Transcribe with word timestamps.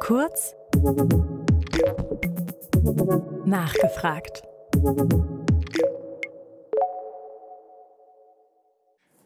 Kurz 0.00 0.54
nachgefragt. 3.44 4.42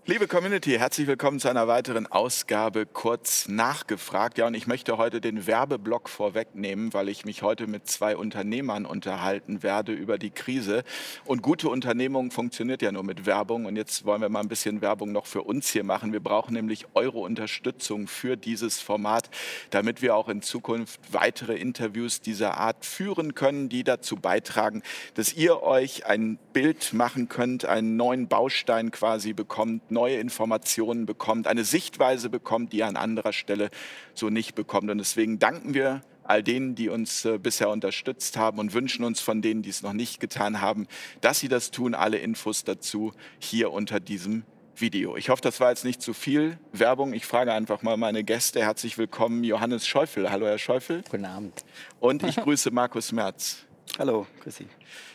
Liebe 0.08 0.29
Community, 0.29 0.79
herzlich 0.79 1.08
willkommen 1.08 1.40
zu 1.40 1.48
einer 1.48 1.66
weiteren 1.66 2.06
Ausgabe 2.06 2.87
kurz 2.87 3.49
nachgefragt. 3.49 4.38
Ja, 4.38 4.46
und 4.46 4.54
ich 4.54 4.69
möchte 4.69 4.99
heute 4.99 5.21
den 5.21 5.49
Werbeblock 5.49 6.08
vorwegnehmen, 6.08 6.94
weil 6.94 7.08
ich 7.08 7.24
mich 7.24 7.42
heute 7.42 7.67
mit 7.67 7.88
zwei 7.88 8.17
Unternehmern 8.17 8.87
unterhalten 8.87 9.64
werde 9.64 9.90
über 9.90 10.17
die 10.17 10.31
Krise. 10.31 10.85
Und 11.24 11.42
gute 11.42 11.69
Unternehmung 11.69 12.31
funktioniert 12.31 12.82
ja 12.82 12.92
nur 12.92 13.03
mit 13.03 13.27
Werbung. 13.27 13.64
Und 13.64 13.74
jetzt 13.74 14.04
wollen 14.04 14.21
wir 14.22 14.28
mal 14.28 14.42
ein 14.42 14.49
bisschen 14.49 14.81
Werbung 14.81 15.10
noch 15.10 15.27
für 15.27 15.42
uns 15.42 15.71
hier 15.71 15.82
machen. 15.82 16.12
Wir 16.12 16.20
brauchen 16.20 16.54
nämlich 16.54 16.86
eure 16.95 17.18
Unterstützung 17.18 18.06
für 18.06 18.36
dieses 18.36 18.80
Format, 18.80 19.28
damit 19.70 20.02
wir 20.02 20.14
auch 20.14 20.28
in 20.28 20.41
Zukunft 20.41 21.00
weitere 21.10 21.56
Interviews 21.56 22.20
dieser 22.20 22.59
Art 22.59 22.84
führen 22.84 23.34
können, 23.34 23.68
die 23.68 23.82
dazu 23.82 24.14
beitragen, 24.14 24.84
dass 25.14 25.32
ihr 25.32 25.64
euch 25.64 26.06
ein 26.06 26.38
Bild 26.52 26.92
machen 26.92 27.28
könnt, 27.28 27.64
einen 27.64 27.96
neuen 27.96 28.28
Baustein 28.28 28.92
quasi 28.92 29.32
bekommt, 29.32 29.91
neue 29.96 30.18
Informationen 30.18 31.06
bekommt, 31.06 31.46
eine 31.46 31.64
Sichtweise 31.64 32.28
bekommt, 32.28 32.74
die 32.74 32.78
ihr 32.78 32.86
an 32.86 32.96
anderer 32.96 33.32
Stelle 33.32 33.70
so 34.12 34.28
nicht 34.28 34.55
bekommt. 34.55 34.91
Und 34.91 34.98
deswegen 34.98 35.38
danken 35.38 35.72
wir 35.72 36.02
all 36.22 36.42
denen, 36.42 36.74
die 36.74 36.91
uns 36.91 37.24
äh, 37.24 37.38
bisher 37.38 37.70
unterstützt 37.70 38.36
haben 38.36 38.59
und 38.59 38.74
wünschen 38.74 39.06
uns 39.06 39.20
von 39.20 39.41
denen, 39.41 39.62
die 39.62 39.70
es 39.70 39.80
noch 39.82 39.95
nicht 39.95 40.20
getan 40.20 40.60
haben, 40.60 40.86
dass 41.22 41.41
sie 41.41 41.48
das 41.48 41.70
tun. 41.70 41.95
Alle 41.95 42.19
Infos 42.19 42.64
dazu 42.64 43.14
hier 43.38 43.72
unter 43.72 43.98
diesem 43.98 44.42
Video. 44.77 45.16
Ich 45.16 45.30
hoffe, 45.30 45.41
das 45.41 45.60
war 45.60 45.70
jetzt 45.70 45.86
nicht 45.86 46.02
zu 46.02 46.12
viel 46.12 46.58
Werbung. 46.72 47.14
Ich 47.14 47.24
frage 47.24 47.55
einfach 47.55 47.80
mal 47.83 47.97
meine 47.97 48.22
Gäste. 48.22 48.60
Herzlich 48.60 48.98
willkommen, 48.98 49.44
Johannes 49.44 49.86
Schäufel. 49.86 50.30
Hallo, 50.30 50.44
Herr 50.47 50.58
Schäufel. 50.58 51.05
Guten 51.10 51.24
Abend. 51.24 51.64
Und 52.00 52.22
ich 52.22 52.36
grüße 52.36 52.70
Markus 52.70 53.12
Merz. 53.12 53.64
Hallo, 53.98 54.27
grüß 54.42 54.56
Sie. 54.56 54.67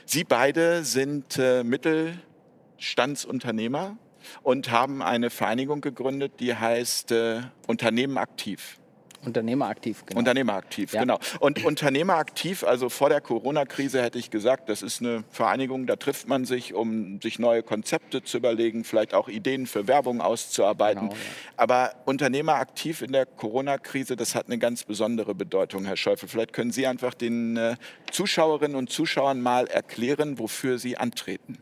Sie 0.06 0.24
beide 0.24 0.84
sind 0.84 1.38
äh, 1.38 1.64
Mittelstandsunternehmer 1.64 3.96
und 4.44 4.72
haben 4.72 5.02
eine 5.02 5.30
Vereinigung 5.30 5.82
gegründet, 5.82 6.34
die 6.40 6.56
heißt 6.56 7.12
äh, 7.12 7.42
Unternehmen 7.68 8.18
aktiv. 8.18 8.78
Unternehmer 9.26 9.68
aktiv, 9.68 10.04
genau. 10.06 10.20
Unternehmer 10.20 10.54
aktiv, 10.54 10.94
ja. 10.94 11.02
genau. 11.02 11.20
Und 11.40 11.64
Unternehmer 11.64 12.16
aktiv, 12.16 12.64
also 12.64 12.90
vor 12.90 13.10
der 13.10 13.22
Corona-Krise 13.22 14.02
hätte 14.02 14.18
ich 14.18 14.32
gesagt, 14.32 14.70
das 14.70 14.82
ist 14.82 15.02
eine 15.02 15.24
Vereinigung, 15.30 15.86
da 15.86 15.96
trifft 15.96 16.28
man 16.28 16.46
sich, 16.46 16.74
um 16.74 17.22
sich 17.22 17.38
neue 17.38 17.62
Konzepte 17.64 18.24
zu 18.24 18.38
überlegen, 18.38 18.84
vielleicht 18.84 19.14
auch 19.14 19.28
Ideen 19.28 19.68
für 19.68 19.88
Werbung 19.88 20.22
auszuarbeiten. 20.22 21.10
Genau, 21.10 21.14
ja. 21.14 21.20
Aber 21.58 21.94
Unternehmer 22.06 22.56
aktiv 22.56 23.02
in 23.02 23.12
der 23.12 23.26
Corona-Krise, 23.26 24.16
das 24.16 24.34
hat 24.36 24.48
eine 24.48 24.58
ganz 24.58 24.84
besondere 24.84 25.36
Bedeutung, 25.36 25.86
Herr 25.86 25.98
Schäufel. 25.98 26.28
Vielleicht 26.28 26.54
können 26.54 26.72
Sie 26.72 26.88
einfach 26.88 27.14
den 27.14 27.58
äh, 27.58 27.76
Zuschauerinnen 28.12 28.76
und 28.76 28.90
Zuschauern 28.90 29.42
mal 29.42 29.68
erklären, 29.68 30.40
wofür 30.40 30.80
Sie 30.80 30.98
antreten. 30.98 31.60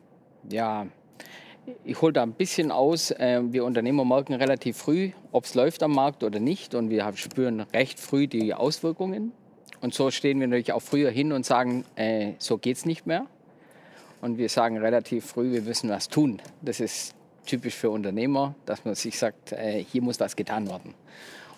Ja, 0.50 0.88
ich 1.84 2.02
hole 2.02 2.14
da 2.14 2.24
ein 2.24 2.34
bisschen 2.34 2.72
aus. 2.72 3.14
Ähm, 3.18 3.54
wir 3.54 3.66
Unternehmer 3.66 4.06
merken 4.06 4.34
relativ 4.34 4.78
früh, 4.78 5.12
ob 5.32 5.46
es 5.46 5.56
läuft 5.56 5.84
am 5.84 5.94
Markt 5.94 6.24
oder 6.24 6.40
nicht. 6.40 6.76
Und 6.76 6.90
wir 6.90 7.12
spüren 7.16 7.62
recht 7.74 8.00
früh 8.00 8.28
die 8.28 8.54
Auswirkungen. 8.54 9.32
Und 9.82 9.94
so 9.94 10.12
stehen 10.12 10.40
wir 10.40 10.48
natürlich 10.48 10.74
auch 10.74 10.82
früher 10.82 11.10
hin 11.10 11.32
und 11.32 11.46
sagen, 11.46 11.86
äh, 11.96 12.34
so 12.38 12.58
geht 12.58 12.78
es 12.78 12.86
nicht 12.86 13.08
mehr. 13.08 13.26
Und 14.22 14.38
wir 14.38 14.50
sagen 14.50 14.78
relativ 14.78 15.26
früh, 15.26 15.52
wir 15.52 15.62
müssen 15.62 15.90
was 15.90 16.10
tun. 16.10 16.42
Das 16.62 16.80
ist 16.80 17.16
typisch 17.46 17.76
für 17.76 17.90
Unternehmer, 17.90 18.56
dass 18.66 18.84
man 18.86 18.96
sich 18.96 19.18
sagt, 19.18 19.54
äh, 19.54 19.84
hier 19.84 20.02
muss 20.02 20.20
was 20.20 20.36
getan 20.36 20.68
werden. 20.68 20.94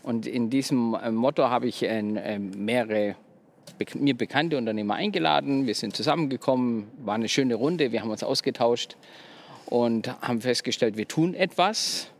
Und 0.03 0.27
in 0.27 0.49
diesem 0.49 0.95
äh, 0.95 1.11
Motto 1.11 1.49
habe 1.49 1.67
ich 1.67 1.83
äh, 1.83 2.39
mehrere 2.39 3.15
mir 3.95 4.15
bekannte 4.15 4.57
Unternehmer 4.57 4.95
eingeladen. 4.95 5.65
Wir 5.65 5.75
sind 5.75 5.95
zusammengekommen, 5.95 6.87
war 7.03 7.15
eine 7.15 7.29
schöne 7.29 7.55
Runde, 7.55 7.91
wir 7.91 8.01
haben 8.01 8.11
uns 8.11 8.23
ausgetauscht 8.23 8.95
und 9.71 10.09
haben 10.21 10.41
festgestellt, 10.41 10.97
wir 10.97 11.07
tun 11.07 11.33
etwas 11.33 12.11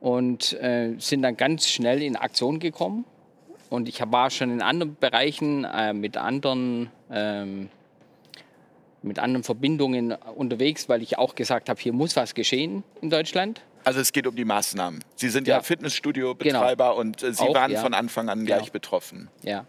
und 0.00 0.52
äh, 0.60 0.94
sind 0.98 1.22
dann 1.22 1.36
ganz 1.36 1.68
schnell 1.68 2.02
in 2.02 2.16
Aktion 2.16 2.58
gekommen. 2.58 3.04
Und 3.70 3.88
ich 3.88 4.02
war 4.04 4.30
schon 4.30 4.50
in 4.50 4.60
anderen 4.60 4.96
Bereichen 4.96 5.64
äh, 5.64 5.94
mit 5.94 6.16
anderen 6.16 6.90
ähm, 7.10 7.68
mit 9.00 9.18
anderen 9.18 9.42
Verbindungen 9.42 10.12
unterwegs, 10.12 10.88
weil 10.88 11.02
ich 11.02 11.18
auch 11.18 11.34
gesagt 11.34 11.68
habe, 11.68 11.80
hier 11.80 11.92
muss 11.92 12.14
was 12.16 12.34
geschehen 12.34 12.84
in 13.00 13.10
Deutschland. 13.10 13.60
Also 13.84 14.00
es 14.00 14.12
geht 14.12 14.26
um 14.26 14.36
die 14.36 14.44
Maßnahmen. 14.44 15.02
Sie 15.16 15.28
sind 15.28 15.48
ja, 15.48 15.56
ja 15.56 15.62
Fitnessstudio-Betreiber 15.62 16.90
genau. 16.90 17.00
und 17.00 17.22
äh, 17.22 17.32
Sie 17.32 17.42
auch, 17.42 17.54
waren 17.54 17.72
ja. 17.72 17.80
von 17.80 17.94
Anfang 17.94 18.28
an 18.28 18.44
gleich 18.44 18.66
ja. 18.66 18.72
betroffen. 18.72 19.28
Ja. 19.42 19.66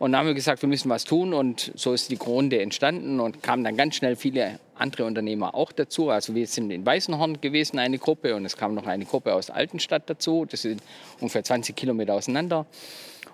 Und 0.00 0.12
dann 0.12 0.20
haben 0.20 0.28
wir 0.28 0.34
gesagt, 0.34 0.62
wir 0.62 0.68
müssen 0.70 0.88
was 0.88 1.04
tun 1.04 1.34
und 1.34 1.72
so 1.74 1.92
ist 1.92 2.10
die 2.10 2.16
Grunde 2.16 2.58
entstanden 2.62 3.20
und 3.20 3.42
kamen 3.42 3.64
dann 3.64 3.76
ganz 3.76 3.96
schnell 3.96 4.16
viele 4.16 4.58
andere 4.74 5.04
Unternehmer 5.04 5.54
auch 5.54 5.72
dazu. 5.72 6.08
Also 6.08 6.34
wir 6.34 6.46
sind 6.46 6.70
in 6.70 6.86
Weißenhorn 6.86 7.42
gewesen, 7.42 7.78
eine 7.78 7.98
Gruppe 7.98 8.34
und 8.34 8.46
es 8.46 8.56
kam 8.56 8.74
noch 8.74 8.86
eine 8.86 9.04
Gruppe 9.04 9.34
aus 9.34 9.50
Altenstadt 9.50 10.08
dazu. 10.08 10.46
Das 10.46 10.62
sind 10.62 10.82
ungefähr 11.20 11.44
20 11.44 11.76
Kilometer 11.76 12.14
auseinander 12.14 12.64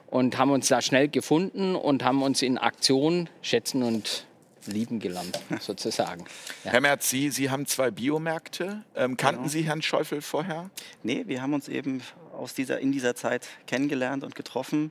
und 0.09 0.39
haben 0.39 0.51
uns 0.51 0.67
da 0.67 0.83
schnell 0.83 1.07
gefunden 1.07 1.77
und 1.77 2.03
haben 2.03 2.21
uns 2.25 2.43
in 2.43 2.59
Aktion 2.59 3.29
schätzen 3.43 3.85
und 3.85 4.27
lieben 4.67 4.99
gelernt, 4.99 5.39
sozusagen. 5.61 6.25
Ja. 6.65 6.73
Herr 6.73 6.81
Merz, 6.81 7.09
Sie, 7.09 7.31
Sie 7.31 7.49
haben 7.49 7.67
zwei 7.67 7.93
Biomärkte. 7.93 8.83
Ähm, 8.97 9.17
kannten 9.17 9.43
genau. 9.43 9.53
Sie 9.53 9.63
Herrn 9.63 9.83
Schäufel 9.83 10.21
vorher? 10.21 10.71
Nee, 11.05 11.23
wir 11.29 11.43
haben 11.43 11.55
uns 11.55 11.69
eben 11.69 12.03
aus 12.37 12.55
dieser, 12.55 12.79
in 12.81 12.93
dieser 12.93 13.15
Zeit 13.15 13.49
kennengelernt 13.67 14.25
und 14.25 14.35
getroffen. 14.35 14.91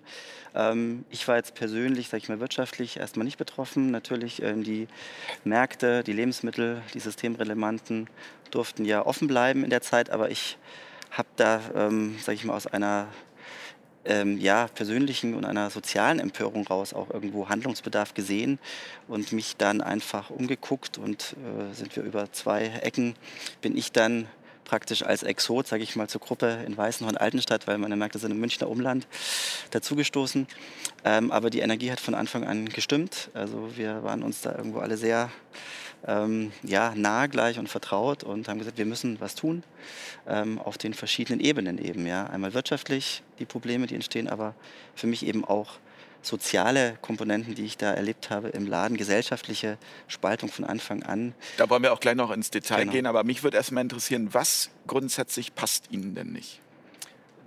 Ähm, 0.54 1.06
ich 1.10 1.28
war 1.28 1.38
jetzt 1.38 1.56
persönlich, 1.56 2.10
sage 2.10 2.24
ich 2.24 2.30
mal, 2.30 2.40
wirtschaftlich 2.40 2.98
erstmal 2.98 3.26
nicht 3.26 3.38
betroffen. 3.38 3.92
Natürlich 3.92 4.42
ähm, 4.42 4.64
die 4.64 4.88
Märkte, 5.44 6.04
die 6.04 6.14
Lebensmittel, 6.14 6.82
die 6.94 7.00
systemrelevanten 7.00 8.10
durften 8.52 8.86
ja 8.86 9.06
offen 9.06 9.28
bleiben 9.28 9.64
in 9.64 9.70
der 9.70 9.82
Zeit, 9.82 10.10
aber 10.10 10.32
ich 10.32 10.58
habe 11.12 11.28
da, 11.36 11.62
ähm, 11.76 12.18
sage 12.20 12.36
ich 12.36 12.46
mal, 12.46 12.56
aus 12.56 12.68
einer 12.68 13.08
ähm, 14.06 14.38
ja, 14.38 14.68
persönlichen 14.68 15.34
und 15.34 15.46
einer 15.46 15.70
sozialen 15.70 16.20
Empörung 16.20 16.66
raus 16.68 16.94
auch 16.94 17.10
irgendwo 17.10 17.50
Handlungsbedarf 17.50 18.14
gesehen 18.14 18.60
und 19.08 19.32
mich 19.32 19.58
dann 19.58 19.82
einfach 19.82 20.30
umgeguckt 20.30 20.98
und 20.98 21.36
äh, 21.44 21.74
sind 21.74 21.96
wir 21.96 22.04
über 22.04 22.32
zwei 22.32 22.66
Ecken, 22.82 23.16
bin 23.62 23.76
ich 23.76 23.92
dann 23.92 24.28
praktisch 24.66 25.04
als 25.04 25.24
Exot, 25.24 25.68
sage 25.68 25.84
ich 25.84 25.96
mal, 25.96 26.10
zur 26.10 26.22
Gruppe 26.22 26.64
in 26.66 26.76
Weißenhorn-Altenstadt, 26.76 27.68
weil 27.68 27.78
man 27.78 27.98
merkt, 27.98 28.16
das 28.16 28.24
ist 28.24 28.30
im 28.30 28.40
Münchner 28.40 28.70
Umland, 28.70 29.08
dazugestoßen. 29.72 30.48
Ähm, 31.06 31.32
aber 31.32 31.50
die 31.50 31.60
Energie 31.60 31.92
hat 31.92 32.00
von 32.00 32.16
Anfang 32.16 32.44
an 32.46 32.68
gestimmt. 32.68 33.30
Also 33.34 33.70
wir 33.78 34.04
waren 34.04 34.24
uns 34.24 34.42
da 34.42 34.56
irgendwo 34.56 34.80
alle 34.80 34.98
sehr 34.98 35.30
ähm, 36.08 36.52
ja, 36.64 36.94
nah 36.96 37.28
gleich 37.28 37.58
und 37.58 37.70
vertraut 37.70 38.24
und 38.24 38.48
haben 38.48 38.60
gesagt, 38.60 38.78
wir 38.78 38.86
müssen 38.86 39.20
was 39.20 39.36
tun 39.36 39.64
ähm, 40.28 40.60
auf 40.60 40.78
den 40.78 40.94
verschiedenen 40.94 41.40
Ebenen 41.40 41.78
eben. 41.78 42.06
Ja. 42.06 42.28
Einmal 42.28 42.54
wirtschaftlich 42.54 43.24
die 43.40 43.46
Probleme, 43.46 43.88
die 43.88 43.96
entstehen, 43.96 44.28
aber 44.28 44.56
für 44.96 45.08
mich 45.08 45.26
eben 45.26 45.46
auch 45.46 45.78
soziale 46.26 46.98
Komponenten, 47.02 47.56
die 47.56 47.66
ich 47.66 47.78
da 47.78 47.94
erlebt 47.94 48.30
habe 48.30 48.50
im 48.50 48.68
Laden, 48.68 48.98
gesellschaftliche 48.98 49.78
Spaltung 50.08 50.50
von 50.50 50.66
Anfang 50.66 51.04
an. 51.04 51.34
Da 51.58 51.70
wollen 51.70 51.84
wir 51.84 51.94
auch 51.94 52.00
gleich 52.00 52.16
noch 52.16 52.32
ins 52.32 52.50
Detail 52.52 52.82
genau. 52.82 52.92
gehen, 52.92 53.06
aber 53.06 53.24
mich 53.24 53.44
würde 53.44 53.58
erstmal 53.58 53.84
interessieren, 53.84 54.30
was 54.32 54.70
grundsätzlich 54.88 55.56
passt 55.56 55.92
Ihnen 55.92 56.16
denn 56.16 56.32
nicht? 56.32 56.62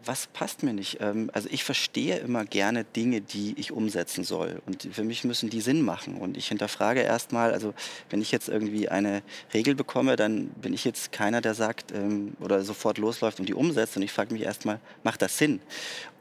Was 0.04 0.26
passt 0.28 0.62
mir 0.62 0.72
nicht? 0.72 0.98
Ähm, 1.00 1.30
also 1.32 1.48
ich 1.50 1.64
verstehe 1.64 2.16
immer 2.18 2.44
gerne 2.44 2.84
Dinge, 2.84 3.20
die 3.20 3.54
ich 3.58 3.72
umsetzen 3.72 4.24
soll. 4.24 4.62
Und 4.66 4.88
für 4.92 5.04
mich 5.04 5.24
müssen 5.24 5.50
die 5.50 5.60
Sinn 5.60 5.82
machen. 5.82 6.16
Und 6.16 6.36
ich 6.36 6.48
hinterfrage 6.48 7.00
erstmal, 7.00 7.52
also 7.52 7.74
wenn 8.10 8.22
ich 8.22 8.32
jetzt 8.32 8.48
irgendwie 8.48 8.88
eine 8.88 9.22
Regel 9.52 9.74
bekomme, 9.74 10.16
dann 10.16 10.48
bin 10.48 10.72
ich 10.72 10.84
jetzt 10.84 11.12
keiner, 11.12 11.40
der 11.40 11.54
sagt 11.54 11.92
ähm, 11.92 12.34
oder 12.40 12.62
sofort 12.62 12.98
losläuft 12.98 13.40
und 13.40 13.48
die 13.48 13.54
umsetzt. 13.54 13.96
Und 13.96 14.02
ich 14.02 14.12
frage 14.12 14.32
mich 14.32 14.42
erstmal, 14.42 14.80
macht 15.02 15.22
das 15.22 15.36
Sinn? 15.38 15.60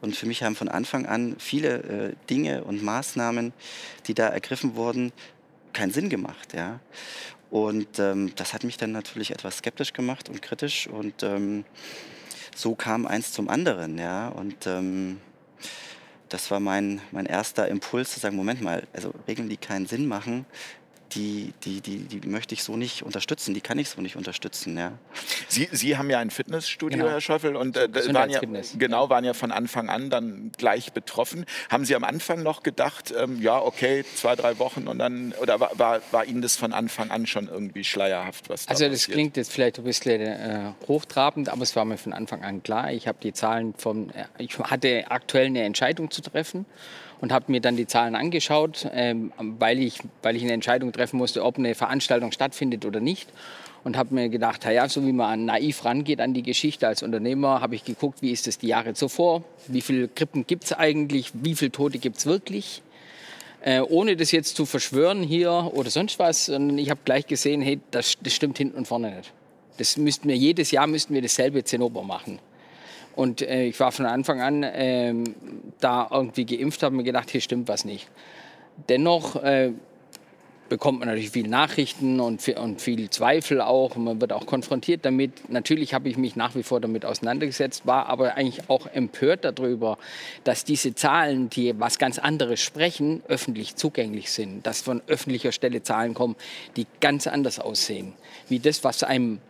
Und 0.00 0.16
für 0.16 0.26
mich 0.26 0.42
haben 0.42 0.54
von 0.54 0.68
Anfang 0.68 1.06
an 1.06 1.36
viele 1.38 1.82
äh, 1.82 2.14
Dinge 2.28 2.64
und 2.64 2.82
Maßnahmen, 2.82 3.52
die 4.06 4.14
da 4.14 4.28
ergriffen 4.28 4.76
wurden, 4.76 5.12
keinen 5.72 5.92
Sinn 5.92 6.08
gemacht. 6.08 6.54
Ja? 6.54 6.80
Und 7.50 7.98
ähm, 7.98 8.32
das 8.36 8.52
hat 8.52 8.64
mich 8.64 8.76
dann 8.76 8.92
natürlich 8.92 9.30
etwas 9.30 9.58
skeptisch 9.58 9.92
gemacht 9.92 10.28
und 10.28 10.42
kritisch. 10.42 10.86
Und 10.86 11.22
ähm, 11.22 11.64
so 12.58 12.74
kam 12.74 13.06
eins 13.06 13.32
zum 13.32 13.48
anderen, 13.48 13.98
ja. 13.98 14.28
Und 14.28 14.66
ähm, 14.66 15.20
das 16.28 16.50
war 16.50 16.58
mein, 16.58 17.00
mein 17.12 17.26
erster 17.26 17.68
Impuls 17.68 18.12
zu 18.12 18.20
sagen, 18.20 18.34
Moment 18.34 18.60
mal, 18.60 18.82
also 18.92 19.14
Regeln, 19.28 19.48
die 19.48 19.56
keinen 19.56 19.86
Sinn 19.86 20.08
machen, 20.08 20.44
die, 21.14 21.52
die, 21.64 21.80
die, 21.80 21.98
die 22.04 22.28
möchte 22.28 22.54
ich 22.54 22.62
so 22.62 22.76
nicht 22.76 23.02
unterstützen, 23.02 23.54
die 23.54 23.60
kann 23.60 23.78
ich 23.78 23.88
so 23.88 24.00
nicht 24.00 24.16
unterstützen. 24.16 24.76
Ja. 24.76 24.92
Sie, 25.48 25.68
Sie 25.72 25.96
haben 25.96 26.10
ja 26.10 26.18
ein 26.18 26.30
Fitnessstudio, 26.30 26.98
Genau. 26.98 27.10
Herr 27.10 27.20
Schöffel, 27.20 27.56
und 27.56 27.76
äh, 27.76 27.88
waren 28.14 28.30
ja, 28.30 28.40
genau, 28.78 29.10
waren 29.10 29.24
ja 29.24 29.34
von 29.34 29.52
Anfang 29.52 29.88
an 29.88 30.10
dann 30.10 30.52
gleich 30.56 30.92
betroffen. 30.92 31.44
Haben 31.70 31.84
Sie 31.84 31.94
am 31.94 32.04
Anfang 32.04 32.42
noch 32.42 32.62
gedacht, 32.62 33.14
ähm, 33.16 33.40
ja, 33.40 33.58
okay, 33.60 34.04
zwei, 34.14 34.36
drei 34.36 34.58
Wochen 34.58 34.88
und 34.88 34.98
dann, 34.98 35.32
oder 35.40 35.60
war, 35.60 35.70
war, 35.78 36.00
war 36.10 36.24
Ihnen 36.24 36.42
das 36.42 36.56
von 36.56 36.72
Anfang 36.72 37.10
an 37.10 37.26
schon 37.26 37.48
irgendwie 37.48 37.84
schleierhaft, 37.84 38.48
was 38.48 38.66
da 38.66 38.70
Also 38.72 38.84
das 38.84 39.00
passiert? 39.00 39.14
klingt 39.14 39.36
jetzt 39.36 39.52
vielleicht 39.52 39.78
ein 39.78 39.84
bisschen 39.84 40.20
äh, 40.20 40.72
hochtrabend, 40.86 41.48
aber 41.48 41.62
es 41.62 41.74
war 41.76 41.84
mir 41.84 41.98
von 41.98 42.12
Anfang 42.12 42.42
an 42.42 42.62
klar. 42.62 42.92
Ich 42.92 43.08
habe 43.08 43.18
die 43.22 43.32
Zahlen 43.32 43.74
vom, 43.74 44.10
äh, 44.10 44.24
ich 44.38 44.58
hatte 44.58 45.10
aktuell 45.10 45.46
eine 45.46 45.62
Entscheidung 45.62 46.10
zu 46.10 46.22
treffen 46.22 46.66
und 47.20 47.32
habe 47.32 47.50
mir 47.50 47.60
dann 47.60 47.76
die 47.76 47.86
Zahlen 47.86 48.14
angeschaut, 48.14 48.88
ähm, 48.92 49.32
weil, 49.38 49.80
ich, 49.80 50.00
weil 50.22 50.36
ich 50.36 50.42
eine 50.42 50.52
Entscheidung 50.52 50.92
treffen 50.92 51.16
musste, 51.16 51.44
ob 51.44 51.58
eine 51.58 51.74
Veranstaltung 51.74 52.32
stattfindet 52.32 52.84
oder 52.84 53.00
nicht. 53.00 53.28
Und 53.84 53.96
habe 53.96 54.14
mir 54.14 54.28
gedacht, 54.28 54.64
ja, 54.64 54.88
so 54.88 55.06
wie 55.06 55.12
man 55.12 55.46
naiv 55.46 55.84
rangeht 55.84 56.20
an 56.20 56.34
die 56.34 56.42
Geschichte 56.42 56.86
als 56.86 57.02
Unternehmer, 57.02 57.60
habe 57.60 57.74
ich 57.74 57.84
geguckt, 57.84 58.22
wie 58.22 58.32
ist 58.32 58.48
es 58.48 58.58
die 58.58 58.66
Jahre 58.66 58.92
zuvor, 58.94 59.44
wie 59.68 59.80
viele 59.80 60.08
Krippen 60.08 60.46
gibt 60.46 60.64
es 60.64 60.72
eigentlich, 60.72 61.30
wie 61.32 61.54
viele 61.54 61.70
Tote 61.70 61.98
gibt 61.98 62.18
es 62.18 62.26
wirklich. 62.26 62.82
Äh, 63.60 63.80
ohne 63.80 64.16
das 64.16 64.30
jetzt 64.32 64.56
zu 64.56 64.66
verschwören 64.66 65.22
hier 65.22 65.70
oder 65.72 65.90
sonst 65.90 66.18
was, 66.18 66.46
sondern 66.46 66.76
ich 66.78 66.90
habe 66.90 67.00
gleich 67.04 67.26
gesehen, 67.26 67.62
hey, 67.62 67.80
das, 67.90 68.14
das 68.20 68.34
stimmt 68.34 68.58
hinten 68.58 68.76
und 68.76 68.86
vorne 68.86 69.16
nicht. 69.16 69.32
Das 69.78 69.96
müssten 69.96 70.28
wir 70.28 70.36
jedes 70.36 70.70
Jahr 70.70 70.86
müssten 70.86 71.14
wir 71.14 71.22
dasselbe 71.22 71.64
Zinnober 71.64 72.02
machen. 72.02 72.40
Und 73.18 73.42
äh, 73.42 73.64
ich 73.64 73.80
war 73.80 73.90
von 73.90 74.06
Anfang 74.06 74.40
an 74.40 74.64
ähm, 74.64 75.24
da 75.80 76.06
irgendwie 76.08 76.46
geimpft, 76.46 76.84
habe 76.84 76.94
mir 76.94 77.02
gedacht, 77.02 77.30
hier 77.30 77.40
stimmt 77.40 77.66
was 77.66 77.84
nicht. 77.84 78.08
Dennoch 78.88 79.34
äh, 79.42 79.72
bekommt 80.68 81.00
man 81.00 81.08
natürlich 81.08 81.30
viele 81.30 81.48
Nachrichten 81.48 82.20
und, 82.20 82.46
und 82.50 82.80
viel 82.80 83.10
Zweifel 83.10 83.60
auch. 83.60 83.96
Man 83.96 84.20
wird 84.20 84.32
auch 84.32 84.46
konfrontiert 84.46 85.04
damit. 85.04 85.50
Natürlich 85.50 85.94
habe 85.94 86.08
ich 86.08 86.16
mich 86.16 86.36
nach 86.36 86.54
wie 86.54 86.62
vor 86.62 86.80
damit 86.80 87.04
auseinandergesetzt, 87.04 87.88
war 87.88 88.06
aber 88.06 88.36
eigentlich 88.36 88.70
auch 88.70 88.86
empört 88.86 89.44
darüber, 89.44 89.98
dass 90.44 90.62
diese 90.62 90.94
Zahlen, 90.94 91.50
die 91.50 91.74
was 91.76 91.98
ganz 91.98 92.20
anderes 92.20 92.60
sprechen, 92.60 93.24
öffentlich 93.26 93.74
zugänglich 93.74 94.30
sind. 94.30 94.64
Dass 94.64 94.80
von 94.80 95.02
öffentlicher 95.08 95.50
Stelle 95.50 95.82
Zahlen 95.82 96.14
kommen, 96.14 96.36
die 96.76 96.86
ganz 97.00 97.26
anders 97.26 97.58
aussehen. 97.58 98.12
Wie 98.48 98.60
das, 98.60 98.84
was 98.84 99.02
einem 99.02 99.40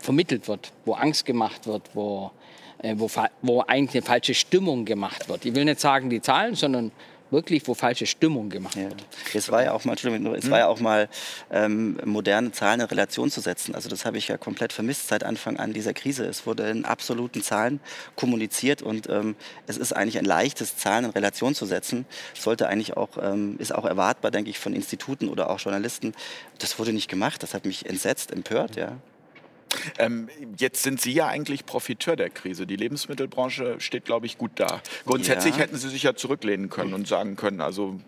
vermittelt 0.00 0.48
wird, 0.48 0.70
wo 0.84 0.92
Angst 0.92 1.24
gemacht 1.24 1.66
wird, 1.66 1.82
wo, 1.94 2.26
äh, 2.26 2.45
wo, 2.96 3.08
fa- 3.08 3.30
wo 3.42 3.60
eigentlich 3.62 4.02
eine 4.02 4.06
falsche 4.06 4.34
Stimmung 4.34 4.84
gemacht 4.84 5.28
wird. 5.28 5.44
Ich 5.44 5.54
will 5.54 5.64
nicht 5.64 5.80
sagen 5.80 6.10
die 6.10 6.20
Zahlen, 6.20 6.54
sondern 6.54 6.92
wirklich, 7.32 7.66
wo 7.66 7.74
falsche 7.74 8.06
Stimmung 8.06 8.50
gemacht 8.50 8.76
Ja. 8.76 8.84
wird. 8.84 9.04
Es 9.34 9.50
war 9.50 9.60
ja 9.64 9.72
auch 9.72 9.84
mal, 9.84 9.96
es 10.36 10.48
war 10.48 10.58
ja 10.60 10.68
auch 10.68 10.78
mal 10.78 11.08
ähm, 11.50 11.98
moderne 12.04 12.52
Zahlen 12.52 12.78
in 12.80 12.86
Relation 12.86 13.32
zu 13.32 13.40
setzen. 13.40 13.74
Also 13.74 13.88
das 13.88 14.04
habe 14.04 14.16
ich 14.16 14.28
ja 14.28 14.36
komplett 14.38 14.72
vermisst 14.72 15.08
seit 15.08 15.24
Anfang 15.24 15.56
an 15.56 15.72
dieser 15.72 15.92
Krise. 15.92 16.24
Es 16.24 16.46
wurde 16.46 16.68
in 16.70 16.84
absoluten 16.84 17.42
Zahlen 17.42 17.80
kommuniziert 18.14 18.80
und 18.80 19.08
ähm, 19.10 19.34
es 19.66 19.76
ist 19.76 19.92
eigentlich 19.92 20.18
ein 20.18 20.24
leichtes, 20.24 20.76
Zahlen 20.76 21.04
in 21.06 21.10
Relation 21.10 21.56
zu 21.56 21.66
setzen. 21.66 22.06
Sollte 22.38 22.68
eigentlich 22.68 22.96
auch, 22.96 23.10
ähm, 23.20 23.56
ist 23.58 23.74
auch 23.74 23.84
erwartbar, 23.86 24.30
denke 24.30 24.50
ich, 24.50 24.60
von 24.60 24.72
Instituten 24.72 25.28
oder 25.28 25.50
auch 25.50 25.58
Journalisten. 25.58 26.14
Das 26.60 26.78
wurde 26.78 26.92
nicht 26.92 27.08
gemacht. 27.08 27.42
Das 27.42 27.54
hat 27.54 27.64
mich 27.66 27.86
entsetzt, 27.86 28.30
empört, 28.30 28.76
ja. 28.76 28.92
Ähm, 29.98 30.28
jetzt 30.58 30.82
sind 30.82 31.00
Sie 31.00 31.12
ja 31.12 31.26
eigentlich 31.28 31.66
Profiteur 31.66 32.16
der 32.16 32.30
Krise. 32.30 32.66
Die 32.66 32.76
Lebensmittelbranche 32.76 33.76
steht, 33.80 34.04
glaube 34.04 34.26
ich, 34.26 34.38
gut 34.38 34.52
da. 34.56 34.80
Grundsätzlich 35.04 35.54
Ja. 35.56 35.62
hätten 35.62 35.76
Sie 35.76 35.88
sich 35.88 36.02
ja 36.02 36.14
zurücklehnen 36.14 36.68
können 36.68 36.94
und 36.94 37.06
sagen 37.08 37.36
können, 37.36 37.60
also 37.60 38.00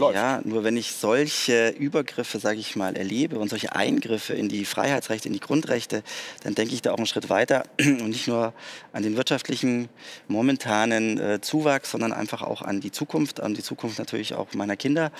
läuft. 0.00 0.16
Ja, 0.16 0.40
nur 0.44 0.64
wenn 0.64 0.76
ich 0.76 0.92
solche 0.92 1.68
Übergriffe, 1.68 2.38
sage 2.38 2.58
ich 2.58 2.74
mal, 2.74 2.96
erlebe 2.96 3.38
und 3.38 3.48
solche 3.48 3.74
Eingriffe 3.76 4.34
in 4.34 4.48
die 4.48 4.64
Freiheitsrechte, 4.64 5.28
in 5.28 5.34
die 5.34 5.40
Grundrechte, 5.40 6.02
dann 6.42 6.54
denke 6.54 6.74
ich 6.74 6.82
da 6.82 6.92
auch 6.92 6.96
einen 6.96 7.06
Schritt 7.06 7.28
weiter 7.28 7.64
und 7.78 8.08
nicht 8.08 8.26
nur 8.26 8.52
an 8.92 9.02
den 9.02 9.16
wirtschaftlichen 9.16 9.88
momentanen 10.28 11.18
äh, 11.18 11.40
Zuwachs, 11.40 11.92
sondern 11.92 12.12
einfach 12.12 12.42
auch 12.42 12.62
an 12.62 12.80
die 12.80 12.90
Zukunft, 12.90 13.40
an 13.40 13.54
die 13.54 13.62
Zukunft 13.62 13.98
natürlich 13.98 14.34
auch 14.34 14.52
meiner 14.54 14.76
Kinder, 14.76 15.12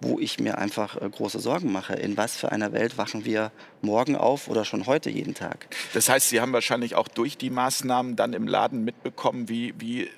wo 0.00 0.18
ich 0.18 0.38
mir 0.38 0.58
einfach 0.58 1.00
äh, 1.00 1.08
große 1.08 1.38
Sorgen 1.38 1.72
mache. 1.72 1.94
In 1.94 2.16
was 2.16 2.36
für 2.36 2.52
einer 2.52 2.72
Welt 2.72 2.98
wachen 2.98 3.24
wir 3.24 3.52
morgen 3.80 4.16
auf 4.16 4.48
oder 4.48 4.64
schon 4.64 4.86
heute 4.86 5.10
jeden 5.10 5.34
Tag? 5.34 5.68
Das 5.94 6.08
heißt, 6.08 6.28
Sie 6.28 6.40
haben 6.40 6.52
wahrscheinlich 6.52 6.94
auch 6.94 7.08
durch 7.08 7.38
die 7.38 7.50
Maßnahmen 7.50 8.16
dann 8.16 8.32
im 8.32 8.48
Laden 8.48 8.84
mitbekommen, 8.84 9.48
wie, 9.48 9.74
wie 9.78 10.02
äh, 10.02 10.08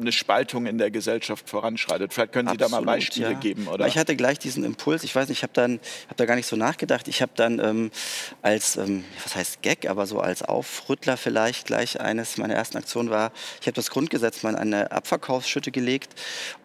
eine 0.00 0.12
Spaltung 0.12 0.66
in 0.66 0.78
der 0.78 0.90
Gesellschaft 0.90 1.48
voranschreitet. 1.48 2.12
Vielleicht 2.12 2.32
können 2.32 2.48
Sie 2.48 2.56
da 2.56 2.68
mal 2.68 2.78
Absolut, 2.78 2.86
Beispiele 2.86 3.32
ja. 3.32 3.38
geben, 3.38 3.53
oder? 3.72 3.86
Ich 3.86 3.96
hatte 3.96 4.16
gleich 4.16 4.38
diesen 4.38 4.64
Impuls. 4.64 5.04
Ich 5.04 5.14
weiß 5.14 5.28
nicht, 5.28 5.38
ich 5.38 5.42
habe 5.42 5.52
dann, 5.52 5.80
habe 6.06 6.16
da 6.16 6.24
gar 6.24 6.36
nicht 6.36 6.46
so 6.46 6.56
nachgedacht. 6.56 7.08
Ich 7.08 7.22
habe 7.22 7.32
dann 7.34 7.58
ähm, 7.58 7.90
als, 8.42 8.76
ähm, 8.76 9.04
was 9.22 9.36
heißt 9.36 9.62
Gag, 9.62 9.88
aber 9.88 10.06
so 10.06 10.20
als 10.20 10.42
Aufrüttler 10.42 11.16
vielleicht 11.16 11.66
gleich 11.66 12.00
eines 12.00 12.36
meiner 12.38 12.54
ersten 12.54 12.76
Aktionen 12.76 13.10
war, 13.10 13.32
ich 13.60 13.66
habe 13.66 13.74
das 13.74 13.90
Grundgesetz 13.90 14.42
mal 14.42 14.50
in 14.50 14.56
eine 14.56 14.92
Abverkaufsschütte 14.92 15.70
gelegt 15.70 16.14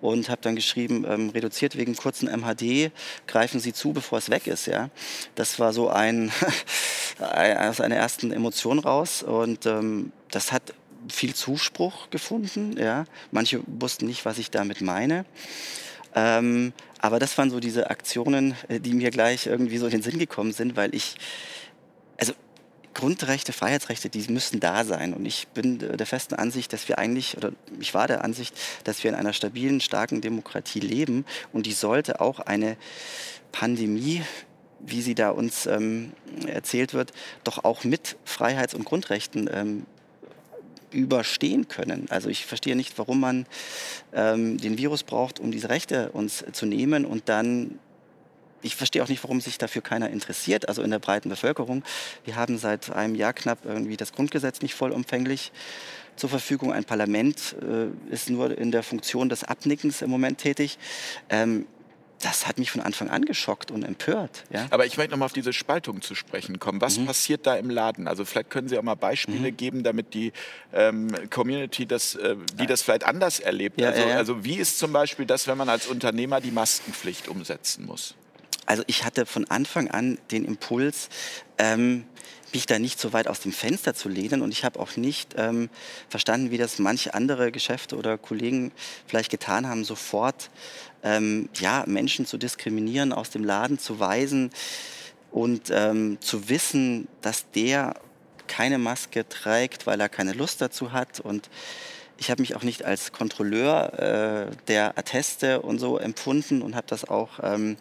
und 0.02 0.30
habe 0.30 0.42
dann 0.42 0.56
geschrieben, 0.56 1.06
ähm, 1.08 1.30
reduziert 1.30 1.78
wegen 1.78 1.96
kurzen 1.96 2.28
MHD, 2.28 2.92
greifen 3.28 3.60
Sie 3.60 3.74
zu, 3.74 3.94
bevor 3.94 4.18
es 4.18 4.30
weg 4.30 4.48
ist. 4.48 4.66
Ja, 4.66 4.90
das 5.36 5.60
war 5.60 5.74
so 5.74 5.90
ein 6.00 6.32
aus 7.20 7.82
einer 7.82 7.96
ersten 7.96 8.32
Emotion 8.32 8.80
raus 8.80 9.24
und 9.24 9.66
ähm, 9.66 10.12
das 10.32 10.52
hat 10.52 10.74
viel 11.08 11.34
Zuspruch 11.34 12.10
gefunden. 12.10 12.76
Ja, 12.78 13.06
manche 13.32 13.62
wussten 13.68 14.06
nicht, 14.06 14.26
was 14.26 14.38
ich 14.38 14.52
damit 14.52 14.82
meine. 14.82 15.26
Ähm, 16.16 16.74
aber 17.00 17.20
das 17.20 17.38
waren 17.38 17.50
so 17.50 17.60
diese 17.60 17.90
Aktionen, 17.90 18.56
äh, 18.68 18.80
die 18.80 18.94
mir 18.94 19.12
gleich 19.12 19.48
irgendwie 19.48 19.78
so 19.78 19.86
in 19.86 19.92
den 19.92 20.02
Sinn 20.02 20.20
gekommen 20.20 20.52
sind, 20.52 20.76
weil 20.76 20.94
ich, 20.96 21.16
also 22.18 22.34
Grundrechte, 22.94 23.54
Freiheitsrechte, 23.54 24.10
die 24.10 24.32
müssen 24.32 24.60
da 24.60 24.84
sein. 24.84 25.14
Und 25.14 25.26
ich 25.26 25.48
bin 25.50 25.82
äh, 25.82 25.98
der 25.98 26.08
festen 26.08 26.36
Ansicht, 26.36 26.74
dass 26.74 26.88
wir 26.90 27.00
eigentlich, 27.00 27.38
oder 27.38 27.52
ich 27.80 27.94
war 27.94 28.08
der 28.08 28.24
Ansicht, 28.24 28.56
dass 28.84 29.04
wir 29.04 29.10
in 29.10 29.16
einer 29.16 29.34
stabilen, 29.34 29.80
starken 29.80 30.22
Demokratie 30.22 30.80
leben. 30.80 31.26
Und 31.54 31.66
die 31.66 31.74
sollte 31.74 32.20
auch 32.20 32.40
eine 32.40 32.76
Pandemie, 33.52 34.22
wie 34.80 35.02
sie 35.02 35.16
da 35.16 35.30
uns 35.30 35.66
ähm, 35.66 36.14
erzählt 36.48 36.94
wird, 36.94 37.12
doch 37.44 37.64
auch 37.64 37.84
mit 37.84 38.18
Freiheits- 38.26 38.74
und 38.74 38.86
Grundrechten 38.86 39.50
ähm, 39.52 39.86
überstehen 40.92 41.68
können. 41.68 42.08
Also 42.10 42.30
ich 42.30 42.46
verstehe 42.46 42.76
nicht, 42.76 42.98
warum 42.98 43.20
man 43.20 43.46
ähm, 44.14 44.58
den 44.58 44.78
Virus 44.78 45.04
braucht, 45.04 45.40
um 45.40 45.52
diese 45.52 45.70
Rechte 45.70 46.12
uns 46.12 46.44
zu 46.52 46.66
nehmen 46.66 47.06
und 47.06 47.30
dann 47.30 47.80
ich 48.62 48.76
verstehe 48.76 49.02
auch 49.02 49.08
nicht, 49.08 49.24
warum 49.24 49.40
sich 49.40 49.58
dafür 49.58 49.82
keiner 49.82 50.10
interessiert, 50.10 50.68
also 50.68 50.82
in 50.82 50.92
der 50.92 51.00
breiten 51.00 51.30
Bevölkerung. 51.30 51.84
Wir 52.26 52.36
haben 52.36 52.58
seit 52.58 52.92
einem 52.92 53.16
Jahr 53.16 53.32
knapp 53.32 53.60
irgendwie 53.64 53.96
das 53.96 54.12
Grundgesetz 54.12 54.62
nicht 54.62 54.76
vollumfänglich 54.76 55.52
zur 56.16 56.30
Verfügung. 56.30 56.74
Ein 56.74 56.84
Parlament 56.84 57.56
äh, 57.62 58.14
ist 58.14 58.30
nur 58.30 58.58
in 58.58 58.72
der 58.72 58.84
Funktion 58.84 59.30
des 59.30 59.44
Abnickens 59.44 60.02
im 60.02 60.10
Moment 60.10 60.40
tätig. 60.40 60.78
Ähm, 61.30 61.68
das 62.22 62.48
hat 62.48 62.58
mich 62.60 62.72
von 62.72 62.82
Anfang 62.82 63.10
an 63.10 63.26
geschockt 63.26 63.72
und 63.72 63.84
empört. 63.84 64.44
Ja? 64.52 64.68
Aber 64.72 64.86
ich 64.86 64.98
möchte 64.98 65.12
noch 65.12 65.20
mal 65.20 65.26
auf 65.26 65.34
diese 65.34 65.54
Spaltung 65.54 66.02
zu 66.02 66.16
sprechen 66.16 66.60
kommen. 66.60 66.78
Mhm. 66.78 66.82
Was 66.82 66.98
passiert 66.98 67.48
da 67.48 67.56
im 67.56 67.70
Laden? 67.70 68.08
Also 68.08 68.26
vielleicht 68.26 68.50
können 68.50 68.68
Sie 68.68 68.78
auch 68.78 68.84
mal 68.84 68.96
Beispiele 68.96 69.52
geben, 69.52 69.84
damit 69.84 70.14
die 70.14 70.34
ähm, 70.74 71.08
Community, 71.30 71.86
das, 71.86 72.16
äh, 72.16 72.36
die 72.60 72.66
das 72.66 72.82
vielleicht 72.82 73.06
anders 73.06 73.40
erlebt. 73.40 73.80
Ja, 73.80 73.90
also, 73.90 74.02
ja, 74.02 74.10
ja. 74.10 74.18
also 74.18 74.44
wie 74.44 74.56
ist 74.56 74.80
zum 74.80 74.92
Beispiel 74.92 75.26
das, 75.26 75.48
wenn 75.48 75.58
man 75.58 75.70
als 75.70 75.88
Unternehmer 75.88 76.42
die 76.42 76.52
Maskenpflicht 76.52 77.28
umsetzen 77.28 77.86
muss? 77.86 78.16
Also 78.70 78.84
ich 78.86 79.04
hatte 79.04 79.26
von 79.26 79.50
Anfang 79.50 79.90
an 79.90 80.20
den 80.30 80.46
Impuls, 80.46 81.10
ähm, 81.58 82.06
mich 82.54 82.68
da 82.68 82.78
nicht 82.78 83.00
so 83.00 83.14
weit 83.14 83.28
aus 83.28 83.40
dem 83.40 83.52
Fenster 83.52 83.96
zu 83.96 84.10
lehnen. 84.10 84.44
Und 84.44 84.52
ich 84.52 84.64
habe 84.64 84.80
auch 84.80 84.96
nicht 84.96 85.34
ähm, 85.38 85.72
verstanden, 86.08 86.52
wie 86.52 86.60
das 86.60 86.78
manche 86.78 87.16
andere 87.16 87.52
Geschäfte 87.52 87.98
oder 87.98 88.20
Kollegen 88.20 88.72
vielleicht 89.08 89.32
getan 89.32 89.68
haben, 89.68 89.84
sofort 89.84 90.52
ähm, 91.02 91.50
ja, 91.60 91.84
Menschen 91.88 92.28
zu 92.28 92.38
diskriminieren, 92.38 93.12
aus 93.12 93.32
dem 93.32 93.44
Laden 93.44 93.80
zu 93.80 94.00
weisen 94.00 94.52
und 95.32 95.72
ähm, 95.72 96.20
zu 96.22 96.48
wissen, 96.48 97.08
dass 97.22 97.50
der 97.50 97.96
keine 98.46 98.78
Maske 98.78 99.28
trägt, 99.28 99.88
weil 99.88 100.00
er 100.00 100.10
keine 100.10 100.34
Lust 100.34 100.62
dazu 100.62 100.92
hat. 100.92 101.20
Und 101.20 101.50
ich 102.20 102.30
habe 102.30 102.44
mich 102.44 102.56
auch 102.56 102.64
nicht 102.64 102.86
als 102.86 103.14
Kontrolleur 103.14 104.50
äh, 104.52 104.56
der 104.68 104.96
Atteste 104.96 105.64
und 105.64 105.80
so 105.80 105.98
empfunden 105.98 106.62
und 106.62 106.76
habe 106.76 106.86
das 106.88 107.04
auch 107.04 107.40
ähm, 107.42 107.76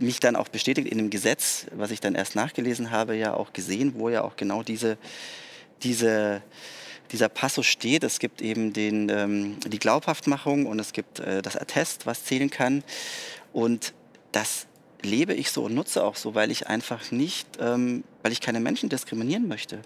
mich 0.00 0.20
dann 0.20 0.36
auch 0.36 0.48
bestätigt 0.48 0.88
in 0.88 0.98
dem 0.98 1.10
Gesetz, 1.10 1.66
was 1.72 1.90
ich 1.90 2.00
dann 2.00 2.14
erst 2.14 2.34
nachgelesen 2.34 2.90
habe, 2.90 3.16
ja 3.16 3.34
auch 3.34 3.52
gesehen, 3.52 3.94
wo 3.96 4.08
ja 4.08 4.22
auch 4.22 4.36
genau 4.36 4.62
diese, 4.62 4.96
diese, 5.82 6.42
dieser 7.12 7.28
Passus 7.28 7.66
steht. 7.66 8.04
Es 8.04 8.18
gibt 8.18 8.40
eben 8.42 8.72
den, 8.72 9.08
ähm, 9.08 9.60
die 9.66 9.78
Glaubhaftmachung 9.78 10.66
und 10.66 10.78
es 10.78 10.92
gibt 10.92 11.20
äh, 11.20 11.42
das 11.42 11.56
Attest, 11.56 12.06
was 12.06 12.24
zählen 12.24 12.50
kann. 12.50 12.82
Und 13.52 13.92
das 14.32 14.66
lebe 15.02 15.34
ich 15.34 15.50
so 15.50 15.64
und 15.64 15.74
nutze 15.74 16.04
auch 16.04 16.16
so, 16.16 16.34
weil 16.34 16.50
ich 16.50 16.66
einfach 16.66 17.10
nicht, 17.10 17.46
ähm, 17.58 18.04
weil 18.22 18.32
ich 18.32 18.40
keine 18.40 18.60
Menschen 18.60 18.88
diskriminieren 18.88 19.48
möchte. 19.48 19.80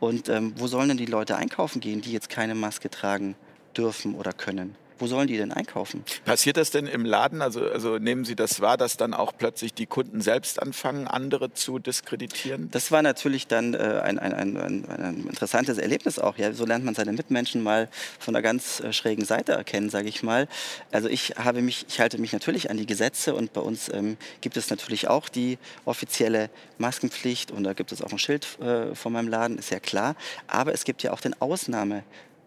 Und 0.00 0.28
ähm, 0.28 0.54
wo 0.56 0.66
sollen 0.66 0.88
denn 0.88 0.96
die 0.96 1.06
Leute 1.06 1.36
einkaufen 1.36 1.80
gehen, 1.80 2.02
die 2.02 2.12
jetzt 2.12 2.28
keine 2.28 2.54
Maske 2.54 2.90
tragen 2.90 3.36
dürfen 3.76 4.14
oder 4.14 4.32
können? 4.32 4.76
Wo 4.98 5.06
sollen 5.06 5.26
die 5.26 5.36
denn 5.36 5.52
einkaufen? 5.52 6.04
Passiert 6.24 6.56
das 6.56 6.70
denn 6.70 6.86
im 6.86 7.04
Laden? 7.04 7.42
Also, 7.42 7.60
also 7.62 7.98
nehmen 7.98 8.24
Sie 8.24 8.36
das 8.36 8.60
wahr, 8.60 8.76
dass 8.76 8.96
dann 8.96 9.14
auch 9.14 9.32
plötzlich 9.36 9.74
die 9.74 9.86
Kunden 9.86 10.20
selbst 10.20 10.60
anfangen, 10.60 11.06
andere 11.06 11.52
zu 11.52 11.78
diskreditieren? 11.78 12.70
Das 12.70 12.90
war 12.90 13.02
natürlich 13.02 13.46
dann 13.46 13.74
äh, 13.74 14.00
ein, 14.02 14.18
ein, 14.18 14.32
ein, 14.32 14.56
ein, 14.56 15.26
interessantes 15.28 15.78
Erlebnis 15.78 16.18
auch. 16.18 16.38
Ja. 16.38 16.52
So 16.52 16.64
lernt 16.64 16.84
man 16.84 16.94
seine 16.94 17.12
Mitmenschen 17.12 17.62
mal 17.62 17.88
von 18.18 18.34
einer 18.34 18.42
ganz 18.42 18.80
äh, 18.80 18.92
schrägen 18.92 19.24
Seite 19.24 19.52
erkennen, 19.52 19.90
sage 19.90 20.08
ich 20.08 20.22
mal. 20.22 20.48
Also 20.92 21.08
ich 21.08 21.34
habe 21.36 21.62
mich, 21.62 21.86
ich 21.88 22.00
halte 22.00 22.18
mich 22.18 22.32
natürlich 22.32 22.70
an 22.70 22.76
die 22.76 22.86
Gesetze 22.86 23.34
und 23.34 23.52
bei 23.52 23.60
uns 23.60 23.88
ähm, 23.88 24.16
gibt 24.40 24.56
es 24.56 24.70
natürlich 24.70 25.08
auch 25.08 25.28
die 25.28 25.58
offizielle 25.84 26.50
Maskenpflicht 26.78 27.50
und 27.50 27.64
da 27.64 27.72
gibt 27.72 27.92
es 27.92 28.02
auch 28.02 28.12
ein 28.12 28.18
Schild 28.18 28.58
äh, 28.60 28.94
vor 28.94 29.10
meinem 29.10 29.28
Laden, 29.28 29.58
ist 29.58 29.70
ja 29.70 29.80
klar. 29.80 30.16
Aber 30.46 30.72
es 30.72 30.84
gibt 30.84 31.02
ja 31.02 31.12
auch 31.12 31.20
den 31.20 31.40
Ausnahme 31.40 32.02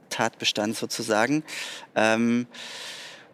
Tatbestand 0.10 0.76
sozusagen. 0.76 1.44
Ähm, 1.96 2.48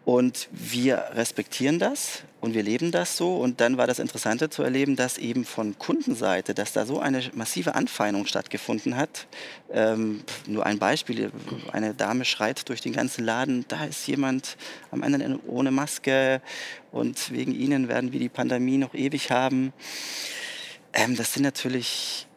und 0.05 0.49
wir 0.51 1.03
respektieren 1.13 1.79
das 1.79 2.21
und 2.39 2.53
wir 2.53 2.61
leben 2.61 2.91
das 2.91 3.17
so. 3.17 3.37
Und 3.37 3.59
dann 3.59 3.77
war 3.77 3.87
das 3.87 3.97
Interessante 3.97 4.51
zu 4.51 4.61
erleben, 4.61 4.95
dass 4.95 5.17
eben 5.17 5.45
von 5.45 5.79
Kundenseite, 5.79 6.53
dass 6.53 6.73
da 6.73 6.85
so 6.85 6.99
eine 6.99 7.23
massive 7.33 7.73
Anfeindung 7.73 8.27
stattgefunden 8.27 8.97
hat. 8.97 9.25
Ähm, 9.71 10.23
nur 10.45 10.63
ein 10.63 10.77
Beispiel, 10.77 11.31
eine 11.71 11.95
Dame 11.95 12.23
schreit 12.23 12.69
durch 12.69 12.81
den 12.81 12.93
ganzen 12.93 13.25
Laden, 13.25 13.65
da 13.67 13.85
ist 13.85 14.05
jemand 14.05 14.57
am 14.91 15.01
Ende 15.01 15.39
ohne 15.47 15.71
Maske 15.71 16.39
und 16.91 17.31
wegen 17.31 17.51
ihnen 17.51 17.87
werden 17.87 18.11
wir 18.11 18.19
die 18.19 18.29
Pandemie 18.29 18.77
noch 18.77 18.93
ewig 18.93 19.31
haben. 19.31 19.73
Ähm, 20.93 21.15
das 21.15 21.33
sind 21.33 21.41
natürlich 21.41 22.27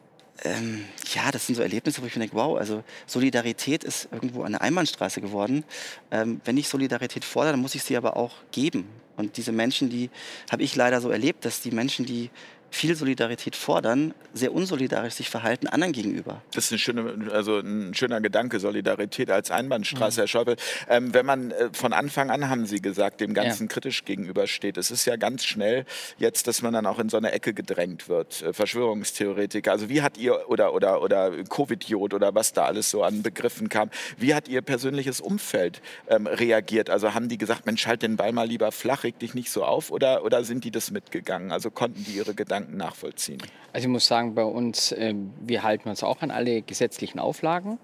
ähm, 0.43 0.85
ja, 1.13 1.31
das 1.31 1.45
sind 1.45 1.55
so 1.55 1.61
Erlebnisse, 1.61 2.01
wo 2.01 2.05
ich 2.05 2.15
mir 2.15 2.21
denke, 2.21 2.35
wow, 2.35 2.57
also 2.57 2.83
Solidarität 3.05 3.83
ist 3.83 4.07
irgendwo 4.11 4.43
eine 4.43 4.61
Einbahnstraße 4.61 5.21
geworden. 5.21 5.63
Ähm, 6.11 6.41
wenn 6.45 6.57
ich 6.57 6.67
Solidarität 6.67 7.25
fordere, 7.25 7.53
dann 7.53 7.61
muss 7.61 7.75
ich 7.75 7.83
sie 7.83 7.97
aber 7.97 8.17
auch 8.17 8.33
geben. 8.51 8.87
Und 9.17 9.37
diese 9.37 9.51
Menschen, 9.51 9.89
die 9.89 10.09
habe 10.49 10.63
ich 10.63 10.75
leider 10.75 11.01
so 11.01 11.09
erlebt, 11.09 11.43
dass 11.43 11.61
die 11.61 11.71
Menschen, 11.71 12.05
die 12.05 12.29
viel 12.71 12.95
Solidarität 12.95 13.55
fordern, 13.55 14.13
sehr 14.33 14.53
unsolidarisch 14.53 15.15
sich 15.15 15.29
verhalten 15.29 15.67
anderen 15.67 15.93
gegenüber. 15.93 16.41
Das 16.53 16.65
ist 16.65 16.71
eine 16.71 16.79
schöne, 16.79 17.31
also 17.31 17.59
ein 17.59 17.93
schöner 17.93 18.21
Gedanke, 18.21 18.59
Solidarität 18.59 19.31
als 19.31 19.51
Einbahnstraße, 19.51 20.19
mhm. 20.19 20.21
Herr 20.21 20.27
Schäuble. 20.27 20.55
Ähm, 20.87 21.13
wenn 21.13 21.25
man 21.25 21.51
äh, 21.51 21.69
von 21.73 21.93
Anfang 21.93 22.29
an, 22.29 22.49
haben 22.49 22.65
Sie 22.65 22.81
gesagt, 22.81 23.21
dem 23.21 23.33
Ganzen 23.33 23.63
ja. 23.63 23.73
kritisch 23.73 24.05
gegenübersteht, 24.05 24.77
es 24.77 24.91
ist 24.91 25.05
ja 25.05 25.15
ganz 25.15 25.45
schnell 25.45 25.85
jetzt, 26.17 26.47
dass 26.47 26.61
man 26.61 26.73
dann 26.73 26.85
auch 26.85 26.99
in 26.99 27.09
so 27.09 27.17
eine 27.17 27.31
Ecke 27.31 27.53
gedrängt 27.53 28.07
wird, 28.07 28.41
äh, 28.41 28.53
Verschwörungstheoretiker. 28.53 29.71
Also 29.71 29.89
wie 29.89 30.01
hat 30.01 30.17
ihr, 30.17 30.49
oder, 30.49 30.73
oder, 30.73 31.01
oder 31.01 31.31
Covid-Jod 31.43 32.13
oder 32.13 32.35
was 32.35 32.53
da 32.53 32.65
alles 32.65 32.89
so 32.89 33.03
an 33.03 33.23
Begriffen 33.23 33.69
kam, 33.69 33.89
wie 34.17 34.33
hat 34.35 34.47
Ihr 34.47 34.61
persönliches 34.61 35.21
Umfeld 35.21 35.81
ähm, 36.07 36.27
reagiert? 36.27 36.89
Also 36.89 37.13
haben 37.13 37.29
die 37.29 37.37
gesagt, 37.37 37.65
Mensch, 37.65 37.87
halt 37.87 38.03
den 38.03 38.15
Ball 38.15 38.31
mal 38.31 38.47
lieber 38.47 38.71
flach, 38.71 39.03
reg 39.03 39.19
dich 39.19 39.33
nicht 39.33 39.49
so 39.49 39.63
auf 39.63 39.91
oder, 39.91 40.23
oder 40.23 40.43
sind 40.43 40.63
die 40.63 40.71
das 40.71 40.91
mitgegangen? 40.91 41.51
Also 41.51 41.71
konnten 41.71 42.03
die 42.03 42.11
ihre 42.11 42.33
Gedanken 42.33 42.58
Gedanken 42.59 42.77
nachvollziehen? 42.77 43.41
Also 43.73 43.85
ich 43.85 43.91
muss 43.91 44.07
sagen, 44.07 44.35
bei 44.35 44.43
uns, 44.43 44.91
äh, 44.91 45.13
wir 45.41 45.63
halten 45.63 45.89
uns 45.89 46.03
auch 46.03 46.21
an 46.21 46.31
alle 46.31 46.61
gesetzlichen 46.61 47.19
Auflagen, 47.19 47.79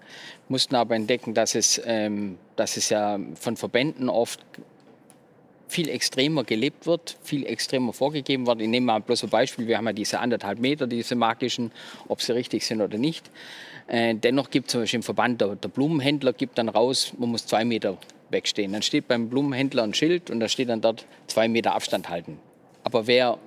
mussten 0.48 0.74
aber 0.74 0.94
entdecken, 0.94 1.34
dass 1.34 1.54
es, 1.54 1.80
ähm, 1.84 2.38
dass 2.56 2.76
es 2.76 2.88
ja 2.88 3.18
von 3.34 3.56
Verbänden 3.56 4.08
oft 4.08 4.44
viel 5.68 5.88
extremer 5.88 6.44
gelebt 6.44 6.86
wird, 6.86 7.16
viel 7.22 7.44
extremer 7.44 7.92
vorgegeben 7.92 8.46
wird. 8.46 8.60
Ich 8.60 8.68
nehme 8.68 8.86
mal 8.86 9.00
bloß 9.00 9.24
ein 9.24 9.30
Beispiel. 9.30 9.66
Wir 9.66 9.78
haben 9.78 9.86
ja 9.86 9.92
diese 9.92 10.20
anderthalb 10.20 10.60
Meter, 10.60 10.86
diese 10.86 11.16
magischen, 11.16 11.72
ob 12.08 12.22
sie 12.22 12.34
richtig 12.34 12.64
sind 12.66 12.80
oder 12.80 12.98
nicht. 12.98 13.30
Äh, 13.88 14.14
dennoch 14.14 14.50
gibt 14.50 14.68
es 14.68 14.72
zum 14.72 14.82
Beispiel 14.82 14.98
im 14.98 15.02
Verband, 15.02 15.40
der, 15.40 15.56
der, 15.56 15.68
Blumenhändler 15.68 16.32
gibt 16.32 16.58
dann 16.58 16.68
raus, 16.68 17.12
man 17.18 17.30
muss 17.30 17.46
zwei 17.46 17.64
Meter 17.64 17.98
wegstehen. 18.30 18.72
Dann 18.72 18.82
steht 18.82 19.08
beim 19.08 19.28
Blumenhändler 19.28 19.82
ein 19.84 19.94
Schild 19.94 20.30
und 20.30 20.40
da 20.40 20.48
steht 20.48 20.68
dann 20.68 20.80
dort 20.80 21.06
zwei 21.26 21.48
Meter 21.48 21.74
Abstand 21.74 22.08
halten. 22.08 22.38
Aber 22.84 23.08
wer 23.08 23.38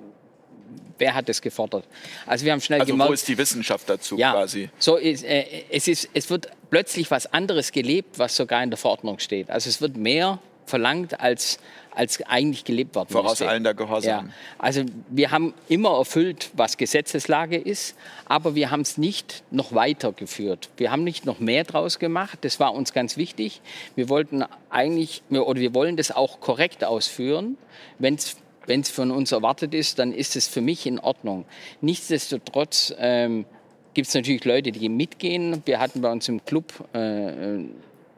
wer 1.00 1.16
hat 1.16 1.28
das 1.30 1.42
gefordert? 1.42 1.86
Also 2.26 2.46
wir 2.46 2.52
haben 2.52 2.62
schnell 2.62 2.82
also 2.82 2.94
gemerkt, 2.94 3.10
wo 3.10 3.14
ist 3.14 3.28
die 3.28 3.38
Wissenschaft 3.38 3.90
dazu 3.90 4.18
ja, 4.18 4.32
quasi? 4.32 4.70
So 4.78 4.98
ist, 4.98 5.24
äh, 5.24 5.64
es, 5.72 5.88
ist, 5.88 6.10
es 6.14 6.30
wird 6.30 6.50
plötzlich 6.70 7.10
was 7.12 7.32
anderes 7.34 7.72
gelebt, 7.72 8.20
was 8.20 8.36
sogar 8.36 8.64
in 8.64 8.70
der 8.70 8.78
Verordnung 8.78 9.20
steht. 9.20 9.50
Also 9.50 9.70
es 9.70 9.82
wird 9.82 9.98
mehr 9.98 10.40
verlangt, 10.70 11.20
als, 11.20 11.60
als 11.94 12.22
eigentlich 12.28 12.64
gelebt 12.64 12.96
werden 12.96 13.10
Voraus 13.10 13.42
eilender 13.42 13.74
Gehorsam. 13.74 14.28
Ja. 14.28 14.34
Also 14.58 14.84
wir 15.10 15.32
haben 15.32 15.54
immer 15.68 15.98
erfüllt, 15.98 16.52
was 16.54 16.78
Gesetzeslage 16.78 17.58
ist, 17.58 17.96
aber 18.26 18.56
wir 18.56 18.72
haben 18.72 18.82
es 18.82 18.98
nicht 18.98 19.44
noch 19.52 19.74
weitergeführt. 19.74 20.70
Wir 20.78 20.92
haben 20.92 21.04
nicht 21.04 21.26
noch 21.26 21.40
mehr 21.40 21.64
draus 21.64 22.00
gemacht. 22.00 22.40
Das 22.42 22.60
war 22.60 22.74
uns 22.74 22.94
ganz 22.94 23.18
wichtig. 23.18 23.62
Wir 23.96 24.08
wollten 24.08 24.46
eigentlich, 24.70 25.24
oder 25.30 25.60
wir 25.60 25.74
wollen 25.74 25.98
das 25.98 26.12
auch 26.12 26.40
korrekt 26.40 26.84
ausführen, 26.84 27.58
wenn 27.98 28.16
es 28.16 28.38
wenn 28.66 28.82
es 28.82 28.90
von 28.90 29.12
uns 29.12 29.32
erwartet 29.32 29.74
ist, 29.74 30.00
dann 30.00 30.14
ist 30.14 30.36
es 30.36 30.48
für 30.48 30.62
mich 30.62 30.86
in 30.86 31.00
Ordnung. 31.00 31.46
Nichtsdestotrotz 31.82 32.94
ähm, 33.00 33.46
gibt 33.94 34.08
es 34.08 34.14
natürlich 34.14 34.46
Leute, 34.46 34.72
die 34.72 34.90
mitgehen. 34.90 35.62
Wir 35.66 35.80
hatten 35.80 36.02
bei 36.02 36.12
uns 36.12 36.28
im 36.30 36.44
Club, 36.46 36.74
äh, 36.94 37.56
äh 37.56 37.66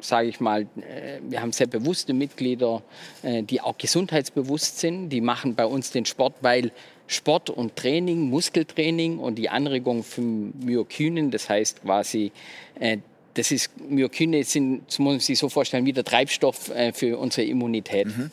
sage 0.03 0.29
ich 0.29 0.39
mal, 0.39 0.63
äh, 0.63 1.19
wir 1.29 1.41
haben 1.41 1.51
sehr 1.51 1.67
bewusste 1.67 2.13
Mitglieder, 2.13 2.81
äh, 3.21 3.43
die 3.43 3.61
auch 3.61 3.77
gesundheitsbewusst 3.77 4.79
sind. 4.79 5.09
Die 5.09 5.21
machen 5.21 5.53
bei 5.53 5.65
uns 5.65 5.91
den 5.91 6.05
Sport, 6.05 6.33
weil 6.41 6.71
Sport 7.05 7.51
und 7.51 7.75
Training, 7.75 8.29
Muskeltraining 8.29 9.19
und 9.19 9.35
die 9.35 9.49
Anregung 9.49 10.03
für 10.03 10.21
Myokynen, 10.21 11.29
das 11.29 11.49
heißt 11.49 11.83
quasi 11.83 12.31
äh, 12.79 12.97
das 13.35 13.51
ist, 13.51 13.71
Myokyne 13.89 14.43
sind, 14.43 14.81
muss 14.99 14.99
man 14.99 15.19
sich 15.19 15.39
so 15.39 15.47
vorstellen, 15.47 15.85
wie 15.85 15.93
der 15.93 16.03
Treibstoff 16.03 16.69
äh, 16.69 16.91
für 16.91 17.17
unsere 17.17 17.47
Immunität. 17.47 18.07
Mhm 18.07 18.31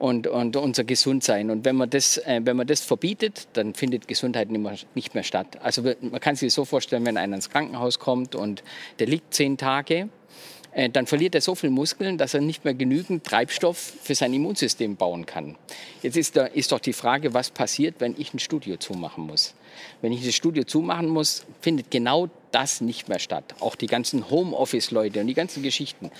und, 0.00 0.26
und 0.26 0.56
unser 0.56 0.82
Gesundsein. 0.82 1.50
Und 1.50 1.64
wenn 1.64 1.76
man, 1.76 1.90
das, 1.90 2.16
äh, 2.16 2.40
wenn 2.42 2.56
man 2.56 2.66
das 2.66 2.80
verbietet, 2.80 3.48
dann 3.52 3.74
findet 3.74 4.08
Gesundheit 4.08 4.50
nicht 4.50 4.60
mehr, 4.60 4.74
nicht 4.94 5.14
mehr 5.14 5.22
statt. 5.22 5.58
Also 5.62 5.82
man 5.82 6.20
kann 6.20 6.36
sich 6.36 6.52
so 6.52 6.64
vorstellen, 6.64 7.04
wenn 7.04 7.18
einer 7.18 7.36
ins 7.36 7.50
Krankenhaus 7.50 7.98
kommt 7.98 8.34
und 8.34 8.64
der 8.98 9.06
liegt 9.06 9.34
zehn 9.34 9.58
Tage, 9.58 10.08
äh, 10.72 10.88
dann 10.88 11.06
verliert 11.06 11.34
er 11.34 11.42
so 11.42 11.54
viel 11.54 11.68
Muskeln, 11.68 12.16
dass 12.16 12.32
er 12.32 12.40
nicht 12.40 12.64
mehr 12.64 12.72
genügend 12.72 13.24
Treibstoff 13.24 13.76
für 13.76 14.14
sein 14.14 14.32
Immunsystem 14.32 14.96
bauen 14.96 15.26
kann. 15.26 15.56
Jetzt 16.02 16.16
ist, 16.16 16.34
da, 16.34 16.46
ist 16.46 16.72
doch 16.72 16.80
die 16.80 16.94
Frage, 16.94 17.34
was 17.34 17.50
passiert, 17.50 17.96
wenn 17.98 18.14
ich 18.16 18.32
ein 18.32 18.38
Studio 18.38 18.78
zumachen 18.78 19.26
muss. 19.26 19.54
Wenn 20.00 20.12
ich 20.12 20.24
das 20.24 20.34
Studio 20.34 20.64
zumachen 20.64 21.08
muss, 21.08 21.44
findet 21.60 21.90
genau 21.90 22.30
das 22.52 22.80
nicht 22.80 23.10
mehr 23.10 23.18
statt. 23.18 23.54
Auch 23.60 23.74
die 23.74 23.86
ganzen 23.86 24.30
Homeoffice-Leute 24.30 25.20
und 25.20 25.26
die 25.26 25.34
ganzen 25.34 25.62
Geschichten. 25.62 26.10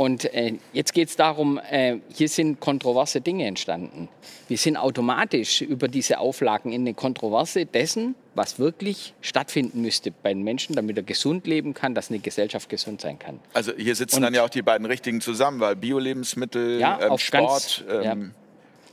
Und 0.00 0.32
äh, 0.32 0.54
jetzt 0.72 0.94
geht 0.94 1.10
es 1.10 1.16
darum, 1.16 1.60
äh, 1.70 1.98
hier 2.14 2.30
sind 2.30 2.58
kontroverse 2.58 3.20
Dinge 3.20 3.44
entstanden. 3.44 4.08
Wir 4.48 4.56
sind 4.56 4.78
automatisch 4.78 5.60
über 5.60 5.88
diese 5.88 6.20
Auflagen 6.20 6.72
in 6.72 6.80
eine 6.80 6.94
Kontroverse 6.94 7.66
dessen, 7.66 8.14
was 8.34 8.58
wirklich 8.58 9.12
stattfinden 9.20 9.82
müsste 9.82 10.10
bei 10.10 10.32
den 10.32 10.42
Menschen, 10.42 10.74
damit 10.74 10.96
er 10.96 11.02
gesund 11.02 11.46
leben 11.46 11.74
kann, 11.74 11.94
dass 11.94 12.08
eine 12.08 12.18
Gesellschaft 12.18 12.70
gesund 12.70 13.02
sein 13.02 13.18
kann. 13.18 13.40
Also 13.52 13.72
hier 13.76 13.94
sitzen 13.94 14.16
Und, 14.16 14.22
dann 14.22 14.32
ja 14.32 14.42
auch 14.42 14.48
die 14.48 14.62
beiden 14.62 14.86
Richtigen 14.86 15.20
zusammen, 15.20 15.60
weil 15.60 15.76
Biolebensmittel, 15.76 16.80
ja, 16.80 16.98
ähm, 17.02 17.18
Sport... 17.18 17.84
Ganz, 17.86 18.02
ähm, 18.02 18.02
ja, 18.02 18.16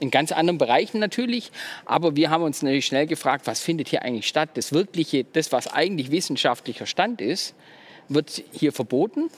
in 0.01 0.11
ganz 0.11 0.33
anderen 0.33 0.57
Bereichen 0.57 0.99
natürlich, 0.99 1.51
aber 1.85 2.17
wir 2.17 2.29
haben 2.29 2.43
uns 2.43 2.61
natürlich 2.61 2.85
schnell 2.85 3.07
gefragt, 3.07 3.47
was 3.47 3.61
findet 3.61 3.87
hier 3.87 4.01
eigentlich 4.03 4.27
statt? 4.27 4.49
Das 4.55 4.73
wirkliche, 4.73 5.23
das 5.23 5.53
was 5.53 5.67
eigentlich 5.67 6.11
wissenschaftlicher 6.11 6.85
Stand 6.85 7.21
ist, 7.21 7.55
wird 8.09 8.43
hier 8.51 8.73
verboten 8.73 9.29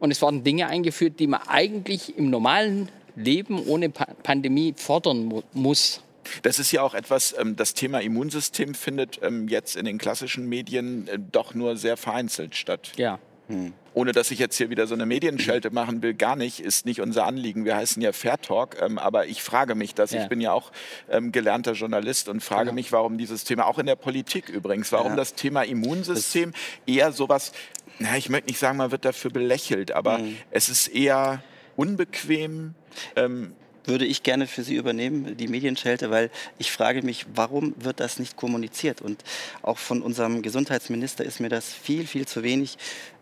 und 0.00 0.10
es 0.10 0.22
wurden 0.22 0.44
Dinge 0.44 0.68
eingeführt, 0.68 1.18
die 1.18 1.26
man 1.26 1.40
eigentlich 1.48 2.16
im 2.16 2.30
normalen 2.30 2.88
Leben 3.16 3.66
ohne 3.66 3.90
pa 3.90 4.06
Pandemie 4.22 4.74
fordern 4.76 5.24
mu 5.24 5.42
muss. 5.52 6.02
Das 6.42 6.58
ist 6.58 6.72
ja 6.72 6.82
auch 6.82 6.94
etwas, 6.94 7.34
ähm, 7.38 7.56
das 7.56 7.74
Thema 7.74 8.00
Immunsystem 8.00 8.74
findet 8.74 9.20
ähm, 9.22 9.48
jetzt 9.48 9.76
in 9.76 9.86
den 9.86 9.98
klassischen 9.98 10.48
Medien 10.48 11.08
äh, 11.08 11.18
doch 11.18 11.54
nur 11.54 11.76
sehr 11.76 11.96
vereinzelt 11.96 12.54
statt. 12.54 12.92
Ja. 12.96 13.18
Hm. 13.48 13.72
Ohne 13.94 14.12
dass 14.12 14.30
ich 14.30 14.38
jetzt 14.38 14.56
hier 14.56 14.68
wieder 14.68 14.86
so 14.86 14.94
eine 14.94 15.06
Medienschelte 15.06 15.70
machen 15.70 16.02
will, 16.02 16.14
gar 16.14 16.36
nicht, 16.36 16.60
ist 16.60 16.86
nicht 16.86 17.00
unser 17.00 17.26
Anliegen. 17.26 17.64
Wir 17.64 17.76
heißen 17.76 18.00
ja 18.00 18.12
Fair 18.12 18.38
Talk, 18.40 18.76
ähm, 18.80 18.98
aber 18.98 19.26
ich 19.26 19.42
frage 19.42 19.74
mich 19.74 19.94
das. 19.94 20.12
Ja. 20.12 20.22
Ich 20.22 20.28
bin 20.28 20.40
ja 20.40 20.52
auch 20.52 20.70
ähm, 21.10 21.32
gelernter 21.32 21.72
Journalist 21.72 22.28
und 22.28 22.40
frage 22.42 22.68
ja. 22.68 22.74
mich, 22.74 22.92
warum 22.92 23.16
dieses 23.16 23.44
Thema, 23.44 23.66
auch 23.66 23.78
in 23.78 23.86
der 23.86 23.96
Politik 23.96 24.50
übrigens, 24.50 24.92
warum 24.92 25.12
ja. 25.12 25.16
das 25.16 25.34
Thema 25.34 25.62
Immunsystem 25.62 26.52
das 26.52 26.94
eher 26.94 27.12
sowas 27.12 27.52
na, 27.98 28.16
ich 28.16 28.28
möchte 28.28 28.48
nicht 28.48 28.58
sagen, 28.58 28.78
man 28.78 28.90
wird 28.90 29.04
dafür 29.04 29.30
belächelt, 29.30 29.92
aber 29.92 30.18
mhm. 30.18 30.36
es 30.50 30.68
ist 30.68 30.88
eher 30.88 31.42
unbequem. 31.76 32.74
Ähm, 33.16 33.54
würde 33.88 34.04
ich 34.04 34.22
gerne 34.22 34.46
für 34.46 34.62
Sie 34.62 34.76
übernehmen, 34.76 35.36
die 35.38 35.48
Medienschelte, 35.48 36.10
weil 36.10 36.30
ich 36.58 36.70
frage 36.70 37.02
mich, 37.02 37.24
warum 37.34 37.74
wird 37.78 38.00
das 38.00 38.18
nicht 38.18 38.36
kommuniziert? 38.36 39.00
Und 39.00 39.24
auch 39.62 39.78
von 39.78 40.02
unserem 40.02 40.42
Gesundheitsminister 40.42 41.24
ist 41.24 41.40
mir 41.40 41.48
das 41.48 41.72
viel, 41.72 42.06
viel 42.06 42.26
zu 42.26 42.42
wenig 42.42 42.76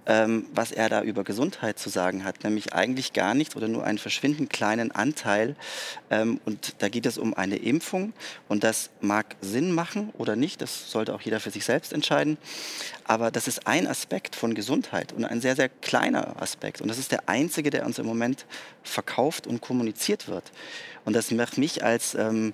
ähm, 0.06 0.46
was 0.54 0.72
er 0.72 0.88
da 0.88 1.02
über 1.02 1.24
Gesundheit 1.24 1.78
zu 1.78 1.90
sagen 1.90 2.24
hat, 2.24 2.44
nämlich 2.44 2.72
eigentlich 2.72 3.12
gar 3.12 3.34
nichts 3.34 3.56
oder 3.56 3.68
nur 3.68 3.84
einen 3.84 3.98
verschwindend 3.98 4.50
kleinen 4.50 4.92
Anteil. 4.92 5.56
Ähm, 6.10 6.40
und 6.44 6.76
da 6.78 6.88
geht 6.88 7.06
es 7.06 7.18
um 7.18 7.34
eine 7.34 7.56
Impfung 7.56 8.12
und 8.48 8.64
das 8.64 8.90
mag 9.00 9.36
Sinn 9.40 9.72
machen 9.72 10.10
oder 10.16 10.36
nicht, 10.36 10.62
das 10.62 10.90
sollte 10.90 11.14
auch 11.14 11.20
jeder 11.20 11.40
für 11.40 11.50
sich 11.50 11.64
selbst 11.64 11.92
entscheiden. 11.92 12.38
Aber 13.04 13.30
das 13.30 13.48
ist 13.48 13.66
ein 13.66 13.86
Aspekt 13.86 14.36
von 14.36 14.54
Gesundheit 14.54 15.12
und 15.12 15.24
ein 15.24 15.40
sehr, 15.40 15.56
sehr 15.56 15.68
kleiner 15.68 16.40
Aspekt. 16.40 16.80
Und 16.80 16.88
das 16.88 16.98
ist 16.98 17.12
der 17.12 17.28
einzige, 17.28 17.70
der 17.70 17.84
uns 17.84 17.98
im 17.98 18.06
Moment 18.06 18.46
verkauft 18.82 19.46
und 19.46 19.60
kommuniziert 19.60 20.28
wird. 20.28 20.52
Und 21.04 21.14
das 21.14 21.30
macht 21.30 21.56
mich 21.56 21.84
als, 21.84 22.14
ähm, 22.16 22.52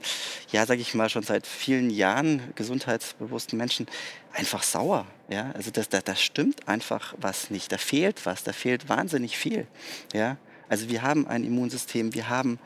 ja, 0.50 0.66
sage 0.66 0.82
ich 0.82 0.94
mal, 0.94 1.09
schon 1.09 1.23
seit 1.23 1.47
vielen 1.47 1.88
Jahren 1.88 2.52
gesundheitsbewussten 2.54 3.56
Menschen 3.56 3.87
einfach 4.35 4.62
sauer. 4.62 5.06
Ja? 5.33 5.51
Also 5.53 5.71
das, 5.71 5.89
das, 5.89 6.05
das 6.05 6.23
stimmt 6.23 6.69
einfach 6.69 7.15
was 7.17 7.51
nicht. 7.51 7.73
Da 7.73 7.79
fehlt 7.79 8.27
was, 8.27 8.45
da 8.45 8.53
fehlt 8.53 8.89
wahnsinnig 8.89 9.39
viel. 9.39 9.67
Ja? 10.12 10.37
Also 10.69 10.89
wir 10.89 11.03
haben 11.03 11.27
ein 11.27 11.45
Immunsystem, 11.45 12.12
wir 12.15 12.29
haben 12.29 12.59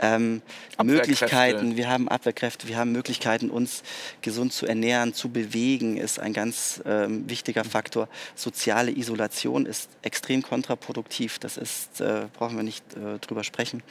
ähm, 0.00 0.42
Möglichkeiten, 0.82 1.76
wir 1.76 1.90
haben 1.90 2.08
Abwehrkräfte, 2.08 2.68
wir 2.68 2.78
haben 2.78 2.92
Möglichkeiten, 2.92 3.50
uns 3.50 3.82
gesund 4.22 4.52
zu 4.52 4.64
ernähren, 4.64 5.12
zu 5.12 5.28
bewegen, 5.28 5.96
ist 5.96 6.20
ein 6.20 6.32
ganz 6.32 6.80
ähm, 6.86 7.28
wichtiger 7.28 7.64
Faktor. 7.64 8.08
Soziale 8.36 8.92
Isolation 8.92 9.66
ist 9.66 9.90
extrem 10.02 10.42
kontraproduktiv, 10.42 11.38
das 11.40 11.56
ist, 11.56 12.00
äh, 12.00 12.26
brauchen 12.32 12.56
wir 12.56 12.62
nicht 12.62 12.84
äh, 12.94 13.18
drüber 13.18 13.42
sprechen. 13.44 13.82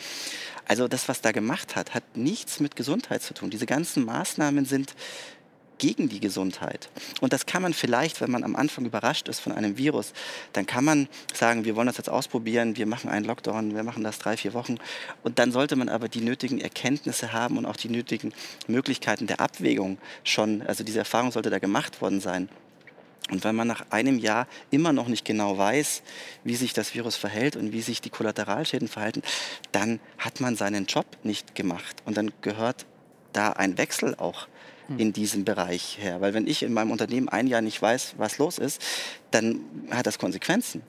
Also 0.65 0.87
das, 0.87 1.07
was 1.09 1.21
da 1.21 1.31
gemacht 1.33 1.75
hat, 1.75 1.93
hat 1.93 2.03
nichts 2.15 2.59
mit 2.59 2.75
Gesundheit 2.75 3.21
zu 3.21 3.33
tun. 3.33 3.49
Diese 3.49 3.65
ganzen 3.65 4.05
Maßnahmen 4.05 4.65
sind 4.65 4.95
gegen 5.77 6.09
die 6.09 6.19
Gesundheit. 6.19 6.89
Und 7.21 7.33
das 7.33 7.45
kann 7.45 7.61
man 7.61 7.73
vielleicht, 7.73 8.21
wenn 8.21 8.31
man 8.31 8.43
am 8.43 8.55
Anfang 8.55 8.85
überrascht 8.85 9.27
ist 9.27 9.39
von 9.39 9.51
einem 9.51 9.77
Virus, 9.77 10.13
dann 10.53 10.65
kann 10.65 10.83
man 10.83 11.07
sagen, 11.33 11.65
wir 11.65 11.75
wollen 11.75 11.87
das 11.87 11.97
jetzt 11.97 12.09
ausprobieren, 12.09 12.77
wir 12.77 12.85
machen 12.85 13.09
einen 13.09 13.25
Lockdown, 13.25 13.75
wir 13.75 13.83
machen 13.83 14.03
das 14.03 14.19
drei, 14.19 14.37
vier 14.37 14.53
Wochen. 14.53 14.77
Und 15.23 15.39
dann 15.39 15.51
sollte 15.51 15.75
man 15.75 15.89
aber 15.89 16.09
die 16.09 16.21
nötigen 16.21 16.59
Erkenntnisse 16.59 17.33
haben 17.33 17.57
und 17.57 17.65
auch 17.65 17.77
die 17.77 17.89
nötigen 17.89 18.33
Möglichkeiten 18.67 19.27
der 19.27 19.39
Abwägung 19.39 19.97
schon, 20.23 20.61
also 20.63 20.83
diese 20.83 20.99
Erfahrung 20.99 21.31
sollte 21.31 21.49
da 21.49 21.59
gemacht 21.59 22.01
worden 22.01 22.21
sein. 22.21 22.49
Und 23.29 23.43
wenn 23.43 23.55
man 23.55 23.67
nach 23.67 23.85
einem 23.89 24.19
Jahr 24.19 24.47
immer 24.71 24.93
noch 24.93 25.07
nicht 25.07 25.25
genau 25.25 25.57
weiß, 25.57 26.01
wie 26.43 26.55
sich 26.55 26.73
das 26.73 26.93
Virus 26.95 27.17
verhält 27.17 27.57
und 27.57 27.73
wie 27.73 27.81
sich 27.81 27.99
die 27.99 28.09
Kollateralschäden 28.09 28.87
verhalten, 28.87 29.21
dann 29.73 29.99
hat 30.17 30.39
man 30.39 30.55
seinen 30.55 30.85
Job 30.85 31.05
nicht 31.23 31.53
gemacht. 31.53 31.97
Und 32.05 32.15
dann 32.15 32.31
gehört 32.41 32.85
da 33.33 33.51
ein 33.51 33.77
Wechsel 33.77 34.15
auch. 34.15 34.47
In 34.97 35.13
diesem 35.13 35.43
Bereich 35.45 35.97
her. 35.99 36.21
Weil 36.21 36.33
wenn 36.33 36.47
ich 36.47 36.63
in 36.63 36.73
meinem 36.73 36.91
Unternehmen 36.91 37.29
ein 37.29 37.47
Jahr 37.47 37.61
nicht 37.61 37.81
weiß, 37.81 38.15
was 38.17 38.37
los 38.37 38.57
ist, 38.57 38.81
dann 39.31 39.61
hat 39.91 40.07
das 40.07 40.19
Konsequenzen. 40.19 40.81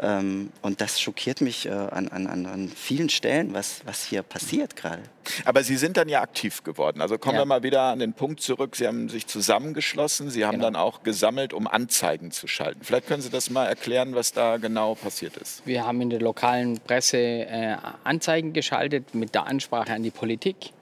Ähm, 0.00 0.50
und 0.62 0.80
das 0.80 1.00
schockiert 1.00 1.40
mich 1.40 1.66
äh, 1.66 1.70
an, 1.70 2.08
an, 2.08 2.26
an 2.26 2.68
vielen 2.68 3.08
Stellen, 3.08 3.54
was, 3.54 3.82
was 3.84 4.04
hier 4.04 4.22
passiert 4.22 4.74
gerade. 4.74 5.02
Aber 5.44 5.62
Sie 5.62 5.76
sind 5.76 5.96
dann 5.96 6.08
ja 6.08 6.22
aktiv 6.22 6.64
geworden. 6.64 7.00
Also 7.00 7.18
kommen 7.18 7.36
ja. 7.36 7.42
wir 7.42 7.46
mal 7.46 7.62
wieder 7.62 7.82
an 7.82 8.00
den 8.00 8.12
Punkt 8.12 8.40
zurück. 8.40 8.74
Sie 8.74 8.86
haben 8.86 9.08
sich 9.08 9.28
zusammengeschlossen. 9.28 10.28
Sie 10.28 10.44
haben 10.44 10.54
genau. 10.54 10.64
dann 10.64 10.76
auch 10.76 11.04
gesammelt, 11.04 11.52
um 11.52 11.68
Anzeigen 11.68 12.32
zu 12.32 12.48
schalten. 12.48 12.80
Vielleicht 12.82 13.06
können 13.06 13.22
Sie 13.22 13.30
das 13.30 13.48
mal 13.48 13.66
erklären, 13.66 14.14
was 14.14 14.32
da 14.32 14.56
genau 14.56 14.96
passiert 14.96 15.36
ist. 15.36 15.64
Wir 15.66 15.86
haben 15.86 16.00
in 16.00 16.10
der 16.10 16.20
lokalen 16.20 16.80
Presse 16.80 17.18
äh, 17.18 17.76
Anzeigen 18.02 18.52
geschaltet 18.52 19.14
mit 19.14 19.34
der 19.34 19.46
Ansprache 19.46 19.92
an 19.92 20.02
die 20.02 20.10
Politik 20.10 20.72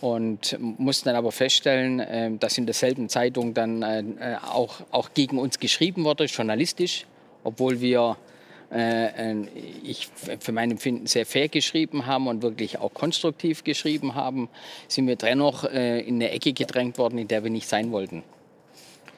und 0.00 0.56
mussten 0.60 1.08
dann 1.08 1.16
aber 1.16 1.32
feststellen, 1.32 2.00
äh, 2.00 2.30
dass 2.38 2.58
in 2.58 2.66
derselben 2.66 3.08
Zeitung 3.08 3.54
dann 3.54 3.82
äh, 3.82 4.36
auch, 4.42 4.80
auch 4.90 5.10
gegen 5.14 5.38
uns 5.38 5.58
geschrieben 5.58 6.04
wurde, 6.04 6.24
journalistisch, 6.24 7.06
obwohl 7.44 7.80
wir 7.80 8.16
äh, 8.70 9.42
ich 9.82 10.08
für 10.40 10.52
mein 10.52 10.70
Empfinden 10.70 11.06
sehr 11.06 11.26
fair 11.26 11.48
geschrieben 11.48 12.06
haben 12.06 12.28
und 12.28 12.42
wirklich 12.42 12.78
auch 12.78 12.92
konstruktiv 12.92 13.64
geschrieben 13.64 14.14
haben, 14.14 14.48
sind 14.88 15.06
wir 15.06 15.16
dennoch 15.16 15.64
in 15.64 16.16
eine 16.16 16.30
Ecke 16.30 16.52
gedrängt 16.52 16.98
worden, 16.98 17.18
in 17.18 17.28
der 17.28 17.42
wir 17.42 17.50
nicht 17.50 17.68
sein 17.68 17.90
wollten. 17.92 18.22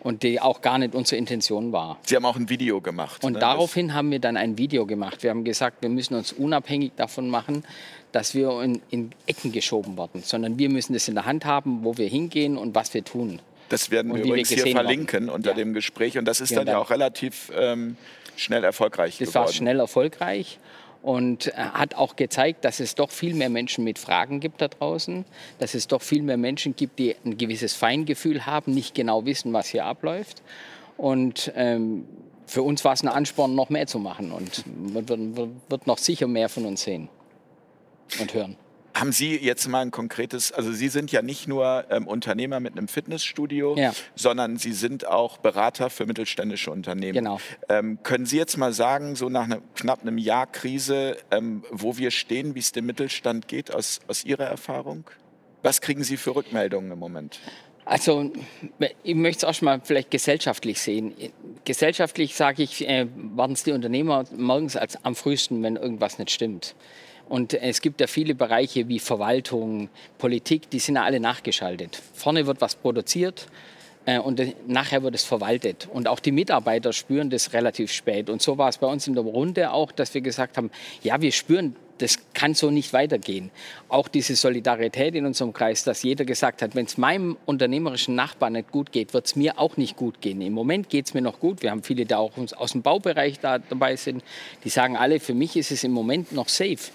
Und 0.02 0.22
die 0.22 0.40
auch 0.40 0.62
gar 0.62 0.78
nicht 0.78 0.94
unsere 0.94 1.18
Intention 1.18 1.72
war. 1.72 1.98
Sie 2.06 2.16
haben 2.16 2.24
auch 2.24 2.36
ein 2.36 2.48
Video 2.48 2.80
gemacht. 2.80 3.22
Und 3.22 3.34
ne? 3.34 3.38
daraufhin 3.38 3.92
haben 3.92 4.10
wir 4.10 4.18
dann 4.18 4.38
ein 4.38 4.56
Video 4.56 4.86
gemacht. 4.86 5.22
Wir 5.22 5.28
haben 5.28 5.44
gesagt, 5.44 5.82
wir 5.82 5.90
müssen 5.90 6.14
uns 6.14 6.32
unabhängig 6.32 6.92
davon 6.96 7.28
machen, 7.28 7.64
dass 8.12 8.34
wir 8.34 8.60
in, 8.62 8.82
in 8.90 9.10
Ecken 9.26 9.52
geschoben 9.52 9.96
werden, 9.96 10.22
sondern 10.22 10.58
wir 10.58 10.68
müssen 10.68 10.94
es 10.94 11.08
in 11.08 11.14
der 11.14 11.26
Hand 11.26 11.44
haben, 11.44 11.84
wo 11.84 11.96
wir 11.96 12.08
hingehen 12.08 12.56
und 12.56 12.74
was 12.74 12.92
wir 12.94 13.04
tun. 13.04 13.40
Das 13.68 13.90
werden 13.90 14.12
wir 14.14 14.22
übrigens 14.24 14.50
wir 14.50 14.64
hier 14.64 14.72
verlinken 14.72 15.26
worden. 15.26 15.36
unter 15.36 15.50
ja. 15.50 15.56
dem 15.56 15.74
Gespräch. 15.74 16.18
Und 16.18 16.24
das 16.26 16.40
ist 16.40 16.54
dann 16.56 16.66
ja 16.66 16.78
auch 16.78 16.90
relativ 16.90 17.52
ähm, 17.56 17.96
schnell 18.36 18.64
erfolgreich 18.64 19.18
das 19.18 19.28
geworden. 19.28 19.32
Das 19.32 19.34
war 19.34 19.52
schnell 19.52 19.78
erfolgreich 19.78 20.58
und 21.02 21.46
äh, 21.46 21.52
hat 21.52 21.94
auch 21.94 22.16
gezeigt, 22.16 22.64
dass 22.64 22.80
es 22.80 22.96
doch 22.96 23.10
viel 23.10 23.34
mehr 23.34 23.48
Menschen 23.48 23.84
mit 23.84 23.98
Fragen 23.98 24.40
gibt 24.40 24.60
da 24.60 24.68
draußen, 24.68 25.24
dass 25.60 25.74
es 25.74 25.86
doch 25.86 26.02
viel 26.02 26.22
mehr 26.22 26.36
Menschen 26.36 26.74
gibt, 26.74 26.98
die 26.98 27.14
ein 27.24 27.38
gewisses 27.38 27.74
Feingefühl 27.74 28.44
haben, 28.44 28.74
nicht 28.74 28.94
genau 28.94 29.24
wissen, 29.24 29.52
was 29.52 29.68
hier 29.68 29.84
abläuft. 29.84 30.42
Und 30.96 31.52
ähm, 31.54 32.06
für 32.46 32.62
uns 32.62 32.84
war 32.84 32.92
es 32.92 33.02
ein 33.02 33.08
Ansporn, 33.08 33.54
noch 33.54 33.70
mehr 33.70 33.86
zu 33.86 34.00
machen 34.00 34.32
und 34.32 34.64
man 34.92 35.08
wird, 35.08 35.60
wird 35.70 35.86
noch 35.86 35.98
sicher 35.98 36.26
mehr 36.26 36.48
von 36.48 36.66
uns 36.66 36.82
sehen 36.82 37.08
und 38.18 38.34
hören. 38.34 38.56
Haben 38.92 39.12
Sie 39.12 39.36
jetzt 39.36 39.68
mal 39.68 39.82
ein 39.82 39.92
konkretes, 39.92 40.50
also 40.50 40.72
Sie 40.72 40.88
sind 40.88 41.12
ja 41.12 41.22
nicht 41.22 41.46
nur 41.46 41.84
ähm, 41.90 42.08
Unternehmer 42.08 42.58
mit 42.58 42.76
einem 42.76 42.88
Fitnessstudio, 42.88 43.76
ja. 43.76 43.92
sondern 44.16 44.56
Sie 44.56 44.72
sind 44.72 45.06
auch 45.06 45.38
Berater 45.38 45.90
für 45.90 46.06
mittelständische 46.06 46.72
Unternehmen. 46.72 47.14
Genau. 47.14 47.40
Ähm, 47.68 48.02
können 48.02 48.26
Sie 48.26 48.36
jetzt 48.36 48.56
mal 48.56 48.72
sagen, 48.72 49.14
so 49.14 49.28
nach 49.28 49.44
einem, 49.44 49.62
knapp 49.76 50.02
einem 50.02 50.18
Jahr 50.18 50.46
Krise, 50.46 51.16
ähm, 51.30 51.62
wo 51.70 51.98
wir 51.98 52.10
stehen, 52.10 52.54
wie 52.56 52.58
es 52.58 52.72
dem 52.72 52.86
Mittelstand 52.86 53.46
geht, 53.46 53.72
aus, 53.72 54.00
aus 54.08 54.24
Ihrer 54.24 54.44
Erfahrung? 54.44 55.04
Was 55.62 55.80
kriegen 55.80 56.02
Sie 56.02 56.16
für 56.16 56.34
Rückmeldungen 56.34 56.90
im 56.90 56.98
Moment? 56.98 57.38
Also 57.84 58.32
ich 59.02 59.14
möchte 59.14 59.38
es 59.38 59.44
auch 59.44 59.54
schon 59.54 59.66
mal 59.66 59.80
vielleicht 59.82 60.10
gesellschaftlich 60.10 60.80
sehen. 60.80 61.14
Gesellschaftlich 61.64 62.34
sage 62.34 62.62
ich, 62.62 62.88
äh, 62.88 63.06
warten 63.14 63.54
es 63.54 63.64
die 63.64 63.72
Unternehmer 63.72 64.24
morgens 64.36 64.76
als 64.76 65.04
am 65.04 65.14
frühesten, 65.14 65.62
wenn 65.62 65.76
irgendwas 65.76 66.18
nicht 66.18 66.30
stimmt. 66.30 66.74
Und 67.30 67.54
es 67.54 67.80
gibt 67.80 68.00
ja 68.00 68.08
viele 68.08 68.34
Bereiche 68.34 68.88
wie 68.88 68.98
Verwaltung, 68.98 69.88
Politik, 70.18 70.68
die 70.68 70.80
sind 70.80 70.96
ja 70.96 71.04
alle 71.04 71.20
nachgeschaltet. 71.20 72.02
Vorne 72.12 72.44
wird 72.44 72.60
was 72.60 72.74
produziert 72.74 73.46
äh, 74.04 74.18
und 74.18 74.42
nachher 74.66 75.04
wird 75.04 75.14
es 75.14 75.22
verwaltet. 75.22 75.88
Und 75.92 76.08
auch 76.08 76.18
die 76.18 76.32
Mitarbeiter 76.32 76.92
spüren 76.92 77.30
das 77.30 77.52
relativ 77.52 77.92
spät. 77.92 78.30
Und 78.30 78.42
so 78.42 78.58
war 78.58 78.68
es 78.68 78.78
bei 78.78 78.88
uns 78.88 79.06
in 79.06 79.14
der 79.14 79.22
Runde 79.22 79.72
auch, 79.72 79.92
dass 79.92 80.12
wir 80.12 80.22
gesagt 80.22 80.56
haben, 80.56 80.72
ja, 81.04 81.20
wir 81.20 81.30
spüren 81.30 81.76
das 81.98 82.18
kann 82.32 82.54
so 82.54 82.70
nicht 82.70 82.92
weitergehen. 82.92 83.50
Auch 83.88 84.08
diese 84.08 84.34
Solidarität 84.34 85.14
in 85.14 85.26
unserem 85.26 85.52
Kreis, 85.52 85.84
dass 85.84 86.02
jeder 86.02 86.24
gesagt 86.24 86.62
hat, 86.62 86.74
wenn 86.74 86.86
es 86.86 86.96
meinem 86.96 87.36
unternehmerischen 87.44 88.14
Nachbarn 88.14 88.54
nicht 88.54 88.72
gut 88.72 88.90
geht, 88.90 89.12
wird 89.12 89.26
es 89.26 89.36
mir 89.36 89.58
auch 89.58 89.76
nicht 89.76 89.96
gut 89.96 90.22
gehen. 90.22 90.40
Im 90.40 90.54
Moment 90.54 90.88
geht 90.88 91.06
es 91.06 91.14
mir 91.14 91.20
noch 91.20 91.40
gut. 91.40 91.62
Wir 91.62 91.70
haben 91.70 91.82
viele, 91.82 92.06
die 92.06 92.14
auch 92.14 92.32
aus 92.56 92.72
dem 92.72 92.80
Baubereich 92.80 93.38
da 93.40 93.58
dabei 93.58 93.96
sind. 93.96 94.24
Die 94.64 94.70
sagen 94.70 94.96
alle, 94.96 95.20
für 95.20 95.34
mich 95.34 95.56
ist 95.56 95.70
es 95.70 95.84
im 95.84 95.92
Moment 95.92 96.32
noch 96.32 96.48
safe. 96.48 96.90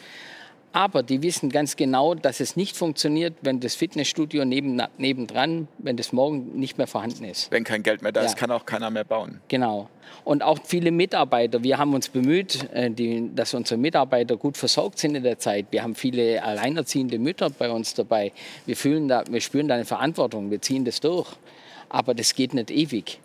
Aber 0.76 1.04
die 1.04 1.24
wissen 1.24 1.50
ganz 1.50 1.78
genau, 1.78 2.16
dass 2.16 2.42
es 2.42 2.58
nicht 2.58 2.76
funktioniert, 2.76 3.36
wenn 3.40 3.62
das 3.62 3.76
Fitnessstudio 3.76 4.44
neben, 4.44 4.82
nebendran, 4.98 5.70
wenn 5.78 5.96
das 5.96 6.12
morgen 6.12 6.60
nicht 6.60 6.78
mehr 6.78 6.86
vorhanden 6.86 7.24
ist. 7.24 7.50
Wenn 7.50 7.64
kein 7.64 7.82
Geld 7.82 8.02
mehr 8.02 8.12
da 8.12 8.20
ja. 8.20 8.26
ist, 8.26 8.36
kann 8.36 8.52
auch 8.52 8.66
keiner 8.66 8.90
mehr 8.90 9.06
bauen. 9.06 9.40
Genau. 9.48 9.88
Und 10.26 10.44
auch 10.44 10.60
viele 10.66 10.92
Mitarbeiter. 10.92 11.64
Wir 11.64 11.78
haben 11.78 11.94
uns 11.94 12.10
bemüht, 12.10 12.70
äh, 12.74 12.92
die, 12.92 13.34
dass 13.34 13.54
unsere 13.54 13.80
Mitarbeiter 13.80 14.36
gut 14.36 14.58
versorgt 14.58 15.00
sind 15.00 15.16
in 15.16 15.24
der 15.24 15.40
Zeit. 15.40 15.68
Wir 15.72 15.82
haben 15.82 15.96
viele 15.96 16.44
alleinerziehende 16.44 17.20
Mütter 17.20 17.50
bei 17.52 17.72
uns 17.72 17.94
dabei. 17.94 18.34
Wir, 18.66 18.76
fühlen 18.76 19.08
da, 19.08 19.24
wir 19.30 19.40
spüren 19.40 19.70
da 19.70 19.76
eine 19.76 19.86
Verantwortung. 19.86 20.52
Wir 20.52 20.62
ziehen 20.62 20.84
das 20.84 21.00
durch. 21.00 21.30
Aber 21.88 22.14
das 22.14 22.36
geht 22.36 22.54
nicht 22.54 22.70
ewig. 22.70 23.22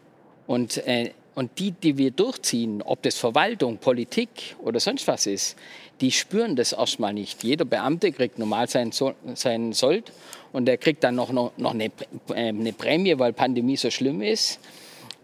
Und 0.47 0.77
äh, 0.87 1.11
und 1.35 1.59
die, 1.59 1.71
die 1.71 1.97
wir 1.97 2.11
durchziehen, 2.11 2.83
ob 2.83 3.03
das 3.03 3.17
Verwaltung, 3.17 3.79
Politik 3.79 4.57
oder 4.59 4.81
sonst 4.81 5.07
was 5.07 5.27
ist, 5.27 5.57
die 6.01 6.11
spüren 6.13 6.57
das 6.57 6.73
erstmal 6.73 7.13
nicht. 7.13 7.43
Jeder 7.45 7.65
Beamte 7.65 8.13
kriegt 8.13 8.39
normal 8.39 8.69
seinen, 8.69 8.93
seinen 9.35 9.73
Sold 9.73 10.13
und 10.53 10.67
der 10.67 10.79
kriegt 10.79 11.05
dann 11.05 11.15
noch, 11.15 11.33
noch, 11.33 11.53
noch 11.57 11.73
eine, 11.73 11.87
äh, 11.87 12.49
eine 12.49 12.73
Prämie, 12.73 13.19
weil 13.19 13.33
Pandemie 13.33 13.77
so 13.77 13.91
schlimm 13.91 14.23
ist. 14.23 14.59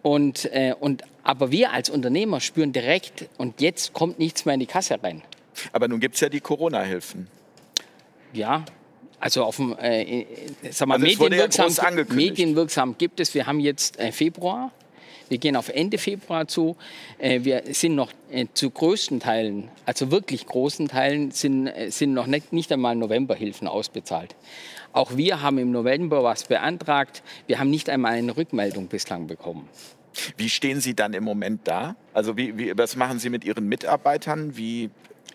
Und, 0.02 0.44
äh, 0.52 0.74
und, 0.78 1.02
aber 1.24 1.50
wir 1.50 1.72
als 1.72 1.90
Unternehmer 1.90 2.40
spüren 2.40 2.72
direkt, 2.72 3.28
und 3.38 3.60
jetzt 3.60 3.92
kommt 3.92 4.18
nichts 4.18 4.44
mehr 4.44 4.54
in 4.54 4.60
die 4.60 4.66
Kasse 4.66 5.02
rein. 5.02 5.22
Aber 5.72 5.88
nun 5.88 5.98
gibt 5.98 6.14
es 6.14 6.20
ja 6.20 6.28
die 6.28 6.40
Corona-Hilfen. 6.40 7.26
Ja, 8.32 8.64
also 9.18 9.44
auf 9.44 9.56
dem, 9.56 9.76
äh, 9.78 10.26
sag 10.70 10.88
mal, 10.88 10.94
also 10.94 11.06
medienwirksam, 11.06 11.70
ja 11.70 12.04
medienwirksam 12.14 12.96
gibt 12.98 13.18
es. 13.18 13.34
Wir 13.34 13.46
haben 13.46 13.60
jetzt 13.60 13.98
äh, 13.98 14.12
Februar 14.12 14.70
wir 15.28 15.38
gehen 15.38 15.56
auf 15.56 15.68
Ende 15.68 15.98
Februar 15.98 16.48
zu. 16.48 16.76
Äh, 17.18 17.40
wir 17.42 17.62
sind 17.70 17.94
noch 17.94 18.12
äh, 18.30 18.46
zu 18.54 18.70
größten 18.70 19.20
Teilen, 19.20 19.68
also 19.84 20.10
wirklich 20.10 20.46
großen 20.46 20.88
Teilen, 20.88 21.30
sind, 21.30 21.66
äh, 21.66 21.90
sind 21.90 22.14
noch 22.14 22.26
nicht, 22.26 22.52
nicht 22.52 22.72
einmal 22.72 22.96
Novemberhilfen 22.96 23.68
ausbezahlt. 23.68 24.34
Auch 24.92 25.16
wir 25.16 25.42
haben 25.42 25.58
im 25.58 25.72
November 25.72 26.24
was 26.24 26.44
beantragt. 26.44 27.22
Wir 27.46 27.58
haben 27.58 27.70
nicht 27.70 27.90
einmal 27.90 28.14
eine 28.14 28.36
Rückmeldung 28.36 28.86
bislang 28.86 29.26
bekommen. 29.26 29.68
Wie 30.38 30.48
stehen 30.48 30.80
Sie 30.80 30.94
dann 30.94 31.12
im 31.12 31.24
Moment 31.24 31.60
da? 31.64 31.96
Also 32.14 32.36
wie, 32.36 32.56
wie, 32.56 32.72
was 32.76 32.96
machen 32.96 33.18
Sie 33.18 33.28
mit 33.28 33.44
Ihren 33.44 33.68
Mitarbeitern? 33.68 34.56
Wie 34.56 34.90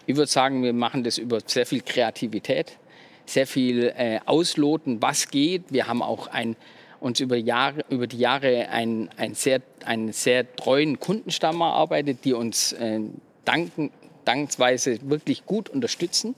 ich 0.07 0.15
würde 0.15 0.31
sagen, 0.31 0.63
wir 0.63 0.73
machen 0.73 1.03
das 1.03 1.17
über 1.17 1.39
sehr 1.45 1.65
viel 1.65 1.81
Kreativität, 1.81 2.77
sehr 3.25 3.45
viel 3.45 3.93
äh, 3.95 4.19
Ausloten, 4.25 5.01
was 5.01 5.29
geht. 5.29 5.63
Wir 5.69 5.87
haben 5.87 6.01
auch 6.01 6.27
ein, 6.27 6.55
uns 7.01 7.19
über, 7.19 7.35
Jahre, 7.35 7.83
über 7.89 8.07
die 8.07 8.19
Jahre 8.19 8.69
einen, 8.69 9.09
einen, 9.17 9.35
sehr, 9.35 9.61
einen 9.85 10.13
sehr 10.13 10.55
treuen 10.55 10.99
Kundenstamm 10.99 11.59
erarbeitet, 11.59 12.19
die 12.23 12.33
uns 12.33 12.71
äh, 12.73 13.01
danken, 13.43 13.91
dankensweise 14.23 14.99
wirklich 15.09 15.45
gut 15.45 15.67
unterstützen. 15.67 16.35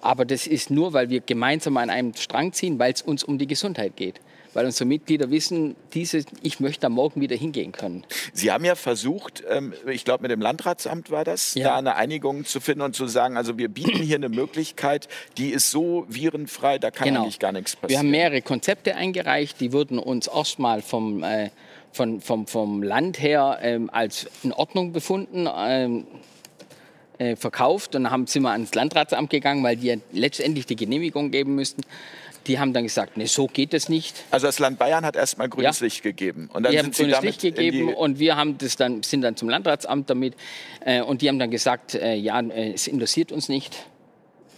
Aber 0.00 0.24
das 0.24 0.46
ist 0.46 0.70
nur, 0.70 0.92
weil 0.92 1.08
wir 1.08 1.20
gemeinsam 1.20 1.78
an 1.78 1.90
einem 1.90 2.14
Strang 2.14 2.52
ziehen, 2.52 2.78
weil 2.78 2.92
es 2.92 3.02
uns 3.02 3.24
um 3.24 3.38
die 3.38 3.46
Gesundheit 3.46 3.96
geht 3.96 4.20
weil 4.54 4.64
unsere 4.66 4.86
Mitglieder 4.86 5.30
wissen, 5.30 5.76
diese, 5.92 6.24
ich 6.42 6.60
möchte 6.60 6.82
da 6.82 6.88
morgen 6.88 7.20
wieder 7.20 7.36
hingehen 7.36 7.72
können. 7.72 8.04
Sie 8.32 8.50
haben 8.50 8.64
ja 8.64 8.74
versucht, 8.74 9.44
ähm, 9.48 9.74
ich 9.86 10.04
glaube 10.04 10.22
mit 10.22 10.30
dem 10.30 10.40
Landratsamt 10.40 11.10
war 11.10 11.24
das, 11.24 11.54
ja. 11.54 11.68
da 11.68 11.76
eine 11.76 11.96
Einigung 11.96 12.44
zu 12.44 12.60
finden 12.60 12.82
und 12.82 12.96
zu 12.96 13.06
sagen, 13.06 13.36
also 13.36 13.58
wir 13.58 13.68
bieten 13.68 14.02
hier 14.02 14.16
eine 14.16 14.28
Möglichkeit, 14.28 15.08
die 15.36 15.50
ist 15.50 15.70
so 15.70 16.06
virenfrei, 16.08 16.78
da 16.78 16.90
kann 16.90 17.08
genau. 17.08 17.22
eigentlich 17.22 17.38
gar 17.38 17.52
nichts 17.52 17.76
passieren. 17.76 17.90
Wir 17.90 17.98
haben 17.98 18.10
mehrere 18.10 18.42
Konzepte 18.42 18.94
eingereicht, 18.94 19.60
die 19.60 19.72
wurden 19.72 19.98
uns 19.98 20.28
erstmal 20.28 20.82
vom, 20.82 21.22
äh, 21.22 21.50
von, 21.92 22.20
vom, 22.20 22.46
vom 22.46 22.82
Land 22.82 23.20
her 23.20 23.58
ähm, 23.62 23.90
als 23.90 24.28
in 24.42 24.52
Ordnung 24.52 24.92
befunden. 24.92 25.48
Ähm, 25.54 26.06
äh, 27.18 27.36
verkauft 27.36 27.94
und 27.94 28.02
dann 28.02 28.12
haben, 28.12 28.26
sind 28.26 28.42
wir 28.42 28.50
ans 28.50 28.74
Landratsamt 28.74 29.30
gegangen, 29.30 29.62
weil 29.62 29.76
die 29.76 29.86
ja 29.86 29.96
letztendlich 30.12 30.66
die 30.66 30.74
Genehmigung 30.74 31.30
geben 31.30 31.54
müssten. 31.54 31.82
Die 32.46 32.58
haben 32.58 32.72
dann 32.72 32.84
gesagt, 32.84 33.16
nee, 33.16 33.26
so 33.26 33.46
geht 33.46 33.74
es 33.74 33.88
nicht. 33.88 34.24
Also 34.30 34.46
das 34.46 34.58
Land 34.58 34.78
Bayern 34.78 35.04
hat 35.04 35.16
erstmal 35.16 35.48
grünes 35.48 35.80
ja. 35.80 35.84
Licht 35.84 36.02
gegeben. 36.02 36.50
Und 36.52 36.64
dann 36.64 36.72
die 36.72 36.78
haben 36.78 36.90
grünes 36.90 37.22
Licht 37.22 37.40
gegeben 37.40 37.94
und 37.94 38.18
wir 38.18 38.36
haben 38.36 38.58
das 38.58 38.76
dann, 38.76 39.02
sind 39.02 39.22
dann 39.22 39.36
zum 39.36 39.48
Landratsamt 39.48 40.10
damit. 40.10 40.34
Äh, 40.84 41.02
und 41.02 41.22
die 41.22 41.28
haben 41.28 41.38
dann 41.38 41.50
gesagt, 41.50 41.94
äh, 41.94 42.14
ja, 42.14 42.40
äh, 42.40 42.72
es 42.72 42.86
interessiert 42.86 43.32
uns 43.32 43.48
nicht. 43.48 43.86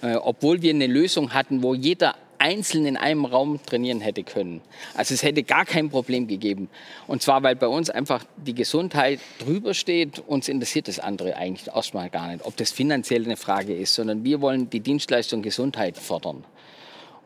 Äh, 0.03 0.16
obwohl 0.16 0.62
wir 0.62 0.70
eine 0.70 0.87
Lösung 0.87 1.33
hatten, 1.33 1.62
wo 1.62 1.75
jeder 1.75 2.16
einzeln 2.38 2.87
in 2.87 2.96
einem 2.96 3.25
Raum 3.25 3.61
trainieren 3.64 4.01
hätte 4.01 4.22
können. 4.22 4.61
Also 4.94 5.14
es 5.14 5.22
hätte 5.22 5.42
gar 5.42 5.64
kein 5.64 5.90
Problem 5.90 6.27
gegeben. 6.27 6.68
Und 7.07 7.22
zwar, 7.22 7.42
weil 7.42 7.57
bei 7.57 7.66
uns 7.66 7.90
einfach 7.90 8.25
die 8.37 8.55
Gesundheit 8.55 9.20
drüber 9.38 9.75
steht. 9.75 10.18
Uns 10.20 10.49
interessiert 10.49 10.88
das 10.88 10.99
andere 10.99 11.37
eigentlich 11.37 11.68
erstmal 11.75 12.11
gar 12.11 12.29
nicht, 12.29 12.44
ob 12.44 12.57
das 12.57 12.70
finanziell 12.70 13.25
eine 13.25 13.37
Frage 13.37 13.75
ist, 13.75 13.94
sondern 13.94 14.25
wir 14.25 14.40
wollen 14.40 14.70
die 14.70 14.81
Dienstleistung 14.81 15.42
Gesundheit 15.42 15.96
fördern. 15.96 16.44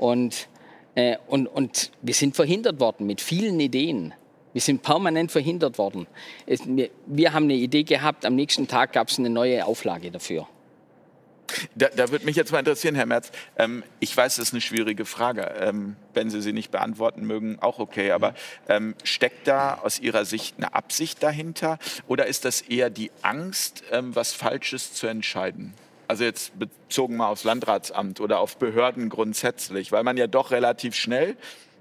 Und, 0.01 0.49
äh, 0.95 1.19
und, 1.27 1.47
und 1.47 1.93
wir 2.01 2.15
sind 2.15 2.35
verhindert 2.35 2.81
worden 2.81 3.07
mit 3.07 3.21
vielen 3.21 3.61
Ideen. 3.61 4.15
Wir 4.55 4.63
sind 4.63 4.81
permanent 4.81 5.31
verhindert 5.31 5.77
worden. 5.77 6.07
Es, 6.47 6.63
wir, 6.65 6.89
wir 7.05 7.35
haben 7.35 7.45
eine 7.45 7.55
Idee 7.55 7.83
gehabt, 7.83 8.25
am 8.25 8.35
nächsten 8.35 8.67
Tag 8.67 8.95
gab 8.95 9.09
es 9.09 9.19
eine 9.19 9.29
neue 9.29 9.67
Auflage 9.67 10.11
dafür. 10.11 10.49
Da, 11.75 11.89
da 11.89 12.11
würde 12.11 12.25
mich 12.25 12.35
jetzt 12.35 12.51
mal 12.51 12.61
interessieren, 12.61 12.95
Herr 12.95 13.05
Merz. 13.05 13.31
Ähm, 13.59 13.85
ich 13.99 14.17
weiß, 14.17 14.37
das 14.37 14.47
ist 14.47 14.55
eine 14.55 14.63
schwierige 14.63 15.05
Frage. 15.05 15.43
Ähm, 15.61 15.97
wenn 16.15 16.31
Sie 16.31 16.41
sie 16.41 16.55
nicht 16.55 16.71
beantworten 16.71 17.27
mögen, 17.27 17.59
auch 17.61 17.79
okay. 17.79 18.13
Aber 18.13 18.33
ähm, 18.71 18.95
steckt 19.05 19.49
da 19.49 19.75
aus 19.83 19.99
Ihrer 19.99 20.25
Sicht 20.25 20.55
eine 20.57 20.73
Absicht 20.73 21.23
dahinter? 21.23 21.79
Oder 22.09 22.25
ist 22.25 22.47
das 22.47 22.63
eher 22.63 22.89
die 22.89 23.11
Angst, 23.21 23.83
ähm, 23.93 24.17
was 24.17 24.33
Falsches 24.33 24.95
zu 24.95 25.09
entscheiden? 25.09 25.75
Also 26.11 26.25
jetzt 26.25 26.59
bezogen 26.59 27.17
mal 27.17 27.29
aufs 27.29 27.45
Landratsamt 27.45 28.21
oder 28.21 28.41
auf 28.41 28.57
Behörden 28.57 29.11
grundsätzlich, 29.11 29.93
weil 29.93 30.03
man 30.03 30.17
ja 30.17 30.27
doch 30.27 30.51
relativ 30.51 30.97
schnell 30.97 31.37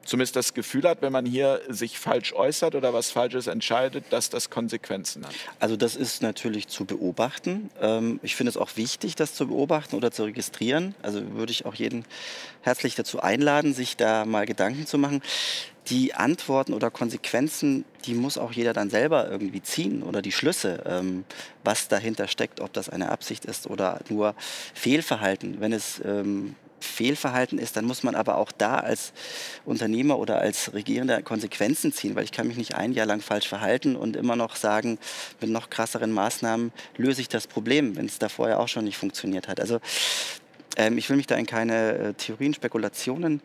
zumindest 0.10 0.36
das 0.36 0.54
Gefühl 0.54 0.84
hat, 0.84 1.02
wenn 1.02 1.14
man 1.14 1.26
hier 1.26 1.62
sich 1.70 2.00
falsch 2.00 2.34
äußert 2.34 2.76
oder 2.76 2.94
was 2.94 3.12
Falsches 3.12 3.48
entscheidet, 3.48 4.06
dass 4.10 4.30
das 4.30 4.50
Konsequenzen 4.50 5.26
hat? 5.26 5.34
Also 5.60 5.78
das 5.78 5.96
ist 5.96 6.22
natürlich 6.22 6.68
zu 6.68 6.86
beobachten. 6.86 7.70
Ähm, 7.80 8.20
ich 8.24 8.36
finde 8.36 8.50
es 8.50 8.58
auch 8.58 8.76
wichtig, 8.76 9.16
das 9.16 9.36
zu 9.36 9.48
beobachten 9.48 9.96
oder 9.96 10.12
zu 10.12 10.24
registrieren. 10.24 10.96
Also 11.02 11.36
würde 11.36 11.52
ich 11.52 11.66
auch 11.66 11.76
jeden 11.76 12.06
herzlich 12.62 12.96
dazu 12.96 13.22
einladen, 13.22 13.74
sich 13.74 13.96
da 13.98 14.26
mal 14.26 14.46
Gedanken 14.46 14.88
zu 14.88 14.98
machen. 14.98 15.22
Die 15.90 16.14
Antworten 16.14 16.74
oder 16.74 16.92
Konsequenzen, 16.92 17.86
die 18.06 18.14
muss 18.14 18.38
auch 18.38 18.52
jeder 18.52 18.74
dann 18.74 18.90
selber 18.90 19.30
irgendwie 19.30 19.62
ziehen 19.62 20.04
oder 20.04 20.22
die 20.22 20.32
Schlüsse, 20.32 20.84
ähm, 20.86 21.24
was 21.64 21.88
dahinter 21.88 22.28
steckt, 22.28 22.60
ob 22.60 22.74
das 22.74 22.90
eine 22.90 23.10
Absicht 23.10 23.46
ist 23.46 23.68
oder 23.68 24.00
nur 24.10 24.36
Fehlverhalten. 24.74 25.62
Wenn 25.62 25.74
es 25.74 26.02
ähm, 26.04 26.56
Fehlverhalten 26.80 27.60
ist, 27.60 27.76
dann 27.76 27.86
muss 27.86 28.04
man 28.04 28.16
aber 28.16 28.38
auch 28.38 28.52
da 28.52 28.78
als 28.78 29.14
Unternehmer 29.66 30.20
oder 30.20 30.40
als 30.40 30.74
Regierender 30.74 31.22
Konsequenzen 31.22 31.92
ziehen, 31.94 32.16
weil 32.16 32.24
ich 32.24 32.32
kann 32.32 32.48
mich 32.48 32.58
nicht 32.58 32.76
ein 32.76 32.94
Jahr 32.94 33.06
lang 33.06 33.22
falsch 33.22 33.48
verhalten 33.48 33.96
und 33.96 34.16
immer 34.16 34.36
noch 34.36 34.56
sagen, 34.56 34.98
mit 35.42 35.50
noch 35.50 35.70
krasseren 35.70 36.12
Maßnahmen 36.12 36.72
löse 36.98 37.22
ich 37.22 37.30
das 37.30 37.48
Problem, 37.48 37.96
wenn 37.96 38.06
es 38.06 38.20
da 38.20 38.30
vorher 38.30 38.60
auch 38.60 38.68
schon 38.68 38.86
nicht 38.86 38.98
funktioniert 38.98 39.48
hat. 39.48 39.60
Also 39.60 39.80
ähm, 40.78 40.98
ich 40.98 41.10
will 41.10 41.18
mich 41.18 41.28
da 41.28 41.36
in 41.36 41.46
keine 41.46 41.94
äh, 41.94 42.14
Theorien, 42.14 42.54
Spekulationen 42.54 43.42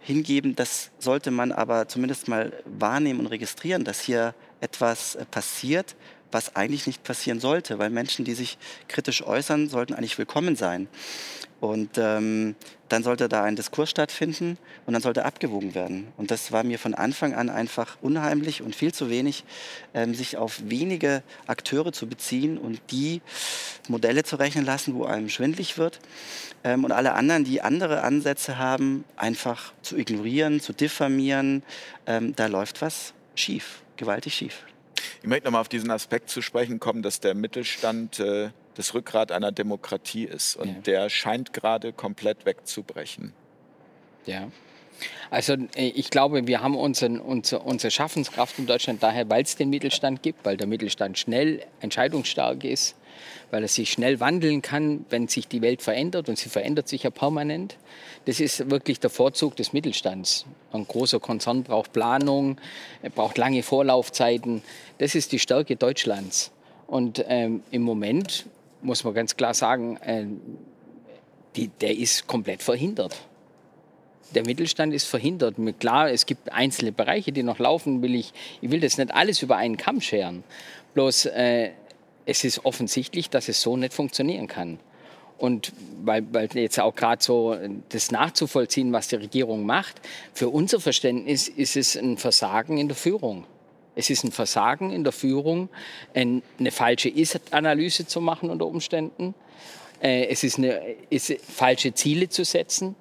hingeben. 0.00 0.54
Das 0.54 0.90
sollte 0.98 1.30
man 1.30 1.52
aber 1.52 1.88
zumindest 1.88 2.28
mal 2.28 2.52
wahrnehmen 2.64 3.20
und 3.20 3.26
registrieren, 3.26 3.84
dass 3.84 4.00
hier 4.00 4.34
etwas 4.60 5.14
äh, 5.14 5.24
passiert, 5.24 5.96
was 6.34 6.56
eigentlich 6.56 6.86
nicht 6.86 7.04
passieren 7.04 7.40
sollte, 7.40 7.78
weil 7.78 7.90
Menschen, 7.90 8.24
die 8.24 8.34
sich 8.34 8.58
kritisch 8.88 9.22
äußern, 9.22 9.68
sollten 9.68 9.94
eigentlich 9.94 10.18
willkommen 10.18 10.56
sein. 10.56 10.88
Und 11.60 11.96
ähm, 11.96 12.56
dann 12.90 13.02
sollte 13.02 13.26
da 13.26 13.42
ein 13.44 13.56
Diskurs 13.56 13.88
stattfinden 13.88 14.58
und 14.84 14.92
dann 14.92 15.00
sollte 15.00 15.24
abgewogen 15.24 15.74
werden. 15.74 16.08
Und 16.18 16.30
das 16.30 16.52
war 16.52 16.62
mir 16.62 16.78
von 16.78 16.92
Anfang 16.92 17.32
an 17.32 17.48
einfach 17.48 17.96
unheimlich 18.02 18.60
und 18.60 18.76
viel 18.76 18.92
zu 18.92 19.08
wenig, 19.08 19.44
ähm, 19.94 20.14
sich 20.14 20.36
auf 20.36 20.60
wenige 20.64 21.22
Akteure 21.46 21.92
zu 21.92 22.06
beziehen 22.06 22.58
und 22.58 22.80
die 22.90 23.22
Modelle 23.88 24.24
zu 24.24 24.36
rechnen 24.36 24.66
lassen, 24.66 24.94
wo 24.94 25.04
einem 25.04 25.30
schwindlig 25.30 25.78
wird. 25.78 26.00
Ähm, 26.64 26.84
und 26.84 26.92
alle 26.92 27.14
anderen, 27.14 27.44
die 27.44 27.62
andere 27.62 28.02
Ansätze 28.02 28.58
haben, 28.58 29.04
einfach 29.16 29.72
zu 29.80 29.96
ignorieren, 29.96 30.60
zu 30.60 30.74
diffamieren. 30.74 31.62
Ähm, 32.06 32.36
da 32.36 32.46
läuft 32.46 32.82
was 32.82 33.14
schief, 33.34 33.82
gewaltig 33.96 34.34
schief. 34.34 34.64
Ich 35.22 35.28
möchte 35.28 35.44
nochmal 35.46 35.60
auf 35.60 35.68
diesen 35.68 35.90
Aspekt 35.90 36.30
zu 36.30 36.42
sprechen 36.42 36.80
kommen, 36.80 37.02
dass 37.02 37.20
der 37.20 37.34
Mittelstand 37.34 38.20
äh, 38.20 38.50
das 38.74 38.94
Rückgrat 38.94 39.32
einer 39.32 39.52
Demokratie 39.52 40.24
ist. 40.24 40.56
Und 40.56 40.68
ja. 40.68 40.80
der 40.80 41.10
scheint 41.10 41.52
gerade 41.52 41.92
komplett 41.92 42.46
wegzubrechen. 42.46 43.32
Ja. 44.26 44.50
Also 45.30 45.54
äh, 45.74 45.88
ich 45.88 46.10
glaube, 46.10 46.46
wir 46.46 46.62
haben 46.62 46.76
unseren, 46.76 47.20
unsere, 47.20 47.62
unsere 47.62 47.90
Schaffenskraft 47.90 48.58
in 48.58 48.66
Deutschland 48.66 49.02
daher, 49.02 49.28
weil 49.28 49.42
es 49.42 49.56
den 49.56 49.70
Mittelstand 49.70 50.22
gibt, 50.22 50.44
weil 50.44 50.56
der 50.56 50.66
Mittelstand 50.66 51.18
schnell 51.18 51.62
entscheidungsstark 51.80 52.64
ist, 52.64 52.96
weil 53.50 53.62
er 53.62 53.68
sich 53.68 53.92
schnell 53.92 54.20
wandeln 54.20 54.62
kann, 54.62 55.06
wenn 55.10 55.28
sich 55.28 55.48
die 55.48 55.62
Welt 55.62 55.82
verändert 55.82 56.28
und 56.28 56.38
sie 56.38 56.48
verändert 56.48 56.88
sich 56.88 57.04
ja 57.04 57.10
permanent. 57.10 57.76
Das 58.26 58.40
ist 58.40 58.70
wirklich 58.70 59.00
der 59.00 59.10
Vorzug 59.10 59.56
des 59.56 59.72
Mittelstands. 59.72 60.46
Ein 60.72 60.86
großer 60.86 61.20
Konzern 61.20 61.62
braucht 61.62 61.92
Planung, 61.92 62.58
braucht 63.14 63.38
lange 63.38 63.62
Vorlaufzeiten. 63.62 64.62
Das 64.98 65.14
ist 65.14 65.32
die 65.32 65.38
Stärke 65.38 65.76
Deutschlands. 65.76 66.50
Und 66.86 67.24
ähm, 67.28 67.62
im 67.70 67.82
Moment 67.82 68.46
muss 68.82 69.04
man 69.04 69.14
ganz 69.14 69.36
klar 69.36 69.54
sagen, 69.54 69.96
äh, 69.98 70.26
die, 71.56 71.68
der 71.68 71.96
ist 71.96 72.26
komplett 72.26 72.62
verhindert. 72.62 73.16
Der 74.34 74.44
Mittelstand 74.44 74.92
ist 74.94 75.06
verhindert. 75.06 75.56
Klar, 75.78 76.10
es 76.10 76.26
gibt 76.26 76.52
einzelne 76.52 76.92
Bereiche, 76.92 77.32
die 77.32 77.42
noch 77.42 77.58
laufen. 77.58 78.02
Will 78.02 78.14
ich, 78.14 78.32
ich 78.60 78.70
will 78.70 78.80
das 78.80 78.98
nicht 78.98 79.12
alles 79.12 79.42
über 79.42 79.56
einen 79.56 79.76
Kamm 79.76 80.00
scheren. 80.00 80.42
Bloß 80.94 81.26
äh, 81.26 81.70
es 82.26 82.44
ist 82.44 82.64
offensichtlich, 82.64 83.30
dass 83.30 83.48
es 83.48 83.60
so 83.60 83.76
nicht 83.76 83.92
funktionieren 83.92 84.48
kann. 84.48 84.78
Und 85.36 85.72
weil, 86.02 86.24
weil 86.32 86.48
jetzt 86.54 86.78
auch 86.80 86.94
gerade 86.94 87.22
so 87.22 87.56
das 87.88 88.10
nachzuvollziehen, 88.10 88.92
was 88.92 89.08
die 89.08 89.16
Regierung 89.16 89.66
macht, 89.66 90.00
für 90.32 90.48
unser 90.48 90.80
Verständnis 90.80 91.48
ist 91.48 91.76
es 91.76 91.96
ein 91.96 92.18
Versagen 92.18 92.78
in 92.78 92.88
der 92.88 92.96
Führung. 92.96 93.44
Es 93.96 94.10
ist 94.10 94.24
ein 94.24 94.32
Versagen 94.32 94.90
in 94.90 95.04
der 95.04 95.12
Führung, 95.12 95.68
eine 96.14 96.70
falsche 96.70 97.08
Ist-Analyse 97.08 98.06
zu 98.06 98.20
machen 98.20 98.50
unter 98.50 98.66
Umständen. 98.66 99.34
Äh, 100.00 100.26
es 100.26 100.44
ist, 100.44 100.58
eine, 100.58 100.80
ist 101.10 101.32
falsche 101.42 101.94
Ziele 101.94 102.28
zu 102.28 102.44
setzen, 102.44 102.96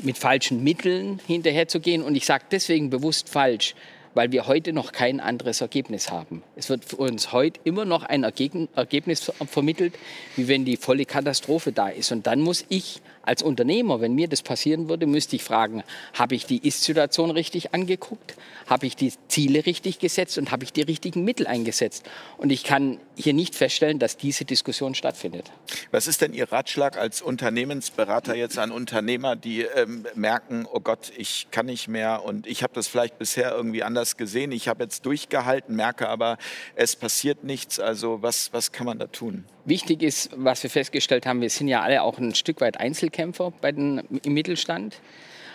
mit 0.00 0.18
falschen 0.18 0.62
Mitteln 0.62 1.20
hinterherzugehen. 1.26 2.02
Und 2.02 2.16
ich 2.16 2.26
sage 2.26 2.44
deswegen 2.50 2.90
bewusst 2.90 3.28
falsch, 3.28 3.74
weil 4.14 4.32
wir 4.32 4.46
heute 4.46 4.72
noch 4.72 4.92
kein 4.92 5.20
anderes 5.20 5.60
Ergebnis 5.60 6.10
haben. 6.10 6.42
Es 6.56 6.68
wird 6.68 6.94
uns 6.94 7.32
heute 7.32 7.60
immer 7.64 7.84
noch 7.84 8.04
ein 8.04 8.22
Ergebnis 8.22 9.32
vermittelt, 9.50 9.94
wie 10.36 10.48
wenn 10.48 10.64
die 10.64 10.76
volle 10.76 11.04
Katastrophe 11.04 11.72
da 11.72 11.88
ist. 11.88 12.12
Und 12.12 12.26
dann 12.26 12.40
muss 12.40 12.64
ich 12.68 13.00
als 13.24 13.42
Unternehmer, 13.42 14.00
wenn 14.00 14.14
mir 14.14 14.28
das 14.28 14.42
passieren 14.42 14.88
würde, 14.88 15.06
müsste 15.06 15.36
ich 15.36 15.44
fragen, 15.44 15.82
habe 16.12 16.34
ich 16.34 16.46
die 16.46 16.66
Ist-Situation 16.66 17.30
richtig 17.30 17.74
angeguckt? 17.74 18.36
Habe 18.66 18.86
ich 18.86 18.96
die 18.96 19.12
Ziele 19.28 19.66
richtig 19.66 19.98
gesetzt 19.98 20.38
und 20.38 20.50
habe 20.50 20.64
ich 20.64 20.72
die 20.72 20.82
richtigen 20.82 21.24
Mittel 21.24 21.46
eingesetzt? 21.46 22.04
Und 22.38 22.50
ich 22.50 22.64
kann 22.64 22.98
hier 23.16 23.34
nicht 23.34 23.54
feststellen, 23.54 23.98
dass 23.98 24.16
diese 24.16 24.44
Diskussion 24.44 24.94
stattfindet. 24.94 25.50
Was 25.90 26.06
ist 26.06 26.20
denn 26.20 26.32
Ihr 26.32 26.50
Ratschlag 26.50 26.96
als 26.96 27.22
Unternehmensberater 27.22 28.34
jetzt 28.34 28.58
an 28.58 28.70
Unternehmer, 28.70 29.36
die 29.36 29.62
ähm, 29.62 30.06
merken, 30.14 30.66
oh 30.70 30.80
Gott, 30.80 31.12
ich 31.16 31.48
kann 31.50 31.66
nicht 31.66 31.88
mehr 31.88 32.24
und 32.24 32.46
ich 32.46 32.62
habe 32.62 32.74
das 32.74 32.88
vielleicht 32.88 33.18
bisher 33.18 33.52
irgendwie 33.52 33.82
anders 33.82 34.16
gesehen, 34.16 34.52
ich 34.52 34.68
habe 34.68 34.84
jetzt 34.84 35.06
durchgehalten, 35.06 35.76
merke 35.76 36.08
aber, 36.08 36.38
es 36.74 36.96
passiert 36.96 37.44
nichts. 37.44 37.80
Also 37.80 38.22
was, 38.22 38.52
was 38.52 38.72
kann 38.72 38.86
man 38.86 38.98
da 38.98 39.06
tun? 39.06 39.44
Wichtig 39.64 40.02
ist, 40.02 40.30
was 40.36 40.62
wir 40.62 40.70
festgestellt 40.70 41.26
haben, 41.26 41.40
wir 41.40 41.50
sind 41.50 41.68
ja 41.68 41.80
alle 41.80 42.02
auch 42.02 42.18
ein 42.18 42.34
Stück 42.34 42.60
weit 42.60 42.78
Einzelkämpfer 42.78 43.52
bei 43.60 43.72
den, 43.72 44.02
im 44.22 44.34
Mittelstand. 44.34 45.00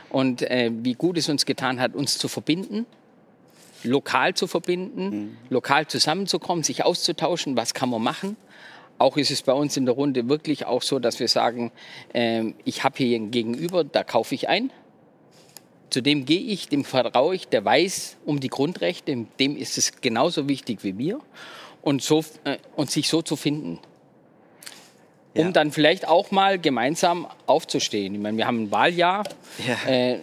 Und 0.10 0.42
äh, 0.42 0.72
wie 0.74 0.94
gut 0.94 1.18
es 1.18 1.30
uns 1.30 1.46
getan 1.46 1.80
hat, 1.80 1.94
uns 1.94 2.18
zu 2.18 2.28
verbinden 2.28 2.86
lokal 3.84 4.34
zu 4.34 4.48
verbinden, 4.48 5.10
mhm. 5.10 5.38
lokal 5.50 5.88
zusammenzukommen, 5.88 6.64
sich 6.64 6.86
auszutauschen, 6.86 7.58
was 7.58 7.74
kann 7.74 7.90
man 7.90 8.02
machen. 8.02 8.36
Auch 8.98 9.16
ist 9.16 9.32
es 9.32 9.44
bei 9.44 9.54
uns 9.54 9.78
in 9.78 9.86
der 9.86 9.96
Runde 9.96 10.28
wirklich 10.28 10.66
auch 10.66 10.82
so, 10.82 11.00
dass 11.00 11.20
wir 11.20 11.28
sagen, 11.28 11.72
äh, 12.14 12.54
ich 12.66 12.84
habe 12.84 12.98
hier 12.98 13.16
einen 13.16 13.32
Gegenüber, 13.32 13.84
da 13.84 14.04
kaufe 14.04 14.36
ich 14.36 14.50
ein. 14.50 14.72
Zu 15.90 16.02
dem 16.02 16.26
gehe 16.26 16.42
ich, 16.42 16.68
dem 16.68 16.84
vertraue 16.84 17.34
ich, 17.34 17.48
der 17.48 17.66
weiß 17.66 18.18
um 18.26 18.40
die 18.40 18.50
Grundrechte, 18.50 19.26
dem 19.40 19.58
ist 19.58 19.78
es 19.78 20.02
genauso 20.02 20.48
wichtig 20.48 20.84
wie 20.84 20.94
mir. 20.94 21.20
Und, 21.82 22.02
so, 22.02 22.26
äh, 22.44 22.58
und 22.76 22.92
sich 22.92 23.08
so 23.08 23.22
zu 23.22 23.38
finden. 23.38 23.80
Um 25.34 25.46
ja. 25.46 25.52
dann 25.52 25.72
vielleicht 25.72 26.08
auch 26.08 26.32
mal 26.32 26.58
gemeinsam 26.60 27.28
aufzustehen. 27.46 28.16
Ich 28.16 28.20
meine, 28.20 28.38
wir 28.38 28.48
haben 28.48 28.64
ein 28.64 28.72
Wahljahr. 28.72 29.24
Ja. 29.66 29.90
Äh, 29.90 30.20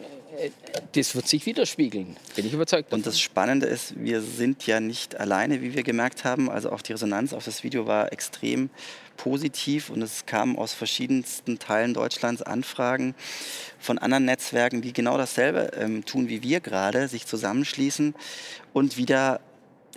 das 0.92 1.14
wird 1.14 1.26
sich 1.26 1.46
widerspiegeln, 1.46 2.16
bin 2.34 2.46
ich 2.46 2.52
überzeugt. 2.52 2.88
Davon. 2.88 3.00
Und 3.00 3.06
das 3.06 3.18
Spannende 3.20 3.66
ist, 3.66 3.94
wir 3.98 4.20
sind 4.20 4.66
ja 4.66 4.80
nicht 4.80 5.18
alleine, 5.18 5.62
wie 5.62 5.74
wir 5.74 5.82
gemerkt 5.82 6.24
haben. 6.24 6.50
Also 6.50 6.70
auch 6.70 6.82
die 6.82 6.92
Resonanz 6.92 7.32
auf 7.32 7.44
das 7.44 7.64
Video 7.64 7.86
war 7.86 8.12
extrem 8.12 8.70
positiv 9.16 9.88
und 9.88 10.02
es 10.02 10.26
kamen 10.26 10.56
aus 10.56 10.74
verschiedensten 10.74 11.58
Teilen 11.58 11.94
Deutschlands 11.94 12.42
Anfragen 12.42 13.14
von 13.78 13.98
anderen 13.98 14.26
Netzwerken, 14.26 14.82
die 14.82 14.92
genau 14.92 15.16
dasselbe 15.16 15.70
ähm, 15.78 16.04
tun 16.04 16.28
wie 16.28 16.42
wir 16.42 16.60
gerade, 16.60 17.08
sich 17.08 17.26
zusammenschließen 17.26 18.14
und 18.72 18.96
wieder 18.98 19.40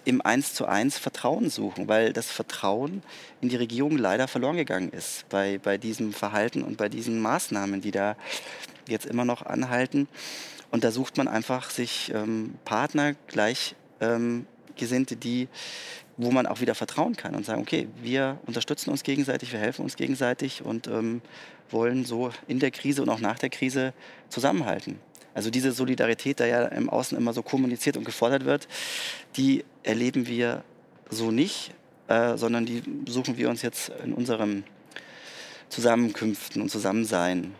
im 0.05 0.21
Eins 0.21 0.53
zu 0.53 0.65
eins 0.65 0.97
Vertrauen 0.97 1.49
suchen, 1.49 1.88
weil 1.88 2.13
das 2.13 2.31
Vertrauen 2.31 3.03
in 3.41 3.49
die 3.49 3.55
Regierung 3.55 3.97
leider 3.97 4.27
verloren 4.27 4.57
gegangen 4.57 4.89
ist 4.89 5.27
bei, 5.29 5.57
bei 5.57 5.77
diesem 5.77 6.13
Verhalten 6.13 6.63
und 6.63 6.77
bei 6.77 6.89
diesen 6.89 7.19
Maßnahmen, 7.19 7.81
die 7.81 7.91
da 7.91 8.15
jetzt 8.88 9.05
immer 9.05 9.25
noch 9.25 9.45
anhalten. 9.45 10.07
Und 10.71 10.83
da 10.83 10.91
sucht 10.91 11.17
man 11.17 11.27
einfach 11.27 11.69
sich 11.69 12.12
ähm, 12.13 12.55
Partner, 12.65 13.15
Gleichgesinnte, 13.27 15.13
ähm, 15.13 15.19
die, 15.19 15.47
wo 16.17 16.31
man 16.31 16.45
auch 16.45 16.62
wieder 16.62 16.75
vertrauen 16.75 17.15
kann 17.15 17.35
und 17.35 17.45
sagen, 17.45 17.62
okay, 17.62 17.88
wir 18.01 18.38
unterstützen 18.45 18.91
uns 18.91 19.03
gegenseitig, 19.03 19.51
wir 19.51 19.59
helfen 19.59 19.83
uns 19.83 19.95
gegenseitig 19.95 20.63
und 20.63 20.88
ähm, 20.88 21.21
wollen 21.71 22.05
so 22.05 22.31
in 22.47 22.59
der 22.59 22.71
Krise 22.71 23.01
und 23.01 23.09
auch 23.09 23.19
nach 23.19 23.39
der 23.39 23.49
Krise 23.49 23.93
zusammenhalten. 24.29 24.99
Also 25.33 25.49
diese 25.49 25.71
Solidarität, 25.71 26.39
da 26.39 26.45
ja 26.45 26.65
im 26.65 26.89
Außen 26.89 27.17
immer 27.17 27.33
so 27.33 27.43
kommuniziert 27.43 27.97
und 27.97 28.03
gefordert 28.03 28.45
wird, 28.45 28.67
die 29.37 29.63
erleben 29.83 30.27
wir 30.27 30.63
so 31.09 31.31
nicht, 31.31 31.71
äh, 32.07 32.37
sondern 32.37 32.65
die 32.65 32.81
suchen 33.07 33.37
wir 33.37 33.49
uns 33.49 33.61
jetzt 33.61 33.91
in 34.03 34.13
unseren 34.13 34.63
Zusammenkünften 35.69 36.61
und 36.61 36.69
Zusammensein. 36.69 37.55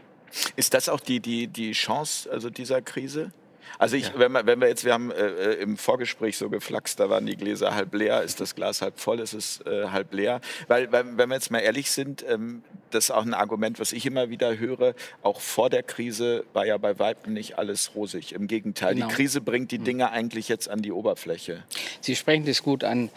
Ist 0.56 0.74
das 0.74 0.90
auch 0.90 1.00
die, 1.00 1.20
die, 1.20 1.48
die 1.48 1.72
Chance 1.72 2.30
also 2.32 2.50
dieser 2.50 2.82
Krise? 2.82 3.32
Also 3.80 3.96
ich, 3.96 4.10
ja. 4.10 4.14
wenn, 4.18 4.34
wir, 4.34 4.46
wenn 4.46 4.60
wir 4.60 4.68
jetzt, 4.68 4.84
wir 4.84 4.94
haben 4.94 5.10
äh, 5.10 5.54
im 5.54 5.78
Vorgespräch 5.78 6.38
so 6.38 6.50
geflaxt, 6.50 7.00
da 7.00 7.10
waren 7.10 7.26
die 7.26 7.38
Gläser 7.38 7.74
halb 7.74 7.96
leer, 7.96 8.22
ist 8.22 8.42
das 8.42 8.54
Glas 8.54 8.82
halb 8.82 9.00
voll, 9.00 9.22
ist 9.22 9.34
es 9.34 9.62
äh, 9.62 9.88
halb 9.88 10.14
leer. 10.14 10.42
Weil, 10.68 10.92
wenn 10.92 11.16
wir 11.16 11.34
jetzt 11.34 11.50
mal 11.50 11.60
ehrlich 11.60 11.90
sind, 11.90 12.26
ähm, 12.28 12.62
das 12.92 13.06
ist 13.06 13.12
auch 13.12 13.26
ein 13.26 13.34
Argument, 13.34 13.80
was 13.80 13.94
ich 13.94 14.06
immer 14.06 14.30
wieder 14.30 14.60
höre, 14.60 14.96
auch 15.22 15.40
vor 15.40 15.70
der 15.70 15.84
Krise 15.84 16.44
war 16.52 16.66
ja 16.66 16.78
bei 16.78 17.00
Weitem 17.00 17.32
nicht 17.32 17.58
alles 17.58 17.96
rosig. 17.96 18.34
Im 18.34 18.48
Gegenteil, 18.48 18.96
genau. 18.96 19.08
die 19.08 19.14
Krise 19.14 19.40
bringt 19.40 19.72
die 19.72 19.78
hm. 19.78 19.86
Dinge 19.86 20.12
eigentlich 20.12 20.50
jetzt 20.50 20.70
an 20.70 20.82
die 20.82 20.92
Oberfläche. 20.92 21.64
Sie 22.02 22.18
sprechen 22.18 22.46
das 22.46 22.62
gut 22.62 22.84
an. 22.84 23.10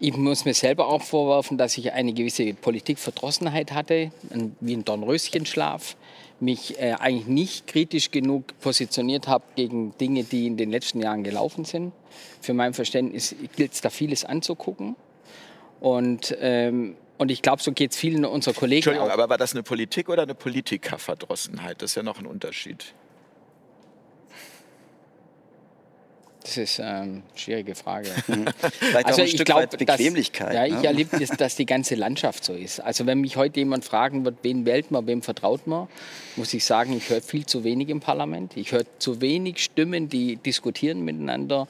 Ich 0.00 0.16
muss 0.16 0.44
mir 0.44 0.54
selber 0.54 0.86
auch 0.86 1.02
vorwerfen, 1.02 1.58
dass 1.58 1.76
ich 1.76 1.92
eine 1.92 2.12
gewisse 2.12 2.54
Politikverdrossenheit 2.54 3.72
hatte, 3.72 4.12
wie 4.60 4.76
ein 4.76 4.84
Dornröschenschlaf, 4.84 5.96
mich 6.38 6.78
äh, 6.78 6.92
eigentlich 6.92 7.26
nicht 7.26 7.66
kritisch 7.66 8.12
genug 8.12 8.56
positioniert 8.60 9.26
habe 9.26 9.42
gegen 9.56 9.96
Dinge, 9.98 10.22
die 10.22 10.46
in 10.46 10.56
den 10.56 10.70
letzten 10.70 11.00
Jahren 11.00 11.24
gelaufen 11.24 11.64
sind. 11.64 11.92
Für 12.40 12.54
mein 12.54 12.74
Verständnis 12.74 13.34
gilt 13.56 13.72
es 13.72 13.80
da 13.80 13.90
vieles 13.90 14.24
anzugucken. 14.24 14.94
Und, 15.80 16.36
ähm, 16.40 16.94
und 17.18 17.32
ich 17.32 17.42
glaube, 17.42 17.60
so 17.60 17.72
geht 17.72 17.90
es 17.90 17.96
vielen 17.96 18.24
unserer 18.24 18.54
Kollegen 18.54 18.78
Entschuldigung, 18.78 19.08
auch. 19.08 19.14
aber 19.14 19.28
war 19.28 19.38
das 19.38 19.52
eine 19.52 19.64
Politik 19.64 20.08
oder 20.08 20.22
eine 20.22 20.36
Politikerverdrossenheit? 20.36 21.82
Das 21.82 21.90
ist 21.90 21.94
ja 21.96 22.04
noch 22.04 22.20
ein 22.20 22.26
Unterschied. 22.26 22.94
Das 26.48 26.56
ist 26.56 26.80
eine 26.80 27.04
ähm, 27.04 27.22
schwierige 27.34 27.74
Frage. 27.74 28.08
Vielleicht 28.80 29.06
also 29.06 29.20
auch 29.20 29.26
ein 29.26 29.28
Stück 29.28 29.44
glaub, 29.44 29.58
weit 29.58 29.76
Bequemlichkeit. 29.76 30.48
Dass, 30.48 30.54
ja, 30.54 30.64
ich 30.64 30.72
ne? 30.72 30.86
erlebe, 30.86 31.18
dass, 31.18 31.28
dass 31.36 31.56
die 31.56 31.66
ganze 31.66 31.94
Landschaft 31.94 32.42
so 32.42 32.54
ist. 32.54 32.80
Also 32.80 33.04
wenn 33.04 33.20
mich 33.20 33.36
heute 33.36 33.60
jemand 33.60 33.84
fragen 33.84 34.24
wird, 34.24 34.36
wen 34.42 34.64
wählt 34.64 34.90
man, 34.90 35.06
wem 35.06 35.20
vertraut 35.20 35.66
man, 35.66 35.88
muss 36.36 36.54
ich 36.54 36.64
sagen, 36.64 36.96
ich 36.96 37.10
höre 37.10 37.20
viel 37.20 37.44
zu 37.44 37.64
wenig 37.64 37.90
im 37.90 38.00
Parlament. 38.00 38.56
Ich 38.56 38.72
höre 38.72 38.84
zu 38.98 39.20
wenig 39.20 39.62
Stimmen, 39.62 40.08
die 40.08 40.36
diskutieren 40.36 41.04
miteinander. 41.04 41.68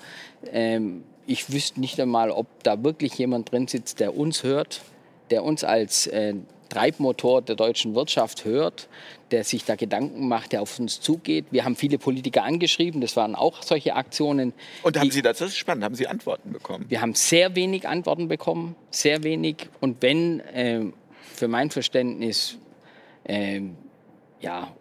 Ähm, 0.53 1.03
ich 1.27 1.53
wüsste 1.53 1.81
nicht 1.81 1.99
einmal, 1.99 2.31
ob 2.31 2.47
da 2.63 2.85
wirklich 2.85 3.19
jemand 3.19 3.51
drin 3.51 3.67
sitzt, 3.67 3.99
der 3.99 4.17
uns 4.17 4.45
hört, 4.45 4.83
der 5.31 5.43
uns 5.43 5.65
als 5.65 6.07
äh, 6.07 6.35
Treibmotor 6.69 7.43
der 7.43 7.57
deutschen 7.57 7.95
Wirtschaft 7.95 8.45
hört, 8.45 8.89
der 9.31 9.45
sich 9.45 9.65
da 9.65 9.77
Gedanken 9.77 10.29
macht, 10.29 10.53
der 10.53 10.63
auf 10.63 10.79
uns 10.79 11.01
zugeht. 11.01 11.47
Wir 11.51 11.65
haben 11.65 11.77
viele 11.77 11.99
Politiker 11.99 12.45
angeschrieben, 12.45 13.01
das 13.01 13.17
waren 13.17 13.35
auch 13.35 13.63
solche 13.63 13.95
Aktionen. 13.95 14.53
Und 14.83 14.99
haben 14.99 15.11
Sie 15.11 15.23
das, 15.23 15.39
das 15.39 15.51
ist 15.51 15.59
spannend, 15.59 15.85
haben 15.85 15.95
Sie 15.95 16.07
Antworten 16.07 16.53
bekommen? 16.53 16.85
Wir 16.89 17.01
haben 17.01 17.15
sehr 17.15 17.55
wenig 17.55 17.87
Antworten 17.89 18.29
bekommen, 18.29 18.77
sehr 18.91 19.23
wenig. 19.23 19.69
Und 19.81 20.03
wenn, 20.03 20.41
äh, 20.41 20.85
für 21.35 21.49
mein 21.49 21.71
Verständnis, 21.71 22.57
äh, 23.25 23.61
ja, 24.41 24.73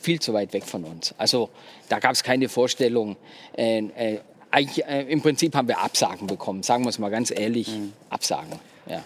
viel 0.00 0.20
zu 0.20 0.32
weit 0.32 0.52
weg 0.52 0.64
von 0.64 0.84
uns. 0.84 1.14
Also 1.18 1.50
da 1.88 1.98
gab 1.98 2.12
es 2.12 2.22
keine 2.22 2.48
Vorstellung. 2.48 3.16
Äh, 3.56 3.78
äh, 3.78 4.20
eigentlich, 4.50 4.86
äh, 4.86 5.02
Im 5.02 5.20
Prinzip 5.20 5.54
haben 5.54 5.68
wir 5.68 5.80
Absagen 5.80 6.26
bekommen, 6.28 6.62
sagen 6.62 6.84
wir 6.84 6.90
es 6.90 6.98
mal 6.98 7.10
ganz 7.10 7.30
ehrlich, 7.30 7.68
mhm. 7.68 7.92
Absagen. 8.08 8.58
Ja. 8.88 9.02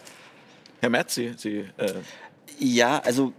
Herr 0.80 0.90
Merz, 0.90 1.14
Sie. 1.14 1.32
Sie 1.36 1.64
äh 1.76 1.94
ja, 2.58 2.98
also. 2.98 3.32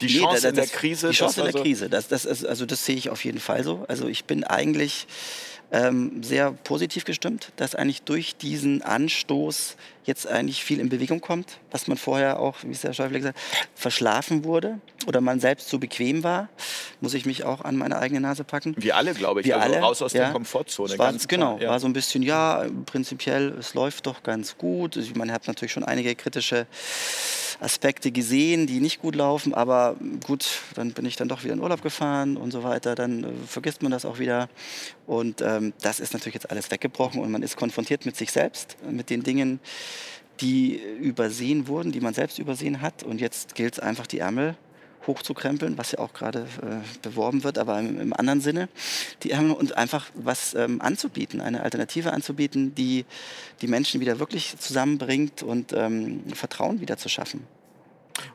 Die 0.00 0.08
Chance 0.08 0.26
nee, 0.26 0.34
das, 0.34 0.44
in 0.44 0.54
der 0.56 0.66
Krise. 0.66 1.10
Die 1.10 1.16
Chance 1.16 1.40
in 1.40 1.52
der 1.52 1.62
Krise, 1.62 1.88
das, 1.88 2.08
das 2.08 2.24
ist, 2.24 2.44
also 2.44 2.66
das 2.66 2.84
sehe 2.84 2.96
ich 2.96 3.10
auf 3.10 3.24
jeden 3.24 3.38
Fall 3.38 3.62
so. 3.62 3.84
Also 3.86 4.08
ich 4.08 4.24
bin 4.24 4.42
eigentlich 4.42 5.06
ähm, 5.70 6.22
sehr 6.22 6.52
positiv 6.52 7.04
gestimmt, 7.04 7.52
dass 7.56 7.74
eigentlich 7.74 8.02
durch 8.02 8.36
diesen 8.36 8.82
Anstoß 8.82 9.76
jetzt 10.04 10.26
eigentlich 10.26 10.64
viel 10.64 10.80
in 10.80 10.88
Bewegung 10.88 11.20
kommt, 11.20 11.58
was 11.70 11.86
man 11.86 11.96
vorher 11.96 12.40
auch, 12.40 12.56
wie 12.62 12.72
es 12.72 12.82
Herr 12.82 12.92
Schäuble 12.92 13.18
gesagt 13.18 13.38
hat, 13.38 13.68
verschlafen 13.74 14.44
wurde 14.44 14.80
oder 15.06 15.20
man 15.20 15.40
selbst 15.40 15.68
zu 15.68 15.78
bequem 15.78 16.24
war, 16.24 16.48
muss 17.00 17.14
ich 17.14 17.26
mich 17.26 17.44
auch 17.44 17.60
an 17.62 17.76
meine 17.76 17.98
eigene 17.98 18.20
Nase 18.20 18.44
packen. 18.44 18.74
Wir 18.76 18.96
alle, 18.96 19.14
glaube 19.14 19.40
ich, 19.40 19.46
Wir 19.46 19.60
also 19.60 19.74
alle, 19.74 19.82
raus 19.82 20.02
aus 20.02 20.12
ja, 20.12 20.24
der 20.24 20.32
Komfortzone. 20.32 20.98
War, 20.98 21.12
genau, 21.28 21.58
ja. 21.58 21.70
war 21.70 21.80
so 21.80 21.86
ein 21.86 21.92
bisschen, 21.92 22.22
ja, 22.22 22.66
prinzipiell, 22.86 23.54
es 23.58 23.74
läuft 23.74 24.06
doch 24.06 24.22
ganz 24.22 24.58
gut. 24.58 24.98
Man 25.16 25.30
hat 25.32 25.46
natürlich 25.46 25.72
schon 25.72 25.84
einige 25.84 26.14
kritische 26.14 26.66
Aspekte 27.60 28.10
gesehen, 28.10 28.66
die 28.66 28.80
nicht 28.80 29.00
gut 29.00 29.14
laufen, 29.14 29.54
aber 29.54 29.96
gut, 30.26 30.46
dann 30.74 30.92
bin 30.92 31.06
ich 31.06 31.16
dann 31.16 31.28
doch 31.28 31.44
wieder 31.44 31.54
in 31.54 31.60
Urlaub 31.60 31.82
gefahren 31.82 32.36
und 32.36 32.50
so 32.50 32.64
weiter, 32.64 32.94
dann 32.94 33.24
äh, 33.24 33.28
vergisst 33.46 33.82
man 33.82 33.92
das 33.92 34.04
auch 34.04 34.18
wieder. 34.18 34.48
Und 35.06 35.40
ähm, 35.42 35.72
das 35.80 36.00
ist 36.00 36.12
natürlich 36.12 36.34
jetzt 36.34 36.50
alles 36.50 36.70
weggebrochen 36.70 37.20
und 37.20 37.30
man 37.30 37.42
ist 37.42 37.56
konfrontiert 37.56 38.04
mit 38.04 38.16
sich 38.16 38.32
selbst, 38.32 38.76
mit 38.90 39.10
den 39.10 39.22
Dingen, 39.22 39.60
die 40.40 40.80
übersehen 41.00 41.68
wurden, 41.68 41.92
die 41.92 42.00
man 42.00 42.14
selbst 42.14 42.38
übersehen 42.38 42.80
hat. 42.80 43.02
Und 43.02 43.20
jetzt 43.20 43.54
gilt 43.54 43.74
es 43.74 43.80
einfach, 43.80 44.06
die 44.06 44.18
Ärmel 44.18 44.56
hochzukrempeln, 45.06 45.78
was 45.78 45.92
ja 45.92 45.98
auch 45.98 46.12
gerade 46.12 46.46
äh, 46.62 46.98
beworben 47.02 47.44
wird, 47.44 47.58
aber 47.58 47.78
im, 47.78 48.00
im, 48.00 48.12
anderen 48.12 48.40
Sinne, 48.40 48.68
die 49.22 49.30
Ärmel 49.30 49.52
und 49.52 49.76
einfach 49.76 50.10
was 50.14 50.54
ähm, 50.54 50.80
anzubieten, 50.80 51.40
eine 51.40 51.62
Alternative 51.62 52.12
anzubieten, 52.12 52.74
die 52.74 53.04
die 53.60 53.66
Menschen 53.66 54.00
wieder 54.00 54.18
wirklich 54.18 54.56
zusammenbringt 54.58 55.42
und 55.42 55.72
ähm, 55.72 56.22
Vertrauen 56.34 56.80
wieder 56.80 56.96
zu 56.96 57.08
schaffen. 57.08 57.44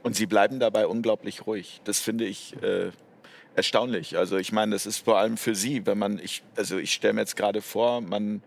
Und 0.03 0.15
Sie 0.15 0.25
bleiben 0.25 0.59
dabei 0.59 0.87
unglaublich 0.87 1.45
ruhig. 1.45 1.81
Das 1.83 1.99
finde 1.99 2.25
ich 2.25 2.53
äh, 2.61 2.91
erstaunlich. 3.55 4.17
Also 4.17 4.37
ich 4.37 4.51
meine, 4.51 4.73
das 4.73 4.85
ist 4.85 4.99
vor 4.99 5.19
allem 5.19 5.37
für 5.37 5.55
Sie, 5.55 5.85
wenn 5.85 5.97
man, 5.97 6.19
ich, 6.19 6.43
also 6.55 6.77
ich 6.77 6.93
stelle 6.93 7.13
mir 7.13 7.21
jetzt 7.21 7.35
gerade 7.35 7.61
vor, 7.61 8.01
man 8.01 8.41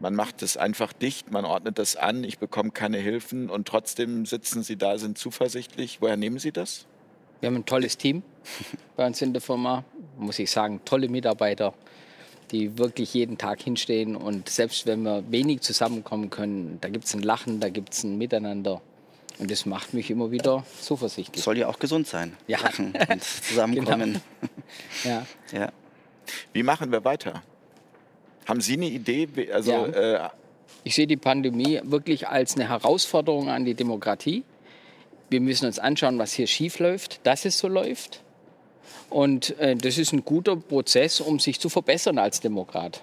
man 0.00 0.14
macht 0.14 0.42
es 0.42 0.56
einfach 0.56 0.92
dicht, 0.92 1.30
man 1.30 1.44
ordnet 1.44 1.78
das 1.78 1.96
an, 1.96 2.24
ich 2.24 2.38
bekomme 2.38 2.70
keine 2.70 2.98
Hilfen 2.98 3.48
und 3.48 3.66
trotzdem 3.66 4.26
sitzen 4.26 4.62
Sie 4.62 4.76
da, 4.76 4.98
sind 4.98 5.18
zuversichtlich. 5.18 5.98
Woher 6.00 6.16
nehmen 6.16 6.38
Sie 6.38 6.52
das? 6.52 6.86
Wir 7.40 7.48
haben 7.48 7.56
ein 7.56 7.66
tolles 7.66 7.96
Team 7.96 8.22
bei 8.96 9.06
uns 9.06 9.20
in 9.22 9.32
der 9.32 9.42
Firma, 9.42 9.84
muss 10.18 10.38
ich 10.38 10.50
sagen, 10.50 10.80
tolle 10.84 11.08
Mitarbeiter. 11.08 11.74
die 12.52 12.78
wirklich 12.78 13.12
jeden 13.12 13.38
Tag 13.38 13.60
hinstehen 13.62 14.14
und 14.14 14.48
selbst 14.48 14.86
wenn 14.86 15.02
wir 15.02 15.24
wenig 15.30 15.62
zusammenkommen 15.62 16.30
können, 16.30 16.78
da 16.80 16.88
gibt 16.88 17.04
es 17.06 17.14
ein 17.14 17.22
Lachen, 17.22 17.58
da 17.58 17.68
gibt 17.68 17.92
es 17.92 18.04
ein 18.04 18.18
Miteinander. 18.18 18.80
Und 19.38 19.50
das 19.50 19.66
macht 19.66 19.92
mich 19.92 20.10
immer 20.10 20.30
wieder 20.30 20.64
zuversichtlich. 20.80 21.44
Soll 21.44 21.58
ja 21.58 21.68
auch 21.68 21.78
gesund 21.78 22.06
sein. 22.06 22.36
Ja. 22.46 22.58
Lachen 22.60 22.94
und 23.10 23.22
zusammenkommen. 23.48 24.22
Ja. 25.04 25.26
ja. 25.52 25.72
Wie 26.52 26.62
machen 26.62 26.90
wir 26.92 27.04
weiter? 27.04 27.42
Haben 28.46 28.60
Sie 28.60 28.74
eine 28.74 28.86
Idee? 28.86 29.28
Also, 29.52 29.72
Ja. 29.72 29.86
äh, 29.86 30.28
Ich 30.84 30.94
sehe 30.94 31.08
die 31.08 31.16
Pandemie 31.16 31.80
wirklich 31.82 32.28
als 32.28 32.54
eine 32.54 32.68
Herausforderung 32.68 33.48
an 33.48 33.64
die 33.64 33.74
Demokratie. 33.74 34.44
Wir 35.28 35.40
müssen 35.40 35.66
uns 35.66 35.80
anschauen, 35.80 36.16
was 36.20 36.32
hier 36.32 36.46
schief 36.46 36.78
läuft, 36.78 37.20
dass 37.26 37.44
es 37.44 37.58
so 37.58 37.66
läuft. 37.66 38.22
Und 39.10 39.58
äh, 39.58 39.74
das 39.74 39.98
ist 39.98 40.12
ein 40.12 40.24
guter 40.24 40.54
Prozess, 40.54 41.20
um 41.20 41.40
sich 41.40 41.58
zu 41.58 41.68
verbessern 41.68 42.18
als 42.18 42.38
Demokrat. 42.40 43.02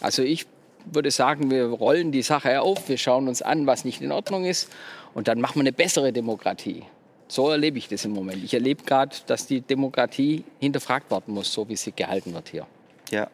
Also 0.00 0.22
ich 0.22 0.46
würde 0.84 1.10
sagen, 1.10 1.50
wir 1.50 1.64
rollen 1.66 2.12
die 2.12 2.22
Sache 2.22 2.60
auf, 2.60 2.88
wir 2.88 2.96
schauen 2.98 3.26
uns 3.26 3.42
an, 3.42 3.66
was 3.66 3.84
nicht 3.84 4.00
in 4.00 4.12
Ordnung 4.12 4.44
ist 4.44 4.70
und 5.14 5.26
dann 5.26 5.40
machen 5.40 5.56
wir 5.56 5.62
eine 5.62 5.72
bessere 5.72 6.12
Demokratie. 6.12 6.84
So 7.26 7.50
erlebe 7.50 7.78
ich 7.78 7.88
das 7.88 8.04
im 8.04 8.12
Moment. 8.12 8.44
Ich 8.44 8.54
erlebe 8.54 8.84
gerade, 8.84 9.16
dass 9.26 9.48
die 9.48 9.62
Demokratie 9.62 10.44
hinterfragt 10.60 11.10
werden 11.10 11.34
muss, 11.34 11.52
so 11.52 11.68
wie 11.68 11.74
sie 11.74 11.90
gehalten 11.90 12.32
wird 12.34 12.50
hier. 12.50 12.66
Ja, 13.10 13.28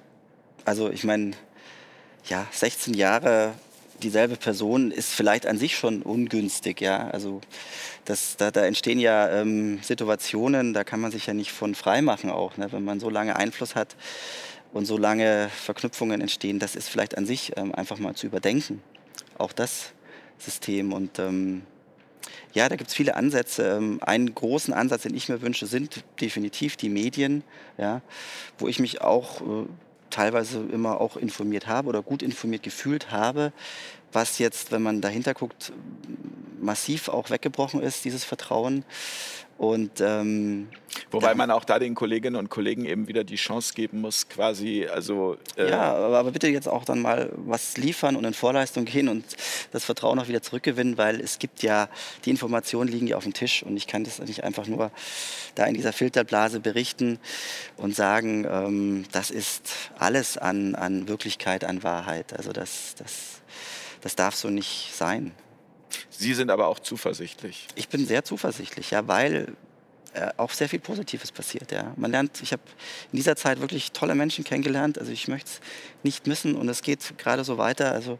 also 0.64 0.90
ich 0.90 1.04
meine, 1.04 1.32
ja, 2.26 2.46
16 2.50 2.94
Jahre 2.94 3.54
dieselbe 4.02 4.36
Person 4.36 4.90
ist 4.90 5.12
vielleicht 5.12 5.46
an 5.46 5.58
sich 5.58 5.76
schon 5.76 6.02
ungünstig, 6.02 6.80
ja. 6.80 7.08
Also 7.08 7.40
das, 8.04 8.36
da, 8.36 8.50
da 8.50 8.64
entstehen 8.64 8.98
ja 8.98 9.30
ähm, 9.30 9.80
Situationen, 9.82 10.74
da 10.74 10.84
kann 10.84 11.00
man 11.00 11.12
sich 11.12 11.26
ja 11.26 11.34
nicht 11.34 11.52
von 11.52 11.74
frei 11.74 12.02
machen 12.02 12.30
auch, 12.30 12.56
ne? 12.56 12.70
wenn 12.72 12.84
man 12.84 13.00
so 13.00 13.10
lange 13.10 13.36
Einfluss 13.36 13.74
hat 13.74 13.96
und 14.72 14.86
so 14.86 14.98
lange 14.98 15.50
Verknüpfungen 15.50 16.20
entstehen. 16.20 16.58
Das 16.58 16.74
ist 16.74 16.88
vielleicht 16.88 17.16
an 17.16 17.26
sich 17.26 17.52
ähm, 17.56 17.74
einfach 17.74 17.98
mal 17.98 18.14
zu 18.14 18.26
überdenken, 18.26 18.82
auch 19.38 19.52
das 19.52 19.92
System 20.38 20.92
und 20.92 21.18
ähm, 21.18 21.62
ja, 22.54 22.68
da 22.68 22.76
gibt 22.76 22.90
es 22.90 22.94
viele 22.94 23.16
Ansätze. 23.16 23.76
Ähm, 23.76 23.98
Einen 24.02 24.34
großen 24.34 24.74
Ansatz, 24.74 25.02
den 25.02 25.14
ich 25.14 25.28
mir 25.28 25.40
wünsche, 25.40 25.66
sind 25.66 26.04
definitiv 26.20 26.76
die 26.76 26.90
Medien, 26.90 27.42
ja, 27.78 28.02
wo 28.58 28.68
ich 28.68 28.78
mich 28.78 29.00
auch 29.00 29.40
äh, 29.40 29.66
teilweise 30.12 30.60
immer 30.72 31.00
auch 31.00 31.16
informiert 31.16 31.66
habe 31.66 31.88
oder 31.88 32.02
gut 32.02 32.22
informiert 32.22 32.62
gefühlt 32.62 33.10
habe, 33.10 33.52
was 34.12 34.38
jetzt, 34.38 34.70
wenn 34.70 34.82
man 34.82 35.00
dahinter 35.00 35.34
guckt, 35.34 35.72
massiv 36.62 37.08
auch 37.08 37.30
weggebrochen 37.30 37.82
ist, 37.82 38.04
dieses 38.04 38.24
Vertrauen. 38.24 38.84
Und 39.62 40.00
ähm, 40.00 40.70
wobei 41.12 41.36
man 41.36 41.52
auch 41.52 41.64
da 41.64 41.78
den 41.78 41.94
Kolleginnen 41.94 42.34
und 42.34 42.48
Kollegen 42.48 42.84
eben 42.84 43.06
wieder 43.06 43.22
die 43.22 43.36
Chance 43.36 43.74
geben 43.74 44.00
muss, 44.00 44.28
quasi, 44.28 44.88
also 44.92 45.36
äh, 45.56 45.70
Ja, 45.70 45.94
aber 45.94 46.32
bitte 46.32 46.48
jetzt 46.48 46.66
auch 46.66 46.84
dann 46.84 47.00
mal 47.00 47.30
was 47.36 47.76
liefern 47.76 48.16
und 48.16 48.24
in 48.24 48.34
Vorleistung 48.34 48.86
gehen 48.86 49.08
und 49.08 49.24
das 49.70 49.84
Vertrauen 49.84 50.18
auch 50.18 50.26
wieder 50.26 50.42
zurückgewinnen, 50.42 50.98
weil 50.98 51.20
es 51.20 51.38
gibt 51.38 51.62
ja, 51.62 51.88
die 52.24 52.30
Informationen 52.30 52.90
liegen 52.90 53.06
ja 53.06 53.16
auf 53.16 53.22
dem 53.22 53.34
Tisch 53.34 53.62
und 53.62 53.76
ich 53.76 53.86
kann 53.86 54.02
das 54.02 54.18
nicht 54.18 54.42
einfach 54.42 54.66
nur 54.66 54.90
da 55.54 55.64
in 55.66 55.74
dieser 55.74 55.92
Filterblase 55.92 56.58
berichten 56.58 57.20
und 57.76 57.94
sagen, 57.94 58.44
ähm, 58.50 59.04
das 59.12 59.30
ist 59.30 59.70
alles 59.96 60.38
an, 60.38 60.74
an 60.74 61.06
Wirklichkeit, 61.06 61.62
an 61.62 61.84
Wahrheit. 61.84 62.32
Also 62.36 62.52
das, 62.52 62.96
das, 62.96 63.42
das 64.00 64.16
darf 64.16 64.34
so 64.34 64.48
nicht 64.48 64.90
sein. 64.92 65.30
Sie 66.10 66.34
sind 66.34 66.50
aber 66.50 66.68
auch 66.68 66.78
zuversichtlich. 66.78 67.68
Ich 67.74 67.88
bin 67.88 68.06
sehr 68.06 68.24
zuversichtlich, 68.24 68.90
ja, 68.90 69.06
weil 69.08 69.54
äh, 70.14 70.28
auch 70.36 70.50
sehr 70.50 70.68
viel 70.68 70.78
Positives 70.78 71.32
passiert. 71.32 71.72
Ja. 71.72 71.94
Man 71.96 72.10
lernt, 72.10 72.42
ich 72.42 72.52
habe 72.52 72.62
in 73.12 73.16
dieser 73.16 73.34
Zeit 73.34 73.60
wirklich 73.60 73.92
tolle 73.92 74.14
Menschen 74.14 74.44
kennengelernt. 74.44 74.98
Also 74.98 75.10
ich 75.10 75.26
möchte 75.26 75.48
es 75.48 75.60
nicht 76.04 76.26
missen 76.26 76.54
und 76.54 76.68
es 76.68 76.82
geht 76.82 77.16
gerade 77.18 77.44
so 77.44 77.58
weiter. 77.58 77.92
Also 77.92 78.18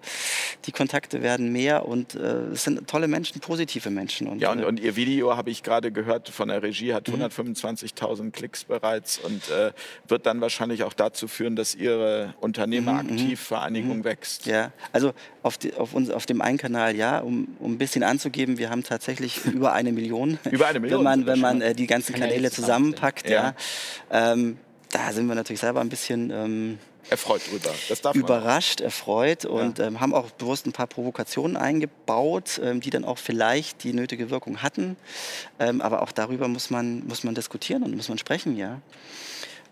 die 0.67 0.73
Kontakte 0.73 1.23
werden 1.23 1.53
mehr 1.53 1.87
und 1.87 2.15
äh, 2.15 2.19
es 2.53 2.65
sind 2.65 2.87
tolle 2.89 3.09
Menschen, 3.09 3.41
positive 3.41 3.91
Menschen. 3.91 4.27
Und, 4.29 4.41
Ja, 4.41 4.51
und, 4.53 4.61
äh, 4.61 4.65
und 4.65 4.81
Ihr 4.81 4.97
Video, 4.97 5.37
habe 5.37 5.51
ich 5.51 5.63
gerade 5.63 5.93
gehört, 5.93 6.29
von 6.29 6.49
der 6.49 6.63
Regie 6.63 6.95
hat 6.95 7.09
Mhm. 7.09 7.23
125.000 7.23 8.31
Klicks 8.33 8.65
bereits 8.65 9.19
und 9.19 9.51
äh, 9.51 9.73
wird 10.09 10.27
dann 10.27 10.41
wahrscheinlich 10.41 10.83
auch 10.85 10.93
dazu 10.93 11.29
führen, 11.29 11.57
dass 11.57 11.75
Ihre 11.75 12.35
Unternehmeraktivvereinigung 12.41 14.05
wächst. 14.05 14.47
Mhm, 14.47 14.53
Ja, 14.53 14.73
also 14.93 15.13
auf, 15.43 15.59
die, 15.59 15.75
auf, 15.75 15.95
uns, 15.95 16.11
auf 16.11 16.27
dem 16.27 16.41
einen 16.41 16.59
Kanal 16.59 16.97
ja, 16.97 17.19
um, 17.21 17.49
um 17.59 17.73
ein 17.73 17.79
bisschen 17.79 18.03
anzugeben, 18.03 18.59
wir 18.59 18.71
haben 18.71 18.85
tatsächlich 18.85 19.45
über 19.53 19.73
eine 19.73 19.93
Million. 19.93 20.39
Über 20.51 20.67
eine 20.69 20.81
Million, 20.81 21.01
Wenn 21.01 21.05
man, 21.05 21.27
wenn 21.27 21.41
man 21.41 21.61
äh, 21.61 21.75
die 21.75 21.87
ganzen 21.87 22.15
Kanäle 22.15 22.51
zusammenpackt, 22.51 23.29
ja. 23.29 23.55
Ähm, 24.11 24.59
da 24.91 25.11
sind 25.13 25.27
wir 25.27 25.35
natürlich 25.35 25.61
selber 25.61 25.81
ein 25.81 25.89
bisschen 25.89 26.31
ähm, 26.31 26.79
Erfreut 27.11 27.43
drüber. 27.51 27.71
Darf 27.89 28.15
man. 28.15 28.15
überrascht, 28.15 28.81
erfreut 28.81 29.45
und 29.45 29.79
ähm, 29.81 30.01
haben 30.01 30.15
auch 30.15 30.31
bewusst 30.31 30.67
ein 30.67 30.73
paar 30.73 30.87
Provokationen 30.87 31.57
eingebaut, 31.57 32.61
ähm, 32.63 32.81
die 32.81 32.91
dann 32.91 33.05
auch 33.05 33.19
vielleicht 33.19 33.85
die 33.85 33.93
nötige 33.93 34.31
Wirkung 34.31 34.63
hatten. 34.63 34.97
Ähm, 35.59 35.81
aber 35.81 36.03
auch 36.03 36.13
darüber 36.13 36.49
muss 36.49 36.71
man, 36.71 37.07
muss 37.07 37.25
man 37.25 37.35
diskutieren 37.35 37.83
und 37.83 37.97
muss 37.97 38.09
man 38.09 38.19
sprechen, 38.19 38.57
ja. 38.57 38.81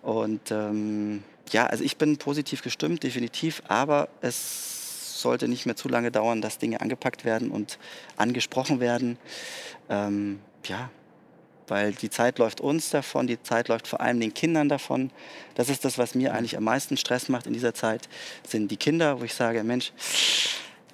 Und 0.03 0.51
ähm, 0.51 1.23
ja, 1.51 1.67
also 1.67 1.85
ich 1.85 1.97
bin 1.97 2.17
positiv 2.17 2.63
gestimmt, 2.63 3.03
definitiv, 3.03 3.63
aber 3.69 4.09
es 4.21 5.21
sollte 5.21 5.49
nicht 5.49 5.67
mehr 5.67 5.77
zu 5.77 5.89
lange 5.89 6.11
dauern, 6.11 6.41
dass 6.41 6.59
Dinge 6.59 6.81
angepackt 6.81 7.25
werden 7.25 7.51
und 7.51 7.79
angesprochen 8.17 8.81
werden. 8.81 9.19
Ähm, 9.89 10.41
ja, 10.65 10.91
weil 11.71 11.93
die 11.93 12.11
Zeit 12.11 12.39
läuft 12.39 12.61
uns 12.61 12.91
davon, 12.91 13.27
die 13.27 13.43
Zeit 13.43 13.69
läuft 13.69 13.87
vor 13.87 14.01
allem 14.01 14.21
den 14.21 14.35
Kindern 14.35 14.69
davon. 14.69 15.11
Das 15.55 15.69
ist 15.69 15.85
das, 15.85 15.99
was 15.99 16.15
mir 16.15 16.35
eigentlich 16.35 16.57
am 16.57 16.65
meisten 16.65 16.97
Stress 16.97 17.29
macht 17.29 17.47
in 17.47 17.53
dieser 17.53 17.75
Zeit, 17.75 18.09
sind 18.47 18.71
die 18.71 18.77
Kinder, 18.77 19.21
wo 19.21 19.25
ich 19.25 19.35
sage, 19.35 19.63
Mensch, 19.63 19.93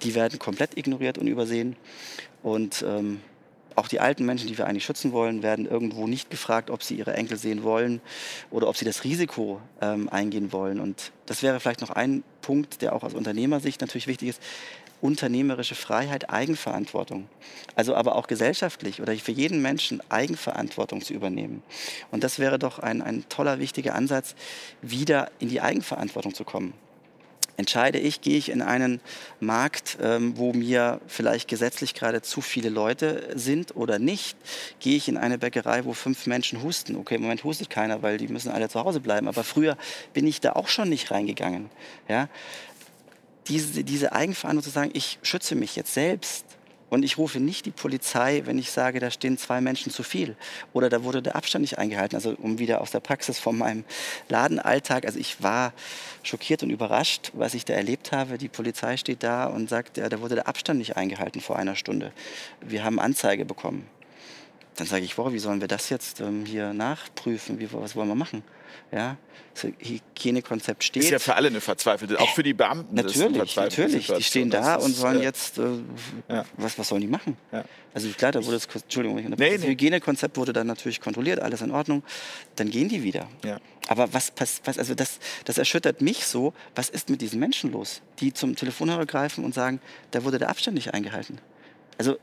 die 0.03 0.15
werden 0.15 0.39
komplett 0.39 0.77
ignoriert 0.77 1.17
und 1.17 1.27
übersehen. 1.27 1.75
Und 2.43 2.85
ähm, 2.87 3.21
auch 3.77 3.87
die 3.87 3.99
alten 3.99 4.25
Menschen, 4.25 4.47
die 4.47 4.57
wir 4.57 4.65
eigentlich 4.65 4.85
schützen 4.85 5.11
wollen, 5.11 5.43
werden 5.43 5.67
irgendwo 5.67 6.07
nicht 6.07 6.31
gefragt, 6.31 6.71
ob 6.71 6.81
sie 6.81 6.95
ihre 6.95 7.13
Enkel 7.13 7.37
sehen 7.37 7.61
wollen 7.61 8.01
oder 8.49 8.67
ob 8.69 8.75
sie 8.75 8.85
das 8.85 9.03
Risiko 9.03 9.61
ähm, 9.81 10.09
eingehen 10.09 10.51
wollen. 10.51 10.79
Und 10.79 11.11
das 11.27 11.43
wäre 11.43 11.59
vielleicht 11.59 11.81
noch 11.81 11.91
ein 11.91 12.23
Punkt, 12.41 12.81
der 12.81 12.95
auch 12.95 13.03
aus 13.03 13.13
Unternehmersicht 13.13 13.81
natürlich 13.81 14.07
wichtig 14.07 14.29
ist. 14.29 14.41
Unternehmerische 15.01 15.75
Freiheit, 15.75 16.29
Eigenverantwortung. 16.29 17.29
Also 17.75 17.95
aber 17.95 18.15
auch 18.15 18.27
gesellschaftlich 18.27 19.01
oder 19.01 19.15
für 19.15 19.31
jeden 19.31 19.61
Menschen 19.61 20.01
Eigenverantwortung 20.09 21.01
zu 21.01 21.13
übernehmen. 21.13 21.63
Und 22.11 22.23
das 22.23 22.39
wäre 22.39 22.59
doch 22.59 22.79
ein, 22.79 23.01
ein 23.01 23.25
toller, 23.29 23.59
wichtiger 23.59 23.95
Ansatz, 23.95 24.35
wieder 24.81 25.31
in 25.39 25.49
die 25.49 25.61
Eigenverantwortung 25.61 26.33
zu 26.33 26.43
kommen 26.43 26.73
entscheide 27.57 27.97
ich, 27.97 28.21
gehe 28.21 28.37
ich 28.37 28.49
in 28.49 28.61
einen 28.61 29.01
Markt, 29.39 29.97
ähm, 30.01 30.37
wo 30.37 30.53
mir 30.53 31.01
vielleicht 31.07 31.47
gesetzlich 31.47 31.95
gerade 31.95 32.21
zu 32.21 32.41
viele 32.41 32.69
Leute 32.69 33.29
sind 33.35 33.75
oder 33.75 33.99
nicht? 33.99 34.37
Gehe 34.79 34.95
ich 34.95 35.09
in 35.09 35.17
eine 35.17 35.39
Bäckerei, 35.39 35.83
wo 35.83 35.93
fünf 35.93 36.27
Menschen 36.27 36.61
husten? 36.61 36.95
Okay, 36.95 37.15
im 37.15 37.23
Moment 37.23 37.43
hustet 37.43 37.69
keiner, 37.69 38.03
weil 38.03 38.17
die 38.17 38.27
müssen 38.27 38.51
alle 38.51 38.69
zu 38.69 38.79
Hause 38.79 38.99
bleiben. 38.99 39.27
Aber 39.27 39.43
früher 39.43 39.75
bin 40.13 40.27
ich 40.27 40.39
da 40.39 40.53
auch 40.53 40.67
schon 40.67 40.89
nicht 40.89 41.11
reingegangen. 41.11 41.69
Ja? 42.07 42.29
Diese, 43.47 43.83
diese 43.83 44.11
Eigenverantwortung 44.11 44.63
zu 44.63 44.69
sagen, 44.69 44.91
ich 44.93 45.19
schütze 45.21 45.55
mich 45.55 45.75
jetzt 45.75 45.93
selbst. 45.93 46.45
Und 46.89 47.03
ich 47.03 47.17
rufe 47.17 47.41
nicht 47.41 47.65
die 47.65 47.71
Polizei, 47.71 48.43
wenn 48.45 48.57
ich 48.57 48.71
sage, 48.71 49.01
da 49.01 49.11
stehen 49.11 49.37
zwei 49.37 49.59
Menschen 49.59 49.91
zu 49.91 50.03
viel. 50.03 50.37
Oder 50.71 50.87
da 50.87 51.03
wurde 51.03 51.21
der 51.21 51.35
Abstand 51.35 51.61
nicht 51.61 51.77
eingehalten. 51.77 52.15
Also 52.15 52.33
um 52.41 52.59
wieder 52.59 52.79
aus 52.79 52.91
der 52.91 53.01
Praxis 53.01 53.39
von 53.39 53.57
meinem 53.57 53.83
Ladenalltag. 54.29 55.05
Also 55.05 55.19
ich 55.19 55.43
war 55.43 55.73
schockiert 56.23 56.63
und 56.63 56.69
überrascht, 56.69 57.31
was 57.33 57.55
ich 57.55 57.65
da 57.65 57.73
erlebt 57.73 58.13
habe. 58.13 58.37
Die 58.37 58.47
Polizei 58.47 58.95
steht 58.95 59.21
da 59.21 59.47
und 59.47 59.69
sagt, 59.69 59.97
ja, 59.97 60.07
da 60.07 60.21
wurde 60.21 60.35
der 60.35 60.47
Abstand 60.47 60.79
nicht 60.79 60.95
eingehalten 60.95 61.41
vor 61.41 61.57
einer 61.57 61.75
Stunde. 61.75 62.13
Wir 62.61 62.85
haben 62.85 62.99
Anzeige 62.99 63.43
bekommen. 63.43 63.85
Dann 64.77 64.87
sage 64.87 65.03
ich, 65.03 65.15
boah, 65.15 65.33
wie 65.33 65.39
sollen 65.39 65.59
wir 65.59 65.67
das 65.67 65.89
jetzt 65.89 66.21
ähm, 66.21 66.45
hier 66.45 66.71
nachprüfen? 66.71 67.59
Wie, 67.59 67.67
was 67.73 67.97
wollen 67.97 68.07
wir 68.07 68.15
machen? 68.15 68.43
Ja, 68.91 69.17
das 69.53 69.71
Hygienekonzept 69.79 70.83
steht. 70.83 71.03
Ist 71.03 71.09
ja 71.09 71.19
für 71.19 71.35
alle 71.35 71.47
eine 71.47 71.61
verzweifelte, 71.61 72.19
auch 72.19 72.33
für 72.33 72.43
die 72.43 72.53
Beamten. 72.53 72.95
Natürlich, 72.95 73.55
natürlich. 73.55 73.75
Die 73.75 73.99
Situation. 73.99 74.21
stehen 74.21 74.49
Das 74.49 74.65
da 74.65 74.75
ist, 74.75 74.85
und 74.85 74.93
sollen 74.93 75.19
äh, 75.21 75.23
jetzt, 75.23 75.57
äh, 75.57 75.63
ja. 76.29 76.45
was, 76.57 76.77
was 76.77 76.87
sollen 76.87 77.01
die 77.01 77.07
machen? 77.07 77.37
Ja. 77.51 77.63
Also 77.93 78.09
klar, 78.09 78.31
da 78.31 78.43
wurde 78.45 78.57
das, 78.57 78.67
Entschuldigung, 78.67 79.17
Nee, 79.17 79.29
das 79.29 79.61
nee. 79.61 79.67
Hygienekonzept 79.67 80.37
wurde 80.37 80.53
dann 80.53 80.67
natürlich 80.67 81.01
kontrolliert, 81.01 81.39
alles 81.39 81.61
in 81.61 81.71
Ordnung. 81.71 82.03
Dann 82.55 82.69
gehen 82.69 82.89
die 82.89 83.03
wieder. 83.03 83.27
Ja. 83.43 83.59
Aber 83.87 84.13
was 84.13 84.31
passt, 84.31 84.61
was, 84.65 84.77
also 84.77 84.93
das, 84.93 85.19
das 85.45 85.57
erschüttert 85.57 86.01
mich 86.01 86.25
so. 86.25 86.53
Was 86.75 86.89
ist 86.89 87.09
mit 87.09 87.21
diesen 87.21 87.39
Menschen 87.39 87.71
los, 87.71 88.01
die 88.19 88.33
zum 88.33 88.55
Telefonhörer 88.55 89.05
greifen 89.05 89.43
und 89.43 89.53
sagen, 89.53 89.79
da 90.11 90.23
wurde 90.23 90.37
der 90.37 90.49
Abstand 90.49 90.75
nicht 90.75 90.93
eingehalten? 90.93 91.39
Also 91.97 92.17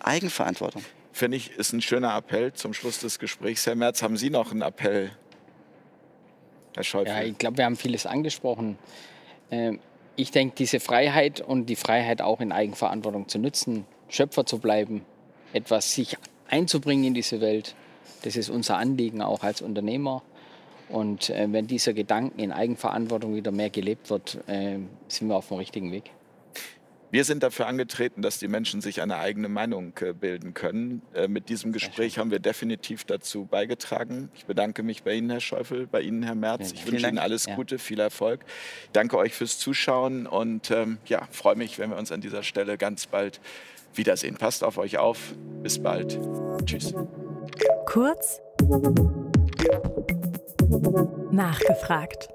Eigenverantwortung. 0.00 0.84
Finde 1.12 1.36
ich, 1.36 1.52
ist 1.52 1.72
ein 1.72 1.82
schöner 1.82 2.16
Appell 2.16 2.52
zum 2.52 2.72
Schluss 2.72 2.98
des 2.98 3.18
Gesprächs. 3.18 3.66
Herr 3.66 3.74
Merz, 3.74 4.02
haben 4.02 4.16
Sie 4.16 4.30
noch 4.30 4.52
einen 4.52 4.62
Appell? 4.62 5.10
Herr 6.74 6.84
Schäuble. 6.84 7.12
Ja, 7.12 7.22
ich 7.22 7.36
glaube, 7.38 7.58
wir 7.58 7.64
haben 7.64 7.76
vieles 7.76 8.06
angesprochen. 8.06 8.78
Ähm, 9.50 9.80
Ich 10.16 10.32
denke, 10.32 10.54
diese 10.56 10.80
Freiheit 10.80 11.40
und 11.40 11.66
die 11.66 11.76
Freiheit 11.76 12.20
auch 12.20 12.40
in 12.40 12.52
Eigenverantwortung 12.52 13.28
zu 13.28 13.38
nutzen, 13.38 13.86
Schöpfer 14.08 14.44
zu 14.44 14.58
bleiben, 14.58 15.02
etwas 15.54 15.94
sich 15.94 16.18
einzubringen 16.48 17.04
in 17.04 17.14
diese 17.14 17.40
Welt, 17.40 17.74
das 18.22 18.36
ist 18.36 18.50
unser 18.50 18.76
Anliegen 18.76 19.22
auch 19.22 19.42
als 19.44 19.62
Unternehmer. 19.62 20.22
Und 20.90 21.30
äh, 21.30 21.46
wenn 21.50 21.66
dieser 21.66 21.94
Gedanken 21.94 22.38
in 22.40 22.52
Eigenverantwortung 22.52 23.34
wieder 23.34 23.52
mehr 23.52 23.70
gelebt 23.70 24.10
wird, 24.10 24.38
äh, 24.46 24.78
sind 25.08 25.28
wir 25.28 25.36
auf 25.36 25.48
dem 25.48 25.56
richtigen 25.56 25.90
Weg. 25.92 26.10
Wir 27.10 27.24
sind 27.24 27.42
dafür 27.42 27.66
angetreten, 27.66 28.22
dass 28.22 28.38
die 28.38 28.46
Menschen 28.46 28.80
sich 28.80 29.02
eine 29.02 29.18
eigene 29.18 29.48
Meinung 29.48 29.92
äh, 30.00 30.12
bilden 30.12 30.54
können. 30.54 31.02
Äh, 31.12 31.26
mit 31.26 31.48
diesem 31.48 31.72
Gespräch 31.72 32.18
haben 32.18 32.30
wir 32.30 32.38
definitiv 32.38 33.04
dazu 33.04 33.46
beigetragen. 33.46 34.30
Ich 34.34 34.46
bedanke 34.46 34.82
mich 34.82 35.02
bei 35.02 35.14
Ihnen, 35.14 35.30
Herr 35.30 35.40
Schäufel, 35.40 35.86
bei 35.86 36.02
Ihnen, 36.02 36.22
Herr 36.22 36.36
Merz. 36.36 36.72
Ich 36.72 36.86
wünsche 36.86 37.08
Ihnen 37.08 37.18
alles 37.18 37.46
Gute, 37.46 37.78
viel 37.78 37.98
Erfolg. 37.98 38.44
Ich 38.84 38.90
danke 38.92 39.18
euch 39.18 39.34
fürs 39.34 39.58
Zuschauen 39.58 40.26
und 40.26 40.70
ähm, 40.70 40.98
ja, 41.06 41.26
freue 41.32 41.56
mich, 41.56 41.78
wenn 41.78 41.90
wir 41.90 41.96
uns 41.96 42.12
an 42.12 42.20
dieser 42.20 42.44
Stelle 42.44 42.78
ganz 42.78 43.06
bald 43.06 43.40
wiedersehen. 43.94 44.36
Passt 44.36 44.62
auf 44.62 44.78
euch 44.78 44.98
auf. 44.98 45.34
Bis 45.62 45.82
bald. 45.82 46.18
Tschüss. 46.64 46.94
Kurz 47.86 48.40
nachgefragt. 51.32 52.28